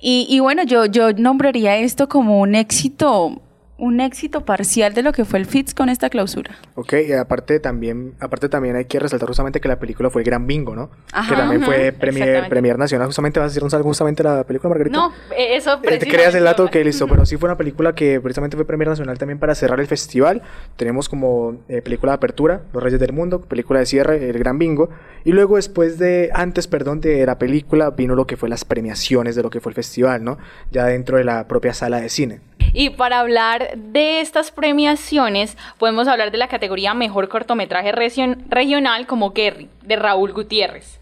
Y, 0.01 0.27
y 0.29 0.41
bueno, 0.41 0.65
yo, 0.65 0.87
yo 0.87 1.13
nombraría 1.13 1.77
esto 1.77 2.09
como 2.09 2.41
un 2.41 2.55
éxito, 2.55 3.41
un 3.79 4.01
éxito 4.01 4.45
parcial 4.45 4.95
de 4.95 5.03
lo 5.03 5.13
que 5.13 5.25
fue 5.25 5.39
el 5.39 5.47
FITS 5.47 5.75
con 5.75 5.89
esta 5.89 6.09
clausura. 6.09 6.57
Ok, 6.75 6.95
y 7.09 7.13
aparte 7.13 7.59
también, 7.59 8.15
aparte 8.21 8.49
también 8.49 8.77
hay 8.77 8.85
que 8.85 9.01
resaltar 9.01 9.27
justamente 9.27 9.61
que 9.61 9.67
la 9.69 9.79
película 9.79 10.09
fue 10.11 10.23
el 10.23 10.27
Gran 10.27 10.47
Bingo, 10.47 10.77
¿no? 10.77 10.91
Ajá, 11.13 11.29
que 11.29 11.41
también 11.41 11.63
fue 11.63 11.93
premier, 11.93 12.49
premier 12.49 12.79
nacional. 12.79 13.07
Justamente 13.07 13.41
vas 13.41 13.47
a 13.47 13.49
decirnos 13.49 13.75
algo 13.75 13.89
justamente 13.89 14.23
la 14.23 14.45
película, 14.45 14.69
Margarita. 14.69 14.97
No, 14.97 15.13
eh, 15.37 15.57
eso 15.57 15.81
Eh, 15.83 15.99
te 15.99 16.07
creas 16.07 16.35
el 16.35 16.45
dato 16.45 16.69
que 16.71 16.85
listo, 16.85 17.09
pero 17.09 17.27
sí 17.27 17.37
fue 17.37 17.49
una 17.49 17.57
película 17.57 17.95
que 17.95 18.21
precisamente 18.21 18.57
fue 18.57 18.65
Premier 18.67 18.89
Nacional 18.89 19.19
también 19.19 19.39
para 19.39 19.55
cerrar 19.55 19.81
el 19.81 19.87
festival. 19.87 20.43
Tenemos 20.77 21.09
como 21.09 21.57
eh, 21.69 21.83
película 21.83 22.13
de 22.13 22.17
apertura, 22.17 22.63
Los 22.73 22.83
Reyes 22.83 23.01
del 23.01 23.13
Mundo, 23.13 23.41
película 23.41 23.81
de 23.81 23.87
cierre, 23.87 24.29
El 24.29 24.39
Gran 24.39 24.59
Bingo. 24.59 24.91
Y 25.25 25.33
luego 25.33 25.57
después 25.57 25.99
de, 25.99 26.31
antes, 26.35 26.69
perdón, 26.69 27.01
de 27.01 27.25
la 27.27 27.39
película, 27.39 27.91
vino 27.91 28.15
lo 28.15 28.27
que 28.27 28.37
fue 28.37 28.49
las 28.49 28.65
premiaciones 28.65 29.35
de 29.35 29.43
lo 29.43 29.51
que 29.51 29.61
fue 29.61 29.71
el 29.71 29.77
festival, 29.77 30.23
¿no? 30.23 30.39
Ya 30.71 30.87
dentro 30.87 31.17
de 31.17 31.25
la 31.25 31.49
propia 31.49 31.75
sala 31.75 32.01
de 32.01 32.09
cine. 32.09 32.41
Y 32.73 32.91
para 32.91 33.21
hablar 33.21 33.77
de 33.77 34.21
estas 34.21 34.51
premiaciones, 34.51 35.57
podemos 35.79 36.09
hablar 36.09 36.31
de 36.31 36.39
la 36.39 36.49
categoría 36.49 36.95
Mejor 36.95 37.29
Cortometraje 37.29 37.93
Region- 37.93 38.45
Regional 38.49 39.07
como 39.07 39.31
Gary, 39.31 39.69
de 39.83 39.97
Raúl 39.97 40.33
Gutiérrez. 40.33 40.99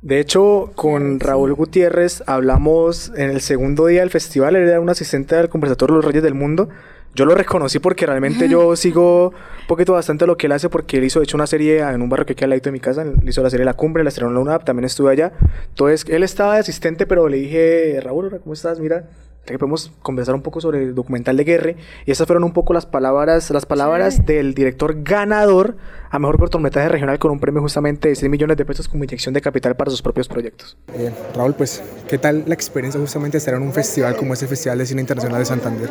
De 0.00 0.18
hecho, 0.18 0.72
con 0.74 1.20
Raúl 1.20 1.54
Gutiérrez 1.54 2.24
hablamos 2.26 3.12
en 3.16 3.30
el 3.30 3.40
segundo 3.40 3.86
día 3.86 4.00
del 4.00 4.10
festival, 4.10 4.56
él 4.56 4.68
era 4.68 4.80
un 4.80 4.90
asistente 4.90 5.36
del 5.36 5.48
conversatorio 5.48 5.94
de 5.94 5.98
los 5.98 6.04
Reyes 6.04 6.22
del 6.24 6.34
Mundo. 6.34 6.68
Yo 7.14 7.24
lo 7.26 7.34
reconocí 7.34 7.78
porque 7.78 8.06
realmente 8.06 8.48
yo 8.48 8.74
sigo 8.76 9.28
un 9.28 9.66
poquito 9.68 9.92
bastante 9.92 10.26
lo 10.26 10.36
que 10.36 10.46
él 10.46 10.52
hace 10.52 10.68
porque 10.70 10.96
él 10.96 11.04
hizo 11.04 11.20
de 11.20 11.24
hecho 11.24 11.36
una 11.36 11.46
serie 11.46 11.80
en 11.80 12.02
un 12.02 12.08
barrio 12.08 12.26
que 12.26 12.34
queda 12.34 12.46
al 12.46 12.50
lado 12.50 12.62
de 12.62 12.72
mi 12.72 12.80
casa, 12.80 13.02
él 13.02 13.14
hizo 13.28 13.42
la 13.42 13.50
serie 13.50 13.64
La 13.66 13.74
Cumbre, 13.74 14.02
la 14.02 14.08
estrenó 14.08 14.30
en 14.30 14.34
la 14.36 14.40
UNAP, 14.40 14.64
también 14.64 14.86
estuve 14.86 15.12
allá. 15.12 15.32
Entonces, 15.68 16.04
él 16.08 16.22
estaba 16.24 16.54
de 16.54 16.60
asistente, 16.60 17.06
pero 17.06 17.28
le 17.28 17.36
dije, 17.36 18.00
Raúl, 18.02 18.40
¿cómo 18.42 18.54
estás? 18.54 18.80
Mira, 18.80 19.04
que 19.44 19.58
podemos 19.58 19.90
conversar 20.02 20.34
un 20.34 20.42
poco 20.42 20.60
sobre 20.60 20.82
el 20.82 20.94
documental 20.94 21.36
de 21.36 21.44
Guerre 21.44 21.76
y 22.06 22.10
esas 22.12 22.26
fueron 22.26 22.44
un 22.44 22.52
poco 22.52 22.72
las 22.72 22.86
palabras 22.86 23.50
las 23.50 23.66
palabras 23.66 24.24
del 24.24 24.54
director 24.54 25.02
ganador 25.02 25.76
a 26.10 26.18
mejor 26.18 26.38
cortometraje 26.38 26.88
regional 26.88 27.18
con 27.18 27.32
un 27.32 27.40
premio 27.40 27.60
justamente 27.60 28.08
de 28.08 28.14
6 28.14 28.30
millones 28.30 28.56
de 28.56 28.64
pesos 28.64 28.86
como 28.88 29.02
inyección 29.04 29.34
de 29.34 29.40
capital 29.40 29.74
para 29.74 29.90
sus 29.90 30.00
propios 30.02 30.28
proyectos. 30.28 30.76
Eh, 30.94 31.10
Raúl, 31.34 31.54
pues, 31.54 31.82
¿qué 32.08 32.18
tal 32.18 32.44
la 32.46 32.54
experiencia 32.54 33.00
justamente 33.00 33.32
de 33.36 33.38
estar 33.38 33.54
en 33.54 33.62
un 33.62 33.72
festival 33.72 34.16
como 34.16 34.34
es 34.34 34.42
el 34.42 34.48
Festival 34.48 34.78
de 34.78 34.86
Cine 34.86 35.00
Internacional 35.00 35.40
de 35.40 35.44
Santander? 35.46 35.90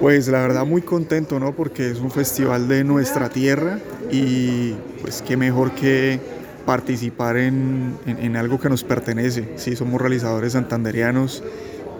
Pues 0.00 0.28
la 0.28 0.40
verdad 0.40 0.64
muy 0.64 0.82
contento, 0.82 1.38
¿no? 1.38 1.52
Porque 1.54 1.90
es 1.90 1.98
un 1.98 2.10
festival 2.10 2.68
de 2.68 2.84
nuestra 2.84 3.28
tierra 3.28 3.78
y 4.10 4.72
pues 5.02 5.22
qué 5.26 5.36
mejor 5.36 5.72
que 5.72 6.18
participar 6.64 7.36
en, 7.36 7.96
en- 8.06 8.18
en 8.18 8.36
algo 8.36 8.58
que 8.58 8.68
nos 8.70 8.82
pertenece. 8.84 9.48
Sí, 9.56 9.76
somos 9.76 10.00
realizadores 10.00 10.52
santanderianos 10.54 11.42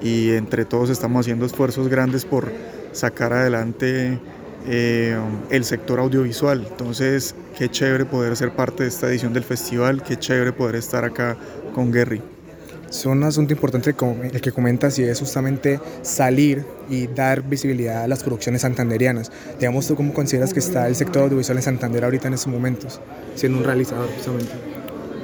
y 0.01 0.33
entre 0.33 0.65
todos 0.65 0.91
estamos 0.91 1.21
haciendo 1.21 1.47
esfuerzos 1.47 1.89
grandes 1.89 2.25
por 2.25 2.53
sacar 2.93 3.33
adelante 3.33 4.19
eh, 4.67 5.19
el 5.51 5.65
sector 5.65 6.01
audiovisual. 6.01 6.67
Entonces, 6.69 7.35
qué 7.57 7.69
chévere 7.69 8.05
poder 8.05 8.37
ser 8.37 8.55
parte 8.55 8.83
de 8.83 8.89
esta 8.89 9.09
edición 9.09 9.33
del 9.33 9.45
festival, 9.45 10.03
qué 10.03 10.19
chévere 10.19 10.53
poder 10.53 10.77
estar 10.77 11.05
acá 11.05 11.37
con 11.75 11.91
Gary. 11.91 12.21
Es 12.91 13.07
un 13.07 13.23
asunto 13.23 13.53
importante 13.53 13.95
el 14.33 14.41
que 14.41 14.51
comentas 14.51 14.99
y 14.99 15.05
es 15.05 15.21
justamente 15.21 15.79
salir 16.03 16.65
y 16.89 17.07
dar 17.07 17.43
visibilidad 17.43 18.03
a 18.03 18.09
las 18.09 18.25
producciones 18.25 18.63
santanderianas. 18.63 19.31
Digamos, 19.61 19.87
¿tú 19.87 19.95
cómo 19.95 20.13
consideras 20.13 20.53
que 20.53 20.59
está 20.59 20.89
el 20.89 20.97
sector 20.97 21.23
audiovisual 21.23 21.59
en 21.59 21.63
Santander 21.63 22.03
ahorita 22.03 22.27
en 22.27 22.35
estos 22.35 22.53
momentos? 22.53 23.01
Siendo 23.37 23.59
un 23.59 23.65
realizador, 23.65 24.09
justamente. 24.09 24.80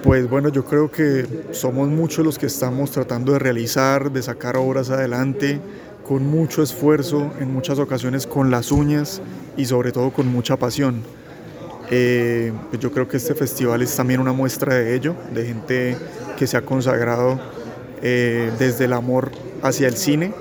Pues 0.06 0.30
bueno, 0.30 0.50
yo 0.50 0.64
creo 0.64 0.88
que 0.88 1.26
somos 1.50 1.88
muchos 1.88 2.24
los 2.24 2.38
que 2.38 2.46
estamos 2.46 2.92
tratando 2.92 3.32
de 3.32 3.40
realizar, 3.40 4.12
de 4.12 4.22
sacar 4.22 4.56
obras 4.56 4.88
adelante 4.88 5.60
con 6.06 6.24
mucho 6.24 6.62
esfuerzo, 6.62 7.32
en 7.40 7.52
muchas 7.52 7.80
ocasiones 7.80 8.24
con 8.24 8.48
las 8.48 8.70
uñas 8.70 9.20
y 9.56 9.64
sobre 9.64 9.90
todo 9.90 10.12
con 10.12 10.28
mucha 10.28 10.56
pasión. 10.56 11.02
Eh, 11.90 12.52
pues 12.70 12.80
yo 12.80 12.92
creo 12.92 13.08
que 13.08 13.16
este 13.16 13.34
festival 13.34 13.82
es 13.82 13.96
también 13.96 14.20
una 14.20 14.32
muestra 14.32 14.76
de 14.76 14.94
ello, 14.94 15.16
de 15.34 15.44
gente 15.44 15.96
que 16.38 16.46
se 16.46 16.56
ha 16.56 16.62
consagrado 16.62 17.40
eh, 18.00 18.52
desde 18.60 18.84
el 18.84 18.92
amor 18.92 19.32
hacia 19.60 19.88
el 19.88 19.96
cine. 19.96 20.32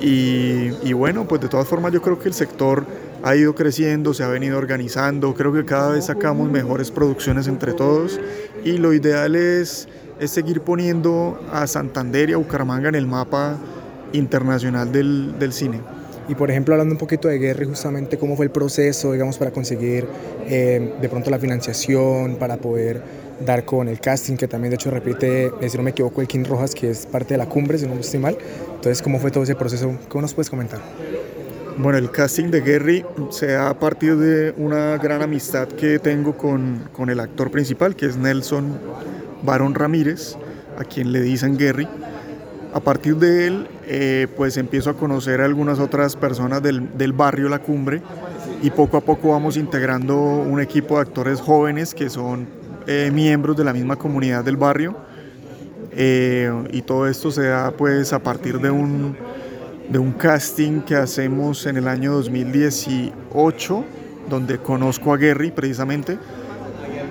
Y, 0.00 0.70
y, 0.84 0.92
bueno, 0.92 1.26
pues 1.26 1.40
de 1.40 1.48
todas 1.48 1.66
formas 1.66 1.92
yo 1.92 2.00
creo 2.00 2.20
que 2.20 2.28
el 2.28 2.34
sector 2.34 2.86
ha 3.22 3.36
ido 3.36 3.54
creciendo, 3.54 4.14
se 4.14 4.22
ha 4.22 4.28
venido 4.28 4.58
organizando, 4.58 5.34
creo 5.34 5.52
que 5.52 5.64
cada 5.64 5.90
vez 5.90 6.06
sacamos 6.06 6.50
mejores 6.50 6.90
producciones 6.90 7.48
entre 7.48 7.72
todos 7.72 8.20
y 8.64 8.78
lo 8.78 8.92
ideal 8.92 9.34
es, 9.34 9.88
es 10.20 10.30
seguir 10.30 10.60
poniendo 10.60 11.40
a 11.52 11.66
Santander 11.66 12.30
y 12.30 12.32
a 12.32 12.36
Bucaramanga 12.36 12.88
en 12.88 12.94
el 12.94 13.06
mapa 13.06 13.58
internacional 14.12 14.92
del, 14.92 15.38
del 15.38 15.52
cine. 15.52 15.80
Y 16.28 16.34
por 16.34 16.50
ejemplo, 16.50 16.74
hablando 16.74 16.92
un 16.92 16.98
poquito 16.98 17.28
de 17.28 17.38
Guerri, 17.38 17.64
justamente 17.64 18.18
cómo 18.18 18.36
fue 18.36 18.44
el 18.44 18.50
proceso, 18.50 19.12
digamos, 19.12 19.38
para 19.38 19.50
conseguir 19.50 20.06
eh, 20.46 20.94
de 21.00 21.08
pronto 21.08 21.30
la 21.30 21.38
financiación, 21.38 22.36
para 22.36 22.58
poder 22.58 23.02
dar 23.44 23.64
con 23.64 23.88
el 23.88 23.98
casting, 23.98 24.36
que 24.36 24.46
también 24.46 24.70
de 24.70 24.74
hecho 24.74 24.90
repite, 24.90 25.50
si 25.68 25.76
no 25.78 25.82
me 25.82 25.90
equivoco, 25.90 26.20
el 26.20 26.28
King 26.28 26.44
Rojas, 26.44 26.74
que 26.74 26.90
es 26.90 27.06
parte 27.06 27.34
de 27.34 27.38
la 27.38 27.46
cumbre, 27.46 27.78
si 27.78 27.86
no 27.86 27.94
estoy 27.94 28.20
mal. 28.20 28.36
Entonces, 28.74 29.00
¿cómo 29.00 29.18
fue 29.18 29.30
todo 29.30 29.44
ese 29.44 29.54
proceso? 29.54 29.96
¿Cómo 30.08 30.20
nos 30.20 30.34
puedes 30.34 30.50
comentar? 30.50 30.80
Bueno, 31.78 31.96
el 31.96 32.10
casting 32.10 32.50
de 32.50 32.60
Gary 32.60 33.04
se 33.30 33.52
da 33.52 33.70
a 33.70 33.78
partir 33.78 34.16
de 34.16 34.52
una 34.56 34.98
gran 34.98 35.22
amistad 35.22 35.68
que 35.68 36.00
tengo 36.00 36.36
con, 36.36 36.88
con 36.92 37.08
el 37.08 37.20
actor 37.20 37.52
principal, 37.52 37.94
que 37.94 38.06
es 38.06 38.16
Nelson 38.16 38.80
Barón 39.44 39.76
Ramírez, 39.76 40.36
a 40.76 40.82
quien 40.82 41.12
le 41.12 41.20
dicen 41.20 41.56
Gary. 41.56 41.86
A 42.74 42.80
partir 42.80 43.14
de 43.14 43.46
él, 43.46 43.68
eh, 43.86 44.26
pues 44.36 44.56
empiezo 44.56 44.90
a 44.90 44.94
conocer 44.94 45.40
a 45.40 45.44
algunas 45.44 45.78
otras 45.78 46.16
personas 46.16 46.64
del, 46.64 46.98
del, 46.98 47.12
barrio 47.12 47.48
La 47.48 47.60
Cumbre 47.60 48.02
y 48.60 48.70
poco 48.70 48.96
a 48.96 49.00
poco 49.00 49.30
vamos 49.30 49.56
integrando 49.56 50.16
un 50.16 50.60
equipo 50.60 50.96
de 50.96 51.02
actores 51.02 51.40
jóvenes 51.40 51.94
que 51.94 52.10
son 52.10 52.48
eh, 52.88 53.12
miembros 53.14 53.56
de 53.56 53.62
la 53.62 53.72
misma 53.72 53.94
comunidad 53.94 54.44
del 54.44 54.56
barrio. 54.56 54.96
Eh, 55.92 56.52
y 56.72 56.82
todo 56.82 57.06
esto 57.06 57.30
se 57.30 57.46
da 57.46 57.70
pues 57.70 58.12
a 58.12 58.18
partir 58.18 58.60
de 58.60 58.70
un, 58.70 59.16
de 59.88 59.98
un 59.98 60.12
casting 60.12 60.80
que 60.82 60.96
hacemos 60.96 61.66
en 61.66 61.76
el 61.78 61.88
año 61.88 62.12
2018, 62.12 63.84
donde 64.28 64.58
conozco 64.58 65.12
a 65.12 65.16
Gary 65.16 65.50
precisamente 65.50 66.18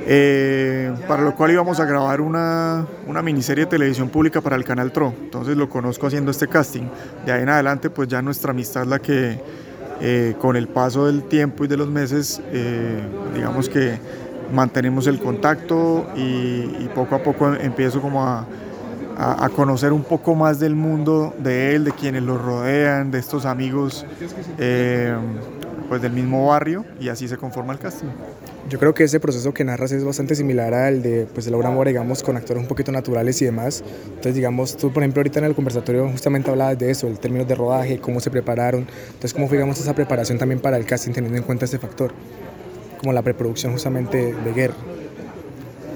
eh, 0.09 0.93
para 1.05 1.21
lo 1.21 1.35
cual 1.35 1.51
íbamos 1.51 1.81
a 1.81 1.85
grabar 1.85 2.21
una, 2.21 2.87
una, 3.07 3.21
miniserie 3.21 3.65
de 3.65 3.71
televisión 3.71 4.07
pública 4.07 4.39
para 4.39 4.55
el 4.55 4.63
canal 4.63 4.93
TRO. 4.93 5.13
Entonces 5.19 5.57
lo 5.57 5.67
conozco 5.67 6.07
haciendo 6.07 6.31
este 6.31 6.47
casting. 6.47 6.83
De 7.25 7.33
ahí 7.33 7.43
en 7.43 7.49
adelante, 7.49 7.89
pues 7.89 8.07
ya 8.07 8.21
nuestra 8.21 8.51
amistad 8.51 8.83
es 8.83 8.87
la 8.87 8.99
que 8.99 9.37
eh, 9.99 10.35
con 10.39 10.55
el 10.55 10.69
paso 10.69 11.07
del 11.07 11.23
tiempo 11.23 11.65
y 11.65 11.67
de 11.67 11.75
los 11.75 11.89
meses, 11.89 12.41
eh, 12.53 13.01
digamos 13.35 13.67
que 13.67 13.99
mantenemos 14.53 15.07
el 15.07 15.19
contacto 15.19 16.07
y, 16.15 16.21
y, 16.21 16.89
poco 16.95 17.15
a 17.15 17.19
poco 17.21 17.53
empiezo 17.55 17.99
como 17.99 18.25
a, 18.25 18.47
a, 19.17 19.45
a, 19.45 19.49
conocer 19.49 19.93
un 19.93 20.03
poco 20.03 20.35
más 20.35 20.59
del 20.59 20.75
mundo 20.75 21.33
de 21.39 21.75
él, 21.75 21.83
de 21.83 21.91
quienes 21.91 22.21
lo 22.21 22.37
rodean, 22.37 23.09
de 23.09 23.17
estos 23.17 23.45
amigos 23.45 24.05
eh, 24.59 25.15
pues 25.89 26.01
del 26.01 26.11
mismo 26.11 26.47
barrio 26.47 26.85
y 26.99 27.09
así 27.09 27.27
se 27.27 27.37
conforma 27.37 27.73
el 27.73 27.79
casting. 27.79 28.09
Yo 28.69 28.77
creo 28.77 28.93
que 28.93 29.05
ese 29.05 29.19
proceso 29.19 29.53
que 29.53 29.63
narras 29.63 29.91
es 29.93 30.03
bastante 30.03 30.35
similar 30.35 30.73
al 30.73 31.01
de, 31.01 31.25
pues, 31.33 31.47
Laura 31.47 31.69
Mora, 31.69 31.87
digamos, 31.87 32.21
con 32.21 32.35
actores 32.35 32.61
un 32.61 32.67
poquito 32.67 32.91
naturales 32.91 33.41
y 33.41 33.45
demás. 33.45 33.81
Entonces, 34.07 34.35
digamos, 34.35 34.75
tú, 34.75 34.91
por 34.91 35.03
ejemplo, 35.03 35.21
ahorita 35.21 35.39
en 35.39 35.45
el 35.45 35.55
conversatorio 35.55 36.09
justamente 36.09 36.51
hablabas 36.51 36.77
de 36.77 36.91
eso, 36.91 37.07
el 37.07 37.17
término 37.17 37.45
de 37.45 37.55
rodaje, 37.55 37.99
cómo 37.99 38.19
se 38.19 38.29
prepararon. 38.29 38.85
Entonces, 39.07 39.33
¿cómo 39.33 39.47
fue, 39.47 39.55
digamos, 39.55 39.79
esa 39.79 39.95
preparación 39.95 40.37
también 40.37 40.59
para 40.59 40.75
el 40.75 40.85
casting, 40.85 41.13
teniendo 41.13 41.37
en 41.37 41.45
cuenta 41.45 41.63
ese 41.63 41.79
factor? 41.79 42.11
Como 42.99 43.13
la 43.13 43.21
preproducción 43.21 43.71
justamente 43.71 44.33
de 44.33 44.53
Gary. 44.53 44.73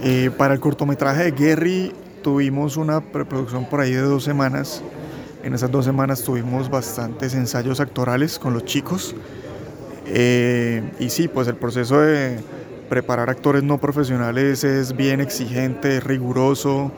Eh, 0.03 0.31
para 0.37 0.53
el 0.53 0.61
cortometraje 0.61 1.29
de 1.29 1.31
Gary 1.31 1.93
tuvimos 2.21 2.77
una 2.77 3.01
preproducción 3.01 3.65
por 3.65 3.81
ahí 3.81 3.91
de 3.91 4.01
dos 4.01 4.23
semanas. 4.23 4.81
En 5.43 5.53
esas 5.53 5.71
dos 5.71 5.85
semanas 5.85 6.23
tuvimos 6.23 6.69
bastantes 6.69 7.33
ensayos 7.33 7.79
actorales 7.79 8.37
con 8.37 8.53
los 8.53 8.65
chicos. 8.65 9.15
Eh, 10.05 10.83
y 10.99 11.09
sí, 11.09 11.27
pues 11.27 11.47
el 11.47 11.55
proceso 11.55 11.99
de 12.01 12.39
preparar 12.89 13.29
actores 13.29 13.63
no 13.63 13.77
profesionales 13.77 14.63
es 14.63 14.95
bien 14.95 15.21
exigente, 15.21 15.99
riguroso. 15.99 16.91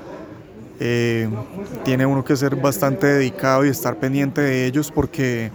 Eh, 0.79 1.29
tiene 1.85 2.05
uno 2.05 2.25
que 2.25 2.35
ser 2.35 2.55
bastante 2.55 3.07
dedicado 3.07 3.65
y 3.65 3.69
estar 3.69 3.97
pendiente 3.97 4.41
de 4.41 4.65
ellos 4.65 4.91
porque, 4.91 5.51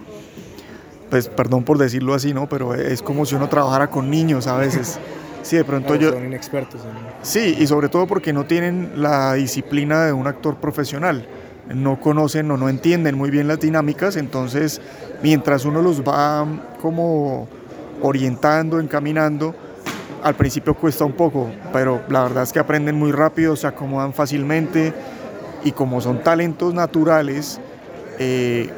pues 1.11 1.29
perdón 1.29 1.65
por 1.65 1.77
decirlo 1.77 2.15
así, 2.15 2.33
¿no? 2.33 2.49
Pero 2.49 2.75
es 2.75 3.03
como 3.03 3.27
si 3.27 3.35
uno 3.35 3.49
trabajara 3.49 3.91
con 3.91 4.11
niños 4.11 4.47
a 4.47 4.57
veces. 4.57 4.99
Sí, 5.43 5.57
de 5.57 5.65
pronto 5.65 5.89
claro, 5.89 6.03
yo... 6.03 6.13
Son 6.13 6.27
inexpertos. 6.27 6.81
Sí, 7.23 7.57
y 7.59 7.67
sobre 7.67 7.89
todo 7.89 8.07
porque 8.07 8.33
no 8.33 8.45
tienen 8.47 8.93
la 8.97 9.35
disciplina 9.35 10.05
de 10.05 10.13
un 10.13 10.27
actor 10.27 10.57
profesional. 10.57 11.27
No 11.75 12.01
conocen 12.01 12.51
o 12.51 12.57
no 12.57 12.69
entienden 12.69 13.17
muy 13.17 13.31
bien 13.31 13.47
las 13.47 13.61
dinámicas, 13.61 14.17
entonces 14.17 14.81
mientras 15.23 15.65
uno 15.65 15.83
los 15.83 16.03
va 16.03 16.47
como 16.81 17.49
orientando, 18.01 18.81
encaminando, 18.81 19.55
al 20.23 20.35
principio 20.35 20.75
cuesta 20.75 21.05
un 21.05 21.13
poco, 21.13 21.51
pero 21.73 22.03
la 22.09 22.23
verdad 22.25 22.43
es 22.43 22.53
que 22.53 22.59
aprenden 22.59 22.97
muy 22.97 23.13
rápido, 23.13 23.55
se 23.57 23.67
acomodan 23.67 24.13
fácilmente 24.13 24.93
y 25.65 25.73
como 25.73 26.01
son 26.01 26.23
talentos 26.23 26.75
naturales, 26.75 27.61
eh, 28.19 28.71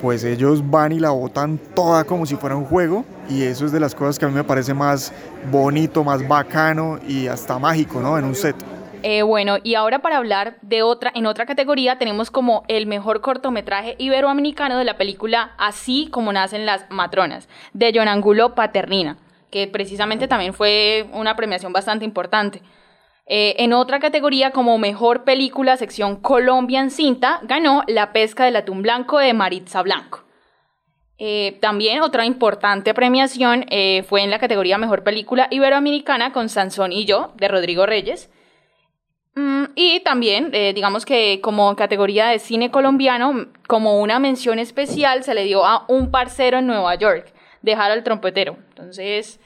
pues 0.00 0.24
ellos 0.24 0.68
van 0.68 0.92
y 0.92 0.98
la 0.98 1.10
botan 1.10 1.58
toda 1.74 2.04
como 2.04 2.26
si 2.26 2.36
fuera 2.36 2.56
un 2.56 2.64
juego 2.64 3.04
y 3.28 3.42
eso 3.42 3.66
es 3.66 3.72
de 3.72 3.80
las 3.80 3.94
cosas 3.94 4.18
que 4.18 4.24
a 4.24 4.28
mí 4.28 4.34
me 4.34 4.44
parece 4.44 4.74
más 4.74 5.12
bonito, 5.50 6.04
más 6.04 6.26
bacano 6.26 6.98
y 7.06 7.26
hasta 7.26 7.58
mágico, 7.58 8.00
¿no? 8.00 8.18
En 8.18 8.24
un 8.24 8.34
set. 8.34 8.56
Eh, 9.02 9.22
bueno, 9.22 9.58
y 9.62 9.74
ahora 9.74 10.00
para 10.00 10.16
hablar 10.16 10.56
de 10.60 10.82
otra, 10.82 11.12
en 11.14 11.26
otra 11.26 11.46
categoría 11.46 11.98
tenemos 11.98 12.30
como 12.30 12.64
el 12.66 12.86
mejor 12.86 13.20
cortometraje 13.20 13.94
iberoamericano 13.98 14.76
de 14.76 14.84
la 14.84 14.96
película 14.96 15.52
Así 15.56 16.08
como 16.10 16.32
nacen 16.32 16.66
las 16.66 16.84
matronas, 16.90 17.48
de 17.72 17.92
John 17.94 18.08
Angulo 18.08 18.54
Paternina, 18.54 19.16
que 19.50 19.68
precisamente 19.68 20.26
también 20.26 20.52
fue 20.52 21.08
una 21.12 21.36
premiación 21.36 21.72
bastante 21.72 22.04
importante. 22.04 22.60
Eh, 23.28 23.56
en 23.58 23.72
otra 23.72 24.00
categoría, 24.00 24.50
como 24.50 24.78
mejor 24.78 25.24
película, 25.24 25.76
sección 25.76 26.16
Colombian 26.16 26.90
Cinta, 26.90 27.40
ganó 27.42 27.82
La 27.86 28.12
pesca 28.12 28.44
del 28.44 28.56
atún 28.56 28.82
blanco 28.82 29.18
de 29.18 29.34
Maritza 29.34 29.82
Blanco. 29.82 30.24
Eh, 31.18 31.58
también 31.60 32.00
otra 32.00 32.24
importante 32.24 32.94
premiación 32.94 33.66
eh, 33.70 34.04
fue 34.08 34.22
en 34.22 34.30
la 34.30 34.38
categoría 34.38 34.78
Mejor 34.78 35.02
Película 35.02 35.48
Iberoamericana 35.50 36.32
con 36.32 36.48
Sansón 36.48 36.92
y 36.92 37.06
yo, 37.06 37.32
de 37.36 37.48
Rodrigo 37.48 37.86
Reyes. 37.86 38.30
Mm, 39.34 39.64
y 39.74 40.00
también, 40.00 40.50
eh, 40.52 40.72
digamos 40.74 41.04
que 41.04 41.40
como 41.40 41.74
categoría 41.74 42.28
de 42.28 42.38
cine 42.38 42.70
colombiano, 42.70 43.48
como 43.66 44.00
una 44.00 44.20
mención 44.20 44.60
especial 44.60 45.24
se 45.24 45.34
le 45.34 45.44
dio 45.44 45.64
a 45.66 45.84
Un 45.88 46.12
Parcero 46.12 46.58
en 46.58 46.68
Nueva 46.68 46.94
York, 46.94 47.32
de 47.62 47.74
Harold 47.74 48.04
Trompetero. 48.04 48.56
Entonces, 48.70 49.40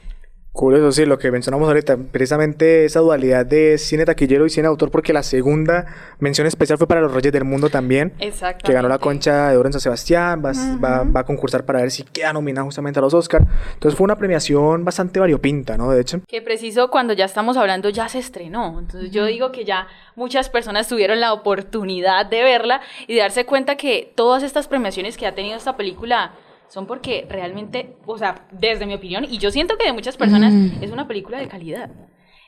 Curioso, 0.53 0.92
sí, 0.92 1.07
lo 1.07 1.18
que 1.18 1.30
mencionamos 1.30 1.66
ahorita, 1.66 1.96
precisamente 1.96 2.84
esa 2.84 3.00
dualidad 3.00 3.46
de 3.46 3.78
cine 3.78 4.05
taquillero 4.05 4.44
y 4.44 4.50
cine 4.50 4.68
autor, 4.68 4.90
porque 4.90 5.14
la 5.14 5.22
segunda 5.22 5.86
mención 6.18 6.46
especial 6.46 6.76
fue 6.76 6.86
para 6.86 7.00
Los 7.00 7.14
Reyes 7.14 7.32
del 7.32 7.44
Mundo 7.44 7.70
también, 7.70 8.12
Exactamente. 8.18 8.66
que 8.66 8.72
ganó 8.74 8.86
la 8.90 8.98
concha 8.98 9.48
de 9.48 9.57
oro 9.57 9.66
en 9.66 9.72
San 9.72 9.80
Sebastián, 9.80 10.42
va, 10.44 10.50
uh 10.50 10.55
-huh. 10.55 10.84
va, 10.84 11.05
va, 11.05 11.20
a 11.20 11.24
concursar 11.24 11.64
para 11.64 11.80
ver 11.80 11.90
si 11.90 12.03
queda 12.03 12.34
nominada 12.34 12.66
justamente 12.66 12.98
a 12.98 13.03
los 13.03 13.14
Oscars. 13.14 13.46
Entonces 13.72 13.96
fue 13.96 14.05
una 14.05 14.16
premiación 14.16 14.84
bastante 14.84 15.18
variopinta, 15.20 15.78
¿no? 15.78 15.90
De 15.90 16.03
hecho. 16.03 16.20
Que 16.28 16.42
preciso 16.42 16.90
cuando 16.90 17.14
ya 17.14 17.24
estamos 17.24 17.57
hablando 17.57 17.88
ya 17.88 18.11
se 18.11 18.18
estrenó, 18.18 18.78
entonces 18.78 19.09
uh 19.09 19.12
-huh. 19.12 19.16
yo 19.16 19.24
digo 19.24 19.53
que 19.53 19.64
ya 19.64 19.86
muchas 20.16 20.50
personas 20.50 20.86
tuvieron 20.86 21.18
la 21.18 21.32
oportunidad 21.32 22.26
de 22.26 22.42
verla 22.42 22.82
y 23.07 23.14
de 23.14 23.20
darse 23.20 23.46
cuenta 23.46 23.76
que 23.76 24.12
todas 24.14 24.42
estas 24.42 24.68
premiaciones 24.68 25.16
que 25.16 25.26
ha 25.26 25.34
tenido 25.34 25.57
esta 25.57 25.78
película 25.78 26.32
son 26.72 26.86
porque 26.86 27.26
realmente, 27.28 27.96
o 28.06 28.16
sea, 28.16 28.46
desde 28.50 28.86
mi 28.86 28.94
opinión, 28.94 29.24
y 29.24 29.36
yo 29.36 29.50
siento 29.50 29.76
que 29.76 29.84
de 29.84 29.92
muchas 29.92 30.16
personas 30.16 30.54
mm. 30.54 30.82
es 30.82 30.90
una 30.90 31.06
película 31.06 31.38
de 31.38 31.46
calidad. 31.46 31.90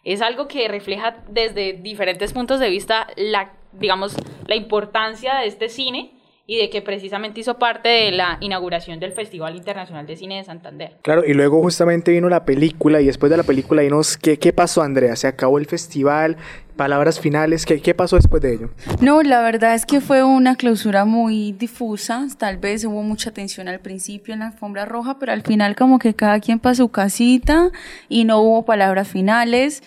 Es 0.03 0.23
algo 0.23 0.49
que 0.49 0.67
refleja 0.67 1.23
desde 1.29 1.75
diferentes 1.75 2.33
puntos 2.33 2.59
de 2.59 2.71
vista 2.71 3.07
la, 3.17 3.53
digamos, 3.75 4.17
la 4.47 4.57
importancia 4.57 5.35
de 5.37 5.47
este 5.47 5.69
cine 5.69 6.13
y 6.47 6.57
de 6.57 6.71
que 6.71 6.81
precisamente 6.81 7.41
hizo 7.41 7.59
parte 7.59 7.91
de 7.91 8.13
la 8.13 8.39
inauguración 8.41 8.99
del 8.99 9.13
Festival 9.13 9.57
Internacional 9.57 10.07
de 10.07 10.17
Cine 10.17 10.37
de 10.39 10.45
Santander. 10.45 10.97
Claro, 11.03 11.23
y 11.27 11.35
luego 11.35 11.61
justamente 11.61 12.11
vino 12.11 12.31
la 12.31 12.47
película 12.47 13.03
y 13.03 13.07
después 13.07 13.29
de 13.29 13.37
la 13.37 13.43
película 13.43 13.83
dinos 13.83 14.17
qué, 14.17 14.39
qué 14.39 14.55
pasó, 14.55 14.81
Andrea, 14.81 15.17
se 15.17 15.27
acabó 15.27 15.59
el 15.59 15.67
festival, 15.67 16.39
palabras 16.77 17.21
finales, 17.21 17.67
¿qué, 17.67 17.81
¿qué 17.81 17.95
pasó 17.95 18.17
después 18.17 18.43
de 18.43 18.55
ello? 18.55 18.71
No, 19.01 19.23
la 19.23 19.43
verdad 19.43 19.75
es 19.75 19.87
que 19.87 20.01
fue 20.01 20.23
una 20.23 20.57
clausura 20.57 21.05
muy 21.05 21.53
difusa, 21.53 22.27
tal 22.39 22.59
vez 22.59 22.85
hubo 22.85 23.03
mucha 23.03 23.31
tensión 23.31 23.69
al 23.69 23.81
principio 23.81 24.35
en 24.35 24.41
la 24.41 24.47
alfombra 24.49 24.85
roja, 24.85 25.19
pero 25.19 25.33
al 25.33 25.43
final 25.43 25.77
como 25.77 25.99
que 25.99 26.15
cada 26.15 26.41
quien 26.41 26.59
para 26.59 26.75
su 26.75 26.89
casita 26.89 27.71
y 28.09 28.25
no 28.25 28.41
hubo 28.41 28.65
palabras 28.65 29.09
finales. 29.09 29.83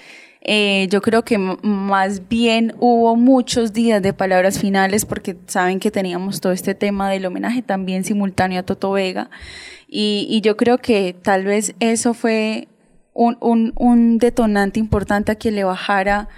Eh, 0.49 0.88
yo 0.89 1.01
creo 1.01 1.25
que 1.25 1.38
más 1.38 2.29
bien 2.29 2.73
hubo 2.79 3.17
muchos 3.17 3.73
días 3.73 4.01
de 4.01 4.13
palabras 4.13 4.59
finales 4.59 5.03
porque 5.03 5.35
saben 5.47 5.79
que 5.79 5.91
teníamos 5.91 6.39
todo 6.39 6.53
este 6.53 6.73
tema 6.73 7.09
del 7.09 7.25
homenaje 7.25 7.61
también 7.61 8.05
simultáneo 8.05 8.61
a 8.61 8.63
Toto 8.63 8.91
Vega 8.91 9.29
y, 9.89 10.25
y 10.29 10.39
yo 10.41 10.55
creo 10.55 10.77
que 10.77 11.15
tal 11.21 11.43
vez 11.43 11.75
eso 11.81 12.13
fue 12.13 12.69
un, 13.13 13.35
un, 13.41 13.73
un 13.75 14.19
detonante 14.19 14.79
importante 14.79 15.31
a 15.31 15.35
que 15.35 15.51
le 15.51 15.63
bajara 15.63 16.29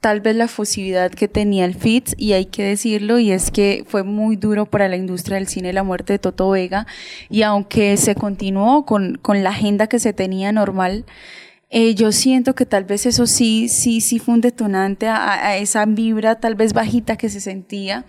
tal 0.00 0.20
vez 0.20 0.34
la 0.34 0.48
fusividad 0.48 1.10
que 1.10 1.28
tenía 1.28 1.64
el 1.64 1.74
FITS, 1.74 2.14
y 2.16 2.32
hay 2.32 2.46
que 2.46 2.64
decirlo, 2.64 3.18
y 3.18 3.32
es 3.32 3.50
que 3.50 3.84
fue 3.86 4.02
muy 4.02 4.36
duro 4.36 4.66
para 4.66 4.88
la 4.88 4.96
industria 4.96 5.36
del 5.36 5.46
cine 5.46 5.72
la 5.72 5.82
muerte 5.82 6.14
de 6.14 6.18
Toto 6.18 6.50
Vega, 6.50 6.86
y 7.28 7.42
aunque 7.42 7.96
se 7.96 8.14
continuó 8.14 8.86
con, 8.86 9.18
con 9.20 9.42
la 9.42 9.50
agenda 9.50 9.86
que 9.86 9.98
se 9.98 10.12
tenía 10.12 10.52
normal, 10.52 11.04
eh, 11.68 11.94
yo 11.94 12.12
siento 12.12 12.54
que 12.54 12.66
tal 12.66 12.84
vez 12.84 13.06
eso 13.06 13.26
sí, 13.26 13.68
sí, 13.68 14.00
sí 14.00 14.18
fue 14.18 14.34
un 14.34 14.40
detonante 14.40 15.06
a, 15.06 15.46
a 15.46 15.56
esa 15.58 15.84
vibra 15.84 16.40
tal 16.40 16.56
vez 16.56 16.72
bajita 16.72 17.16
que 17.16 17.28
se 17.28 17.40
sentía. 17.40 18.04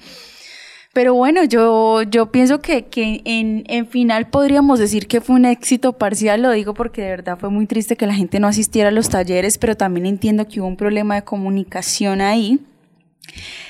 Pero 0.94 1.14
bueno, 1.14 1.46
yo, 1.46 2.02
yo 2.04 2.32
pienso 2.32 2.60
que, 2.60 2.88
que 2.88 3.22
en, 3.24 3.64
en, 3.68 3.88
final 3.88 4.28
podríamos 4.28 4.78
decir 4.78 5.08
que 5.08 5.22
fue 5.22 5.36
un 5.36 5.46
éxito 5.46 5.94
parcial, 5.94 6.42
lo 6.42 6.52
digo 6.52 6.74
porque 6.74 7.02
de 7.02 7.10
verdad 7.12 7.38
fue 7.40 7.50
muy 7.50 7.66
triste 7.66 7.96
que 7.96 8.06
la 8.06 8.14
gente 8.14 8.42
no 8.42 8.48
asistiera 8.48 8.90
a 8.90 8.92
los 8.92 9.08
talleres, 9.08 9.58
pero 9.58 9.78
también 9.78 10.06
entiendo 10.06 10.50
que 10.50 10.60
hubo 10.60 10.68
un 10.68 10.76
problema 10.76 11.16
de 11.16 11.24
comunicación 11.24 12.20
ahí. 12.20 12.60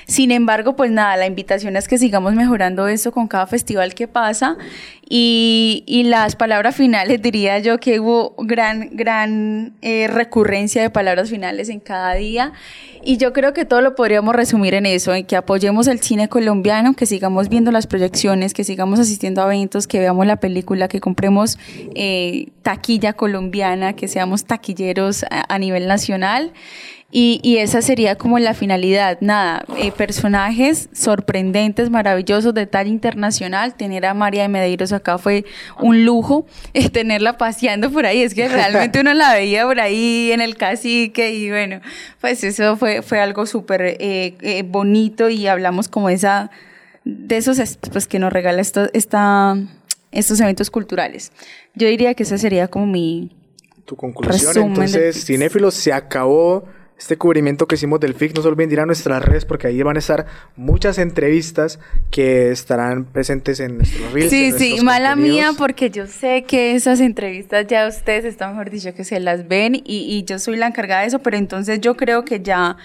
Sin 0.06 0.30
embargo, 0.30 0.76
pues 0.76 0.90
nada, 0.90 1.16
la 1.16 1.26
invitación 1.26 1.76
es 1.76 1.88
que 1.88 1.98
sigamos 1.98 2.34
mejorando 2.34 2.88
eso 2.88 3.12
con 3.12 3.28
cada 3.28 3.46
festival 3.46 3.94
que 3.94 4.08
pasa 4.08 4.56
y, 5.08 6.02
las 6.06 6.36
palabras 6.36 6.74
finales 6.74 7.22
diría 7.22 7.58
yo 7.58 7.78
que 7.78 8.00
hubo 8.00 8.34
gran, 8.38 8.90
gran 8.92 9.74
eh, 9.82 10.08
recurrencia 10.08 10.82
de 10.82 10.90
palabras 10.90 11.30
finales 11.30 11.68
en 11.68 11.80
cada 11.80 12.14
día 12.14 12.52
y 13.04 13.16
yo 13.16 13.32
creo 13.32 13.52
que 13.52 13.64
todo 13.64 13.80
lo 13.80 13.94
podríamos 13.94 14.34
resumir 14.34 14.74
en 14.74 14.86
eso, 14.86 15.14
en 15.14 15.26
que 15.26 15.36
apoyemos 15.36 15.86
el 15.86 16.00
cine 16.00 16.28
colombiano, 16.28 16.94
que 16.94 17.06
sigamos 17.06 17.48
viendo 17.48 17.70
las 17.72 17.86
proyecciones, 17.86 18.54
que 18.54 18.64
sigamos 18.64 19.00
asistiendo 19.00 19.42
a 19.42 19.46
eventos, 19.46 19.86
que 19.86 19.98
veamos 19.98 20.26
la 20.26 20.36
película, 20.36 20.88
que 20.88 21.00
compremos 21.00 21.58
eh, 21.94 22.48
taquilla 22.62 23.12
colombiana, 23.12 23.94
que 23.94 24.08
seamos 24.08 24.44
taquilleros 24.44 25.24
a 25.30 25.58
nivel 25.58 25.88
nacional. 25.88 26.52
Y, 27.14 27.40
y, 27.42 27.58
esa 27.58 27.82
sería 27.82 28.16
como 28.16 28.38
la 28.38 28.54
finalidad, 28.54 29.18
nada, 29.20 29.66
eh, 29.76 29.92
personajes 29.92 30.88
sorprendentes, 30.94 31.90
maravillosos, 31.90 32.54
de 32.54 32.66
talla 32.66 32.88
internacional. 32.88 33.74
Tener 33.74 34.06
a 34.06 34.14
María 34.14 34.40
de 34.40 34.48
Medeiros 34.48 34.94
acá 34.94 35.18
fue 35.18 35.44
un 35.78 36.06
lujo, 36.06 36.46
eh, 36.72 36.88
tenerla 36.88 37.36
paseando 37.36 37.90
por 37.90 38.06
ahí, 38.06 38.22
es 38.22 38.32
que 38.32 38.48
realmente 38.48 38.98
uno 38.98 39.12
la 39.12 39.34
veía 39.34 39.66
por 39.66 39.78
ahí 39.78 40.32
en 40.32 40.40
el 40.40 40.56
cacique 40.56 41.34
y 41.34 41.50
bueno, 41.50 41.82
pues 42.18 42.42
eso 42.44 42.78
fue, 42.78 43.02
fue 43.02 43.20
algo 43.20 43.44
súper 43.44 43.82
eh, 43.82 44.34
eh, 44.40 44.62
bonito 44.66 45.28
y 45.28 45.46
hablamos 45.46 45.88
como 45.88 46.08
esa, 46.08 46.50
de 47.04 47.36
esos 47.36 47.58
pues, 47.92 48.06
que 48.06 48.20
nos 48.20 48.32
regala 48.32 48.62
esto, 48.62 48.88
esta, 48.94 49.58
estos 50.12 50.40
eventos 50.40 50.70
culturales. 50.70 51.30
Yo 51.74 51.88
diría 51.88 52.14
que 52.14 52.22
esa 52.22 52.38
sería 52.38 52.68
como 52.68 52.86
mi... 52.86 53.36
Tu 53.84 53.96
conclusión, 53.96 54.68
entonces, 54.68 55.26
cinéfilos, 55.26 55.74
se 55.74 55.92
acabó 55.92 56.64
este 56.98 57.16
cubrimiento 57.16 57.66
que 57.66 57.74
hicimos 57.74 58.00
del 58.00 58.14
FIC. 58.14 58.36
No 58.36 58.42
se 58.42 58.48
olviden 58.48 58.72
ir 58.72 58.80
a 58.80 58.86
nuestras 58.86 59.24
redes 59.24 59.44
porque 59.44 59.66
ahí 59.66 59.82
van 59.82 59.96
a 59.96 59.98
estar 59.98 60.26
muchas 60.56 60.98
entrevistas 60.98 61.78
que 62.10 62.50
estarán 62.50 63.04
presentes 63.04 63.60
en 63.60 63.78
nuestros 63.78 64.12
reels. 64.12 64.30
Sí, 64.30 64.52
sí, 64.52 64.80
mala 64.82 65.16
mía 65.16 65.52
porque 65.56 65.90
yo 65.90 66.06
sé 66.06 66.44
que 66.44 66.74
esas 66.74 67.00
entrevistas 67.00 67.66
ya 67.66 67.86
ustedes 67.88 68.24
están, 68.24 68.50
mejor 68.50 68.70
dicho, 68.70 68.94
que 68.94 69.04
se 69.04 69.18
las 69.20 69.48
ven 69.48 69.74
y, 69.74 69.82
y 69.84 70.24
yo 70.24 70.38
soy 70.38 70.56
la 70.56 70.68
encargada 70.68 71.02
de 71.02 71.08
eso, 71.08 71.18
pero 71.18 71.36
entonces 71.36 71.80
yo 71.80 71.96
creo 71.96 72.24
que 72.24 72.40
ya 72.40 72.76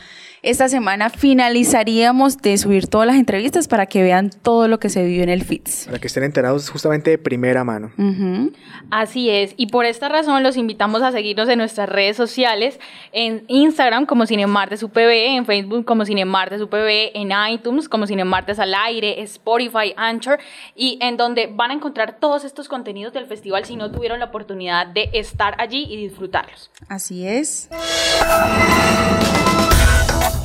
esta 0.42 0.70
semana 0.70 1.10
finalizaríamos 1.10 2.38
de 2.38 2.58
subir 2.58 2.88
todas 2.88 3.08
las 3.08 3.16
entrevistas 3.16 3.68
para 3.68 3.86
que 3.86 4.04
vean 4.04 4.30
todo 4.30 4.68
lo 4.68 4.80
que 4.80 4.90
se 4.90 5.04
vive 5.04 5.24
en 5.24 5.30
el 5.30 5.44
FITS. 5.44 5.86
Para 5.86 6.00
que 6.00 6.08
estén 6.08 6.24
enterados 6.24 6.70
justamente 6.70 7.10
de 7.10 7.18
primera 7.18 7.64
mano. 7.64 7.92
Uh 7.98 8.04
-huh. 8.04 8.54
Así 8.92 9.30
es, 9.30 9.54
y 9.58 9.68
por 9.68 9.86
esta 9.86 10.10
razón 10.10 10.44
los 10.44 10.58
invitamos 10.58 11.02
a 11.02 11.12
seguirnos 11.12 11.50
en 11.50 11.58
nuestras 11.58 11.90
redes 11.90 12.16
sociales, 12.16 12.80
en 13.12 13.44
Instagram 13.48 14.06
como 14.06 14.26
Cinemartes 14.26 14.84
UPB, 14.84 15.36
en 15.36 15.46
Facebook 15.46 15.86
como 15.86 16.06
Cinemartes 16.06 16.62
UPB, 16.62 17.12
en 17.14 17.32
iTunes 17.52 17.90
como 17.90 18.08
Cinemartes 18.08 18.60
al 18.60 18.74
aire, 18.74 19.22
Spotify, 19.24 19.94
Anchor, 19.98 20.40
y 20.76 20.98
en 21.02 21.18
donde 21.18 21.48
van 21.48 21.72
a 21.72 21.74
encontrar 21.74 22.20
todos 22.20 22.46
estos 22.46 22.68
contenidos 22.68 23.14
del 23.14 23.26
festival 23.26 23.66
si 23.66 23.76
no 23.76 23.92
tuvieron 23.92 24.20
la 24.20 24.26
oportunidad 24.26 24.88
de 24.88 25.10
estar 25.14 25.60
allí 25.60 25.86
y 25.90 25.98
disfrutarlos. 25.98 26.70
Así 26.88 27.28
es. 27.28 27.70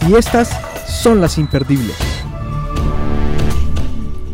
Y 0.08 0.14
estas 0.16 0.50
son 0.84 1.20
las 1.20 1.38
imperdibles. 1.38 1.96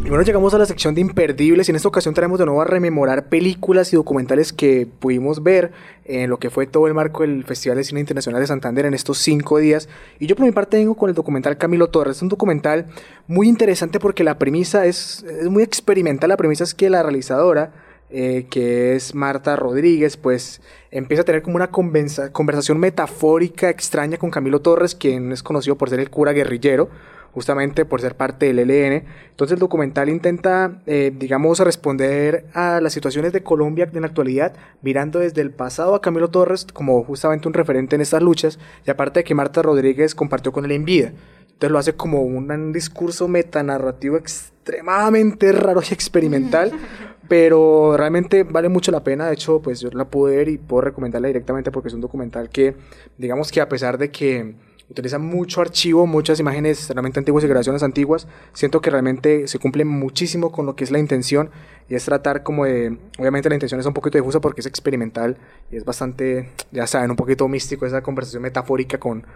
Y 0.02 0.08
bueno, 0.08 0.24
llegamos 0.24 0.54
a 0.54 0.58
la 0.58 0.64
sección 0.64 0.94
de 0.94 1.02
imperdibles 1.02 1.68
y 1.68 1.72
en 1.72 1.76
esta 1.76 1.88
ocasión 1.88 2.14
traemos 2.14 2.38
de 2.38 2.46
nuevo 2.46 2.62
a 2.62 2.64
rememorar 2.64 3.28
películas 3.28 3.92
y 3.92 3.96
documentales 3.96 4.54
que 4.54 4.86
pudimos 4.86 5.42
ver 5.42 5.72
en 6.06 6.30
lo 6.30 6.38
que 6.38 6.48
fue 6.48 6.66
todo 6.66 6.86
el 6.86 6.94
marco 6.94 7.20
del 7.20 7.44
Festival 7.44 7.76
de 7.76 7.84
Cine 7.84 8.00
Internacional 8.00 8.40
de 8.40 8.46
Santander 8.46 8.86
en 8.86 8.94
estos 8.94 9.18
cinco 9.18 9.58
días. 9.58 9.90
Y 10.18 10.26
yo 10.26 10.36
por 10.36 10.46
mi 10.46 10.52
parte 10.52 10.78
vengo 10.78 10.94
con 10.94 11.10
el 11.10 11.14
documental 11.14 11.58
Camilo 11.58 11.88
Torres. 11.88 12.16
Es 12.16 12.22
un 12.22 12.30
documental 12.30 12.86
muy 13.26 13.46
interesante 13.46 14.00
porque 14.00 14.24
la 14.24 14.38
premisa 14.38 14.86
es, 14.86 15.22
es 15.24 15.50
muy 15.50 15.62
experimental. 15.62 16.30
La 16.30 16.38
premisa 16.38 16.64
es 16.64 16.72
que 16.72 16.88
la 16.88 17.02
realizadora, 17.02 17.72
eh, 18.10 18.46
que 18.50 18.94
es 18.94 19.14
Marta 19.14 19.56
Rodríguez, 19.56 20.16
pues 20.16 20.60
empieza 20.90 21.22
a 21.22 21.24
tener 21.24 21.42
como 21.42 21.56
una 21.56 21.70
conversación 21.70 22.78
metafórica 22.78 23.70
extraña 23.70 24.16
con 24.16 24.30
Camilo 24.30 24.60
Torres, 24.60 24.94
quien 24.94 25.32
es 25.32 25.42
conocido 25.42 25.76
por 25.76 25.90
ser 25.90 26.00
el 26.00 26.10
cura 26.10 26.32
guerrillero 26.32 26.88
justamente 27.32 27.84
por 27.84 28.00
ser 28.00 28.16
parte 28.16 28.46
del 28.46 28.58
ELN. 28.58 29.04
Entonces 29.30 29.54
el 29.54 29.60
documental 29.60 30.08
intenta, 30.08 30.82
eh, 30.86 31.12
digamos, 31.16 31.60
responder 31.60 32.46
a 32.54 32.80
las 32.80 32.92
situaciones 32.92 33.32
de 33.32 33.42
Colombia 33.42 33.88
en 33.92 34.00
la 34.00 34.06
actualidad, 34.08 34.54
mirando 34.82 35.20
desde 35.20 35.40
el 35.42 35.52
pasado 35.52 35.94
a 35.94 36.00
Camilo 36.00 36.30
Torres 36.30 36.66
como 36.72 37.02
justamente 37.04 37.46
un 37.46 37.54
referente 37.54 37.96
en 37.96 38.02
estas 38.02 38.22
luchas, 38.22 38.58
y 38.86 38.90
aparte 38.90 39.20
de 39.20 39.24
que 39.24 39.34
Marta 39.34 39.62
Rodríguez 39.62 40.14
compartió 40.14 40.52
con 40.52 40.64
él 40.64 40.72
en 40.72 40.84
vida. 40.84 41.12
Entonces 41.58 41.72
lo 41.72 41.78
hace 41.80 41.94
como 41.94 42.22
un, 42.22 42.72
discurso 42.72 43.26
metanarrativo 43.26 44.16
extremadamente 44.16 45.50
raro 45.50 45.80
y 45.82 45.92
experimental, 45.92 46.70
pero 47.28 47.96
realmente 47.96 48.44
vale 48.44 48.68
mucho 48.68 48.92
la 48.92 49.02
pena. 49.02 49.26
De 49.26 49.34
hecho, 49.34 49.60
pues 49.60 49.80
yo 49.80 49.90
la 49.90 50.04
pude 50.04 50.36
ver 50.36 50.48
y 50.48 50.58
puedo 50.58 50.82
recomendarla 50.82 51.26
directamente 51.26 51.72
porque 51.72 51.88
es 51.88 51.94
un 51.94 52.00
documental 52.00 52.48
que, 52.48 52.76
digamos 53.16 53.50
que 53.50 53.60
a 53.60 53.68
pesar 53.68 53.98
de 53.98 54.12
que 54.12 54.54
utiliza 54.88 55.18
mucho 55.18 55.60
archivo, 55.60 56.06
muchas 56.06 56.38
imágenes 56.38 56.88
realmente 56.90 57.18
antiguas 57.18 57.42
y 57.42 57.48
grabaciones 57.48 57.82
antiguas. 57.82 58.28
Siento 58.52 58.80
que 58.80 58.90
realmente 58.90 59.48
se 59.48 59.58
cumple 59.58 59.84
muchísimo 59.84 60.52
con 60.52 60.64
lo 60.64 60.76
que 60.76 60.84
es 60.84 60.92
la 60.92 61.00
intención 61.00 61.50
y 61.88 61.96
es 61.96 62.04
tratar 62.04 62.44
como 62.44 62.66
de, 62.66 62.96
obviamente 63.18 63.48
la 63.48 63.56
intención 63.56 63.80
es 63.80 63.86
un 63.86 63.94
poquito 63.94 64.16
difusa 64.16 64.40
porque 64.40 64.60
es 64.60 64.66
experimental 64.66 65.36
y 65.72 65.76
es 65.76 65.84
bastante, 65.84 66.50
ya 66.70 66.86
saben, 66.86 67.10
un 67.10 67.16
poquito 67.16 67.48
místico 67.48 67.84
esa 67.84 68.00
conversación 68.02 68.42
metafórica 68.42 68.98
con 68.98 69.26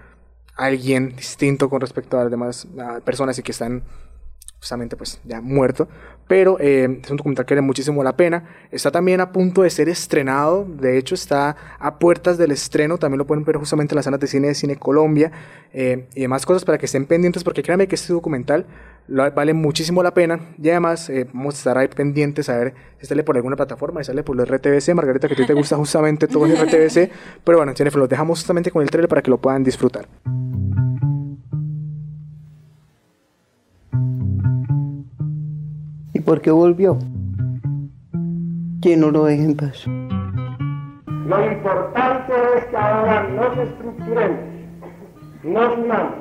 alguien 0.54 1.16
distinto 1.16 1.68
con 1.68 1.80
respecto 1.80 2.18
a 2.18 2.22
las 2.24 2.30
demás 2.30 2.68
personas 3.04 3.38
y 3.38 3.42
que 3.42 3.52
están 3.52 3.82
justamente 4.62 4.96
pues 4.96 5.20
ya 5.24 5.40
muerto, 5.40 5.88
pero 6.28 6.56
eh, 6.60 7.00
es 7.02 7.10
un 7.10 7.16
documental 7.16 7.44
que 7.44 7.54
vale 7.54 7.66
muchísimo 7.66 8.04
la 8.04 8.16
pena. 8.16 8.44
Está 8.70 8.92
también 8.92 9.20
a 9.20 9.32
punto 9.32 9.62
de 9.62 9.70
ser 9.70 9.88
estrenado, 9.88 10.64
de 10.64 10.98
hecho 10.98 11.16
está 11.16 11.56
a 11.80 11.98
puertas 11.98 12.38
del 12.38 12.52
estreno, 12.52 12.96
también 12.96 13.18
lo 13.18 13.26
pueden 13.26 13.44
ver 13.44 13.56
justamente 13.56 13.92
en 13.92 13.96
las 13.96 14.04
salas 14.04 14.20
de 14.20 14.28
cine 14.28 14.46
de 14.46 14.54
Cine 14.54 14.76
Colombia. 14.76 15.32
Eh, 15.72 16.06
y 16.14 16.20
demás 16.20 16.46
cosas 16.46 16.64
para 16.64 16.78
que 16.78 16.86
estén 16.86 17.06
pendientes 17.06 17.42
porque 17.42 17.60
créanme 17.60 17.88
que 17.88 17.96
este 17.96 18.12
documental 18.12 18.66
vale 19.08 19.52
muchísimo 19.52 20.00
la 20.00 20.14
pena. 20.14 20.38
Y 20.62 20.70
además 20.70 21.10
eh, 21.10 21.26
vamos 21.32 21.56
a 21.56 21.58
estar 21.58 21.78
ahí 21.78 21.88
pendientes 21.88 22.48
a 22.48 22.56
ver 22.56 22.74
si 23.00 23.06
sale 23.06 23.24
por 23.24 23.34
alguna 23.34 23.56
plataforma 23.56 24.00
y 24.00 24.04
sale 24.04 24.22
por 24.22 24.38
el 24.38 24.46
RTBC, 24.46 24.94
Margarita 24.94 25.26
que 25.26 25.34
a 25.34 25.36
ti 25.38 25.44
te 25.44 25.54
gusta 25.54 25.76
justamente 25.76 26.28
todo 26.28 26.46
el 26.46 26.56
RTBC, 26.56 27.10
pero 27.44 27.58
bueno, 27.58 27.72
Jennifer, 27.76 27.98
los 27.98 28.08
dejamos 28.08 28.38
justamente 28.38 28.70
con 28.70 28.80
el 28.82 28.90
trailer 28.90 29.08
para 29.08 29.22
que 29.22 29.30
lo 29.30 29.38
puedan 29.38 29.64
disfrutar. 29.64 30.06
Por 36.22 36.40
qué 36.40 36.50
volvió. 36.50 36.98
Que 38.80 38.96
no 38.96 39.10
lo 39.10 39.24
dejen 39.24 39.56
paz. 39.56 39.86
Lo 41.26 41.52
importante 41.52 42.32
es 42.56 42.64
que 42.66 42.76
ahora 42.76 43.28
nos 43.28 43.56
estructuremos, 43.58 44.40
nos 45.44 45.78
unamos, 45.78 46.14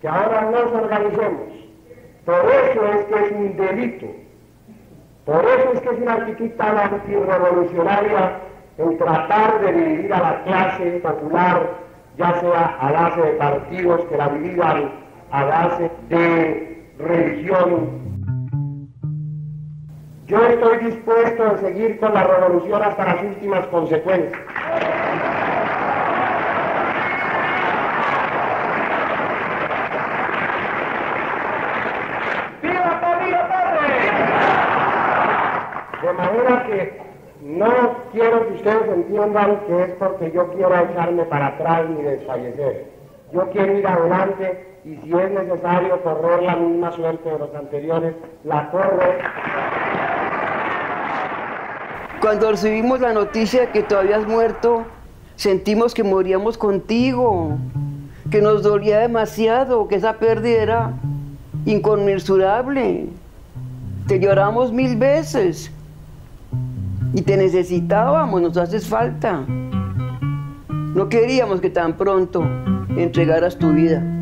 que 0.00 0.08
ahora 0.08 0.50
nos 0.50 0.72
organicemos. 0.72 1.42
Por 2.24 2.44
eso 2.44 2.86
es 2.86 3.04
que 3.06 3.24
es 3.24 3.32
un 3.32 3.56
delito, 3.56 4.06
por 5.24 5.44
eso 5.44 5.72
es 5.74 5.80
que 5.80 5.88
es 5.88 6.00
una 6.02 6.14
actitud 6.14 6.50
tan 6.50 6.78
antirrevolucionaria 6.78 8.40
el 8.78 8.98
tratar 8.98 9.60
de 9.60 9.72
dividir 9.72 10.12
a 10.12 10.20
la 10.20 10.44
clase 10.44 11.00
popular, 11.02 11.70
ya 12.16 12.40
sea 12.40 12.76
a 12.80 12.92
base 12.92 13.20
de 13.22 13.32
partidos 13.32 14.00
que 14.02 14.16
la 14.16 14.28
dividan 14.28 14.90
a 15.30 15.44
base 15.44 15.90
de 16.08 16.92
religión 16.98 18.05
yo 20.26 20.44
estoy 20.44 20.78
dispuesto 20.78 21.44
a 21.44 21.56
seguir 21.58 22.00
con 22.00 22.12
la 22.12 22.24
revolución 22.24 22.82
hasta 22.82 23.04
las 23.04 23.22
últimas 23.22 23.64
consecuencias. 23.66 24.32
¡Viva 32.60 33.00
Camilo 33.00 33.38
Torres! 33.38 34.12
De 36.02 36.12
manera 36.12 36.62
que 36.66 37.00
no 37.42 37.96
quiero 38.10 38.48
que 38.48 38.54
ustedes 38.54 38.88
entiendan 38.96 39.60
que 39.68 39.82
es 39.84 39.90
porque 39.90 40.32
yo 40.32 40.48
quiero 40.54 40.74
echarme 40.76 41.22
para 41.26 41.46
atrás 41.46 41.88
ni 41.88 42.02
desfallecer. 42.02 42.90
Yo 43.32 43.48
quiero 43.50 43.78
ir 43.78 43.86
adelante 43.86 44.66
y 44.84 44.96
si 44.96 45.12
es 45.12 45.30
necesario 45.30 46.02
correr 46.02 46.42
la 46.42 46.56
misma 46.56 46.90
suerte 46.90 47.30
de 47.30 47.38
los 47.38 47.54
anteriores, 47.54 48.14
la 48.42 48.68
corro. 48.70 50.05
Cuando 52.20 52.50
recibimos 52.50 53.00
la 53.00 53.12
noticia 53.12 53.62
de 53.62 53.70
que 53.70 53.82
tú 53.82 53.94
habías 53.94 54.26
muerto, 54.26 54.84
sentimos 55.36 55.92
que 55.92 56.02
moríamos 56.02 56.56
contigo, 56.56 57.58
que 58.30 58.40
nos 58.40 58.62
dolía 58.62 59.00
demasiado, 59.00 59.86
que 59.86 59.96
esa 59.96 60.14
pérdida 60.14 60.62
era 60.62 60.92
inconmensurable. 61.66 63.08
Te 64.06 64.18
lloramos 64.18 64.72
mil 64.72 64.96
veces 64.96 65.70
y 67.12 67.22
te 67.22 67.36
necesitábamos, 67.36 68.40
nos 68.40 68.56
haces 68.56 68.86
falta. 68.88 69.44
No 70.68 71.08
queríamos 71.10 71.60
que 71.60 71.68
tan 71.68 71.96
pronto 71.96 72.42
entregaras 72.96 73.58
tu 73.58 73.72
vida. 73.72 74.15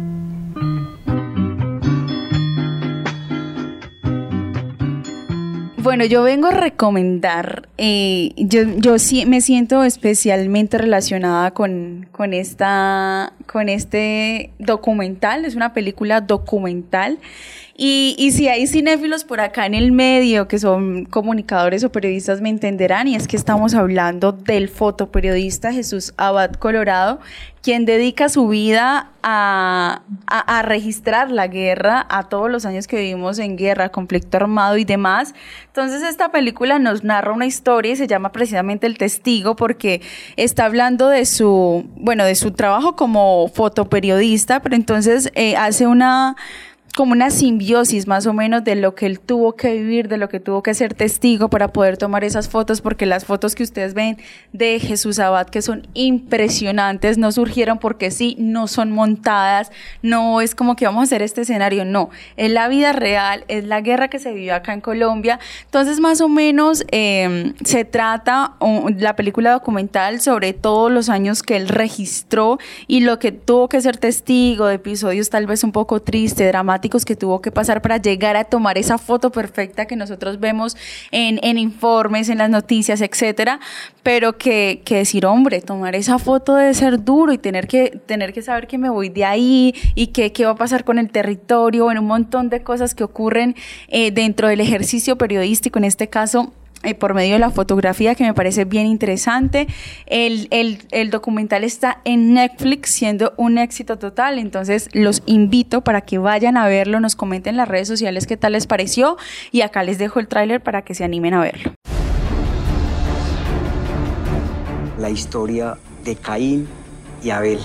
Bueno, 5.84 6.06
yo 6.06 6.22
vengo 6.22 6.46
a 6.46 6.50
recomendar, 6.50 7.68
eh, 7.76 8.32
yo, 8.38 8.62
yo 8.78 8.98
sí 8.98 9.26
me 9.26 9.42
siento 9.42 9.84
especialmente 9.84 10.78
relacionada 10.78 11.50
con, 11.50 12.08
con, 12.10 12.32
esta, 12.32 13.34
con 13.46 13.68
este 13.68 14.50
documental, 14.58 15.44
es 15.44 15.56
una 15.56 15.74
película 15.74 16.22
documental. 16.22 17.18
Y, 17.76 18.30
si 18.30 18.46
hay 18.46 18.68
cinéfilos 18.68 19.24
por 19.24 19.40
acá 19.40 19.66
en 19.66 19.74
el 19.74 19.90
medio 19.90 20.46
que 20.46 20.60
son 20.60 21.06
comunicadores 21.06 21.82
o 21.82 21.90
periodistas 21.90 22.40
me 22.40 22.48
entenderán 22.48 23.08
y 23.08 23.16
es 23.16 23.26
que 23.26 23.36
estamos 23.36 23.74
hablando 23.74 24.30
del 24.30 24.68
fotoperiodista 24.68 25.72
Jesús 25.72 26.14
Abad 26.16 26.52
Colorado, 26.52 27.18
quien 27.62 27.84
dedica 27.84 28.28
su 28.28 28.46
vida 28.46 29.10
a, 29.24 30.02
registrar 30.62 31.32
la 31.32 31.48
guerra, 31.48 32.06
a 32.08 32.28
todos 32.28 32.48
los 32.48 32.64
años 32.64 32.86
que 32.86 32.96
vivimos 32.96 33.40
en 33.40 33.56
guerra, 33.56 33.88
conflicto 33.88 34.36
armado 34.36 34.76
y 34.76 34.84
demás. 34.84 35.34
Entonces 35.66 36.02
esta 36.02 36.30
película 36.30 36.78
nos 36.78 37.02
narra 37.02 37.32
una 37.32 37.46
historia 37.46 37.92
y 37.92 37.96
se 37.96 38.06
llama 38.06 38.30
precisamente 38.30 38.86
El 38.86 38.98
Testigo 38.98 39.56
porque 39.56 40.00
está 40.36 40.66
hablando 40.66 41.08
de 41.08 41.26
su, 41.26 41.90
bueno, 41.96 42.24
de 42.24 42.36
su 42.36 42.52
trabajo 42.52 42.94
como 42.94 43.48
fotoperiodista, 43.48 44.60
pero 44.60 44.76
entonces 44.76 45.32
eh, 45.34 45.56
hace 45.56 45.88
una 45.88 46.36
como 46.96 47.12
una 47.12 47.30
simbiosis 47.30 48.06
más 48.06 48.26
o 48.26 48.32
menos 48.32 48.62
de 48.62 48.76
lo 48.76 48.94
que 48.94 49.06
él 49.06 49.18
tuvo 49.18 49.56
que 49.56 49.72
vivir, 49.74 50.08
de 50.08 50.16
lo 50.16 50.28
que 50.28 50.38
tuvo 50.38 50.62
que 50.62 50.74
ser 50.74 50.94
testigo 50.94 51.50
para 51.50 51.72
poder 51.72 51.96
tomar 51.96 52.22
esas 52.22 52.48
fotos, 52.48 52.80
porque 52.80 53.04
las 53.04 53.24
fotos 53.24 53.56
que 53.56 53.64
ustedes 53.64 53.94
ven 53.94 54.16
de 54.52 54.78
Jesús 54.78 55.18
Abad, 55.18 55.48
que 55.48 55.60
son 55.60 55.88
impresionantes, 55.94 57.18
no 57.18 57.32
surgieron 57.32 57.78
porque 57.78 58.12
sí, 58.12 58.36
no 58.38 58.68
son 58.68 58.92
montadas, 58.92 59.72
no 60.02 60.40
es 60.40 60.54
como 60.54 60.76
que 60.76 60.86
vamos 60.86 61.00
a 61.00 61.04
hacer 61.04 61.22
este 61.22 61.40
escenario, 61.40 61.84
no, 61.84 62.10
es 62.36 62.52
la 62.52 62.68
vida 62.68 62.92
real, 62.92 63.44
es 63.48 63.64
la 63.64 63.80
guerra 63.80 64.06
que 64.08 64.20
se 64.20 64.32
vivió 64.32 64.54
acá 64.54 64.72
en 64.72 64.80
Colombia, 64.80 65.40
entonces 65.64 65.98
más 65.98 66.20
o 66.20 66.28
menos 66.28 66.84
eh, 66.92 67.54
se 67.64 67.84
trata 67.84 68.54
la 68.98 69.16
película 69.16 69.50
documental 69.50 70.20
sobre 70.20 70.52
todos 70.52 70.92
los 70.92 71.08
años 71.08 71.42
que 71.42 71.56
él 71.56 71.68
registró 71.68 72.58
y 72.86 73.00
lo 73.00 73.18
que 73.18 73.32
tuvo 73.32 73.68
que 73.68 73.80
ser 73.80 73.96
testigo 73.96 74.66
de 74.66 74.76
episodios 74.76 75.28
tal 75.28 75.46
vez 75.46 75.64
un 75.64 75.72
poco 75.72 76.00
tristes, 76.00 76.46
dramáticos, 76.46 76.83
que 76.84 77.16
tuvo 77.16 77.40
que 77.40 77.50
pasar 77.50 77.80
para 77.80 77.96
llegar 77.96 78.36
a 78.36 78.44
tomar 78.44 78.76
esa 78.76 78.98
foto 78.98 79.30
perfecta 79.32 79.86
que 79.86 79.96
nosotros 79.96 80.38
vemos 80.38 80.76
en, 81.10 81.40
en 81.42 81.56
informes, 81.56 82.28
en 82.28 82.38
las 82.38 82.50
noticias, 82.50 83.00
etcétera, 83.00 83.58
pero 84.02 84.36
que, 84.36 84.82
que, 84.84 84.96
decir, 84.96 85.24
hombre, 85.24 85.62
tomar 85.62 85.94
esa 85.94 86.18
foto 86.18 86.54
debe 86.56 86.74
ser 86.74 87.02
duro 87.02 87.32
y 87.32 87.38
tener 87.38 87.66
que, 87.66 87.98
tener 88.06 88.34
que 88.34 88.42
saber 88.42 88.66
que 88.66 88.76
me 88.76 88.90
voy 88.90 89.08
de 89.08 89.24
ahí 89.24 89.74
y 89.94 90.08
que 90.08 90.32
qué 90.32 90.44
va 90.44 90.52
a 90.52 90.56
pasar 90.56 90.84
con 90.84 90.98
el 90.98 91.10
territorio, 91.10 91.90
en 91.90 91.98
un 91.98 92.06
montón 92.06 92.50
de 92.50 92.62
cosas 92.62 92.94
que 92.94 93.02
ocurren 93.02 93.56
eh, 93.88 94.10
dentro 94.10 94.48
del 94.48 94.60
ejercicio 94.60 95.16
periodístico, 95.16 95.78
en 95.78 95.84
este 95.84 96.08
caso 96.08 96.52
eh, 96.84 96.94
por 96.94 97.14
medio 97.14 97.34
de 97.34 97.38
la 97.38 97.50
fotografía 97.50 98.14
que 98.14 98.24
me 98.24 98.34
parece 98.34 98.64
bien 98.64 98.86
interesante. 98.86 99.66
El, 100.06 100.48
el, 100.50 101.10
documental 101.10 101.64
está 101.64 102.00
en 102.04 102.34
Netflix 102.34 102.90
siendo 102.90 103.32
un 103.36 103.58
éxito 103.58 103.98
total, 103.98 104.38
entonces 104.38 104.88
los 104.92 105.22
invito 105.26 105.82
para 105.82 106.00
que 106.02 106.18
vayan 106.18 106.56
a 106.56 106.66
verlo, 106.66 107.00
nos 107.00 107.16
comenten 107.16 107.54
en 107.54 107.56
las 107.58 107.68
redes 107.68 107.88
sociales 107.88 108.26
qué 108.26 108.36
tal 108.36 108.52
les 108.52 108.66
pareció 108.66 109.16
y 109.52 109.62
acá 109.62 109.82
les 109.82 109.98
dejo 109.98 110.20
el 110.20 110.28
tráiler 110.28 110.62
para 110.62 110.82
que 110.82 110.94
se 110.94 111.04
animen 111.04 111.34
a 111.34 111.40
verlo. 111.40 111.72
La 114.98 115.10
historia 115.10 115.76
de 116.04 116.16
Caín 116.16 116.68
y 117.22 117.30
Abel. 117.30 117.58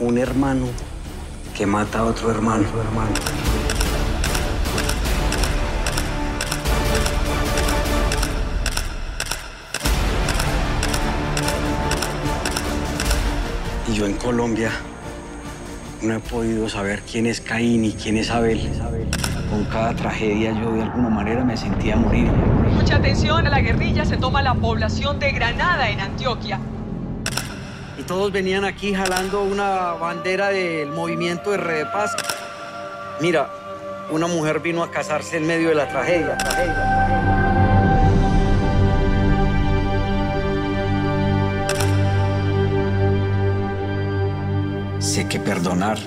Un 0.00 0.18
hermano 0.18 0.66
que 1.56 1.66
mata 1.66 2.00
a. 2.00 2.04
Otro 2.04 2.30
hermano. 2.30 2.64
Colombia 14.24 14.70
no 16.00 16.14
he 16.14 16.18
podido 16.18 16.66
saber 16.70 17.02
quién 17.02 17.26
es 17.26 17.42
Caín 17.42 17.84
y 17.84 17.92
quién 17.92 18.16
es 18.16 18.30
Abel. 18.30 18.58
Con 19.50 19.66
cada 19.66 19.94
tragedia 19.94 20.50
yo 20.58 20.72
de 20.72 20.82
alguna 20.82 21.10
manera 21.10 21.44
me 21.44 21.54
sentía 21.58 21.94
morir. 21.96 22.30
Mucha 22.72 22.96
atención 22.96 23.46
a 23.46 23.50
la 23.50 23.60
guerrilla, 23.60 24.06
se 24.06 24.16
toma 24.16 24.40
la 24.40 24.54
población 24.54 25.18
de 25.18 25.30
Granada 25.32 25.90
en 25.90 26.00
Antioquia. 26.00 26.58
Y 27.98 28.02
todos 28.04 28.32
venían 28.32 28.64
aquí 28.64 28.94
jalando 28.94 29.42
una 29.42 29.92
bandera 29.92 30.48
del 30.48 30.88
movimiento 30.88 31.50
de 31.50 31.58
Red 31.58 31.78
de 31.80 31.86
Paz. 31.86 32.16
Mira, 33.20 33.50
una 34.10 34.26
mujer 34.26 34.60
vino 34.60 34.82
a 34.82 34.90
casarse 34.90 35.36
en 35.36 35.46
medio 35.46 35.68
de 35.68 35.74
la 35.74 35.86
tragedia. 35.86 36.38
tragedia, 36.38 36.72
tragedia. 36.72 37.63
Sé 45.14 45.28
que 45.28 45.38
perdonar 45.38 45.98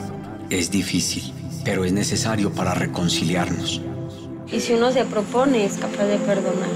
es 0.50 0.70
difícil, 0.70 1.32
pero 1.64 1.86
es 1.86 1.94
necesario 1.94 2.52
para 2.52 2.74
reconciliarnos. 2.74 3.80
Y 4.52 4.60
si 4.60 4.74
uno 4.74 4.92
se 4.92 5.06
propone, 5.06 5.64
es 5.64 5.78
capaz 5.78 6.04
de 6.04 6.18
perdonar. 6.18 6.68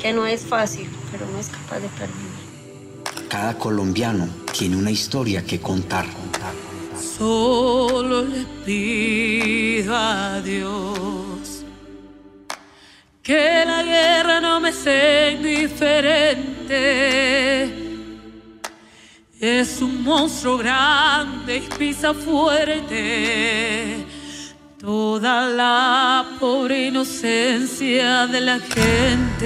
Que 0.00 0.12
no 0.12 0.26
es 0.26 0.42
fácil, 0.42 0.88
pero 1.10 1.26
no 1.26 1.40
es 1.40 1.48
capaz 1.48 1.80
de 1.80 1.88
perdonar. 1.88 2.30
Cada 3.28 3.58
colombiano 3.58 4.28
tiene 4.56 4.76
una 4.76 4.92
historia 4.92 5.44
que 5.44 5.58
contar. 5.58 6.06
Solo 7.18 8.22
le 8.22 8.44
pido 8.64 9.96
a 9.96 10.40
Dios 10.40 11.64
que 13.24 13.64
la 13.66 13.82
guerra 13.82 14.40
no 14.40 14.60
me 14.60 14.72
sea 14.72 15.32
indiferente. 15.32 17.79
Es 19.40 19.80
un 19.80 20.02
monstruo 20.04 20.58
grande 20.58 21.56
y 21.56 21.68
pisa 21.78 22.12
fuerte 22.12 24.04
toda 24.78 25.48
la 25.48 26.36
pobre 26.38 26.88
inocencia 26.88 28.26
de 28.26 28.40
la 28.42 28.58
gente. 28.60 29.40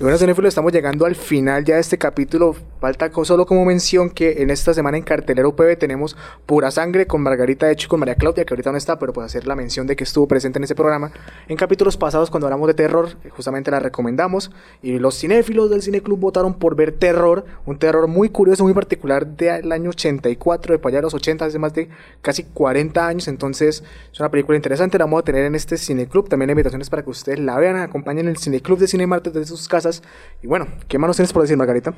Bueno, 0.00 0.18
cinéfilos, 0.18 0.48
estamos 0.48 0.72
llegando 0.72 1.06
al 1.06 1.14
final 1.14 1.64
ya 1.64 1.76
de 1.76 1.80
este 1.82 1.98
capítulo. 1.98 2.56
Falta 2.80 3.10
solo 3.24 3.44
como 3.44 3.64
mención 3.64 4.08
que 4.08 4.42
en 4.42 4.50
esta 4.50 4.72
semana 4.72 4.96
en 4.96 5.02
Cartelera 5.02 5.48
UPB 5.48 5.76
tenemos 5.76 6.16
Pura 6.46 6.70
Sangre 6.70 7.06
con 7.06 7.20
Margarita 7.22 7.70
Hecho 7.70 7.86
y 7.86 7.88
con 7.88 7.98
María 7.98 8.14
Claudia, 8.14 8.44
que 8.44 8.54
ahorita 8.54 8.70
no 8.70 8.78
está, 8.78 8.98
pero 8.98 9.12
puedo 9.12 9.26
hacer 9.26 9.48
la 9.48 9.56
mención 9.56 9.88
de 9.88 9.96
que 9.96 10.04
estuvo 10.04 10.28
presente 10.28 10.58
en 10.58 10.64
ese 10.64 10.76
programa. 10.76 11.10
En 11.48 11.56
capítulos 11.56 11.96
pasados, 11.96 12.30
cuando 12.30 12.46
hablamos 12.46 12.68
de 12.68 12.74
terror, 12.74 13.16
justamente 13.30 13.72
la 13.72 13.80
recomendamos. 13.80 14.52
Y 14.80 14.98
los 15.00 15.18
cinéfilos 15.18 15.70
del 15.70 15.82
Cine 15.82 16.02
Club 16.02 16.20
votaron 16.20 16.54
por 16.54 16.76
ver 16.76 16.92
Terror, 16.92 17.44
un 17.66 17.78
terror 17.78 18.06
muy 18.06 18.28
curioso, 18.28 18.62
muy 18.62 18.74
particular 18.74 19.26
del 19.26 19.72
año 19.72 19.90
84, 19.90 20.74
de 20.74 20.78
para 20.78 21.02
los 21.02 21.14
80, 21.14 21.44
hace 21.44 21.58
más 21.58 21.74
de 21.74 21.88
casi 22.22 22.44
40 22.44 23.06
años. 23.06 23.26
Entonces, 23.26 23.82
es 24.12 24.20
una 24.20 24.30
película 24.30 24.56
interesante, 24.56 24.98
la 24.98 25.04
vamos 25.04 25.20
a 25.20 25.24
tener 25.24 25.44
en 25.44 25.54
este 25.56 25.76
Cine 25.76 26.06
Club. 26.06 26.28
También 26.28 26.50
invitaciones 26.50 26.88
para 26.90 27.02
que 27.02 27.10
ustedes 27.10 27.40
la 27.40 27.58
vean, 27.58 27.76
acompañen 27.76 28.28
el 28.28 28.36
Cine 28.36 28.60
Club 28.60 28.78
de 28.78 28.86
Cine 28.86 29.06
Marte 29.06 29.30
desde 29.30 29.46
sus 29.46 29.66
casas. 29.66 30.02
Y 30.42 30.46
bueno, 30.46 30.68
¿qué 30.86 30.98
más 30.98 31.08
nos 31.08 31.16
tienes 31.16 31.32
por 31.32 31.42
decir, 31.42 31.56
Margarita? 31.56 31.94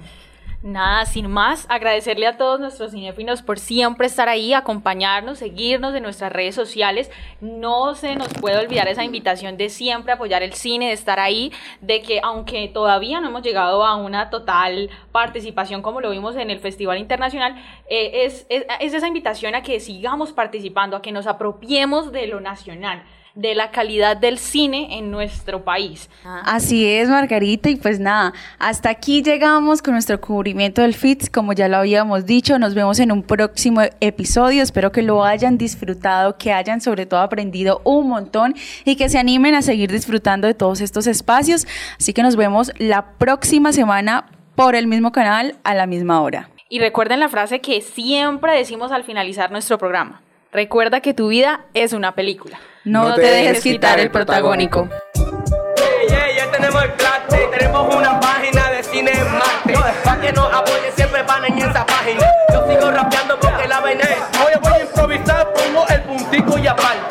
Nada, 0.63 1.07
sin 1.07 1.31
más, 1.31 1.65
agradecerle 1.71 2.27
a 2.27 2.37
todos 2.37 2.61
nuestros 2.61 2.91
cinéfilos 2.91 3.41
por 3.41 3.59
siempre 3.59 4.07
estar 4.07 4.29
ahí, 4.29 4.53
acompañarnos, 4.53 5.39
seguirnos 5.39 5.95
en 5.95 6.03
nuestras 6.03 6.31
redes 6.31 6.55
sociales. 6.55 7.11
No 7.41 7.95
se 7.95 8.15
nos 8.15 8.29
puede 8.35 8.59
olvidar 8.59 8.87
esa 8.87 9.03
invitación 9.03 9.57
de 9.57 9.71
siempre 9.71 10.13
apoyar 10.13 10.43
el 10.43 10.53
cine, 10.53 10.89
de 10.89 10.93
estar 10.93 11.19
ahí, 11.19 11.51
de 11.81 12.03
que 12.03 12.21
aunque 12.23 12.69
todavía 12.69 13.21
no 13.21 13.29
hemos 13.29 13.43
llegado 13.43 13.87
a 13.87 13.97
una 13.97 14.29
total 14.29 14.91
participación 15.13 15.81
como 15.81 16.03
lo 16.03 16.11
vimos 16.11 16.37
en 16.37 16.51
el 16.51 16.61
Festival 16.61 16.99
Internacional, 16.99 17.57
eh, 17.89 18.27
es, 18.27 18.47
es 18.51 18.93
esa 18.93 19.09
invitación 19.09 19.55
a 19.55 19.63
que 19.63 19.81
sigamos 19.81 20.33
participando, 20.33 20.95
a 20.95 21.01
que 21.01 21.11
nos 21.11 21.27
apropiemos 21.27 22.13
de 22.13 22.27
lo 22.27 22.39
nacional 22.41 23.03
de 23.41 23.55
la 23.55 23.71
calidad 23.71 24.17
del 24.17 24.39
cine 24.39 24.99
en 24.99 25.11
nuestro 25.11 25.65
país. 25.65 26.11
Así 26.45 26.87
es, 26.87 27.09
Margarita, 27.09 27.71
y 27.71 27.77
pues 27.77 27.99
nada, 27.99 28.35
hasta 28.59 28.91
aquí 28.91 29.23
llegamos 29.23 29.81
con 29.81 29.95
nuestro 29.95 30.21
cubrimiento 30.21 30.83
del 30.83 30.95
FITS, 30.95 31.31
como 31.31 31.55
ya 31.55 31.69
lo 31.69 31.79
habíamos 31.79 32.27
dicho, 32.27 32.59
nos 32.59 32.75
vemos 32.75 32.99
en 32.99 33.13
un 33.13 33.23
próximo 33.23 33.81
episodio, 34.01 34.63
espero 34.63 34.93
que 34.93 35.03
lo 35.03 35.25
hayan 35.25 35.57
disfrutado, 35.57 36.37
que 36.37 36.53
hayan 36.53 36.81
sobre 36.83 37.07
todo 37.07 37.21
aprendido 37.21 37.81
un 37.85 38.09
montón 38.09 38.55
y 38.85 38.97
que 38.97 39.09
se 39.09 39.19
animen 39.19 39.55
a 39.55 39.63
seguir 39.63 39.91
disfrutando 39.91 40.47
de 40.47 40.55
todos 40.55 40.83
estos 40.83 41.07
espacios, 41.07 41.67
así 41.99 42.13
que 42.13 42.23
nos 42.23 42.37
vemos 42.37 42.73
la 42.79 43.13
próxima 43.13 43.73
semana 43.73 44.27
por 44.55 44.75
el 44.75 44.87
mismo 44.87 45.13
canal 45.13 45.57
a 45.65 45.75
la 45.75 45.87
misma 45.87 46.21
hora. 46.21 46.51
Y 46.69 46.79
recuerden 46.79 47.21
la 47.21 47.29
frase 47.29 47.61
que 47.61 47.81
siempre 47.81 48.55
decimos 48.57 48.93
al 48.93 49.03
finalizar 49.03 49.51
nuestro 49.51 49.79
programa. 49.79 50.21
Recuerda 50.53 51.01
que 51.01 51.15
tu 51.15 51.29
vida 51.29 51.61
es 51.75 51.93
una 51.93 52.15
película. 52.17 52.59
No, 52.85 53.11
no 53.11 53.15
te, 53.15 53.23
te 53.23 53.29
dejes 53.29 53.63
quitar 53.63 54.01
el 54.01 54.11
protagónico. 54.11 54.89
Yeah, 55.15 56.09
yeah, 56.09 56.37
ya 56.37 56.51
tenemos 56.51 56.83
el 56.83 56.93
clase, 56.95 57.49
tenemos 57.57 57.95
una 57.95 58.19
página 58.19 58.71
de 58.71 58.83
cine 58.83 59.13
en 59.13 59.33
Marte. 59.33 59.75
Pa' 60.05 60.21
que 60.21 60.33
nos 60.33 60.53
apoye 60.53 60.91
siempre 60.97 61.23
van 61.23 61.45
en 61.45 61.59
esa 61.59 61.87
página. 61.87 62.27
Yo 62.53 62.67
sigo 62.69 62.91
rapeando 62.91 63.39
porque 63.39 63.69
la 63.69 63.79
vaina 63.81 64.03
es. 64.03 64.41
Oye, 64.45 64.57
voy 64.61 64.73
a 64.73 64.81
improvisar, 64.81 65.53
pongo 65.53 65.87
el 65.89 66.03
puntico 66.03 66.59
y 66.59 66.67
aparte. 66.67 67.10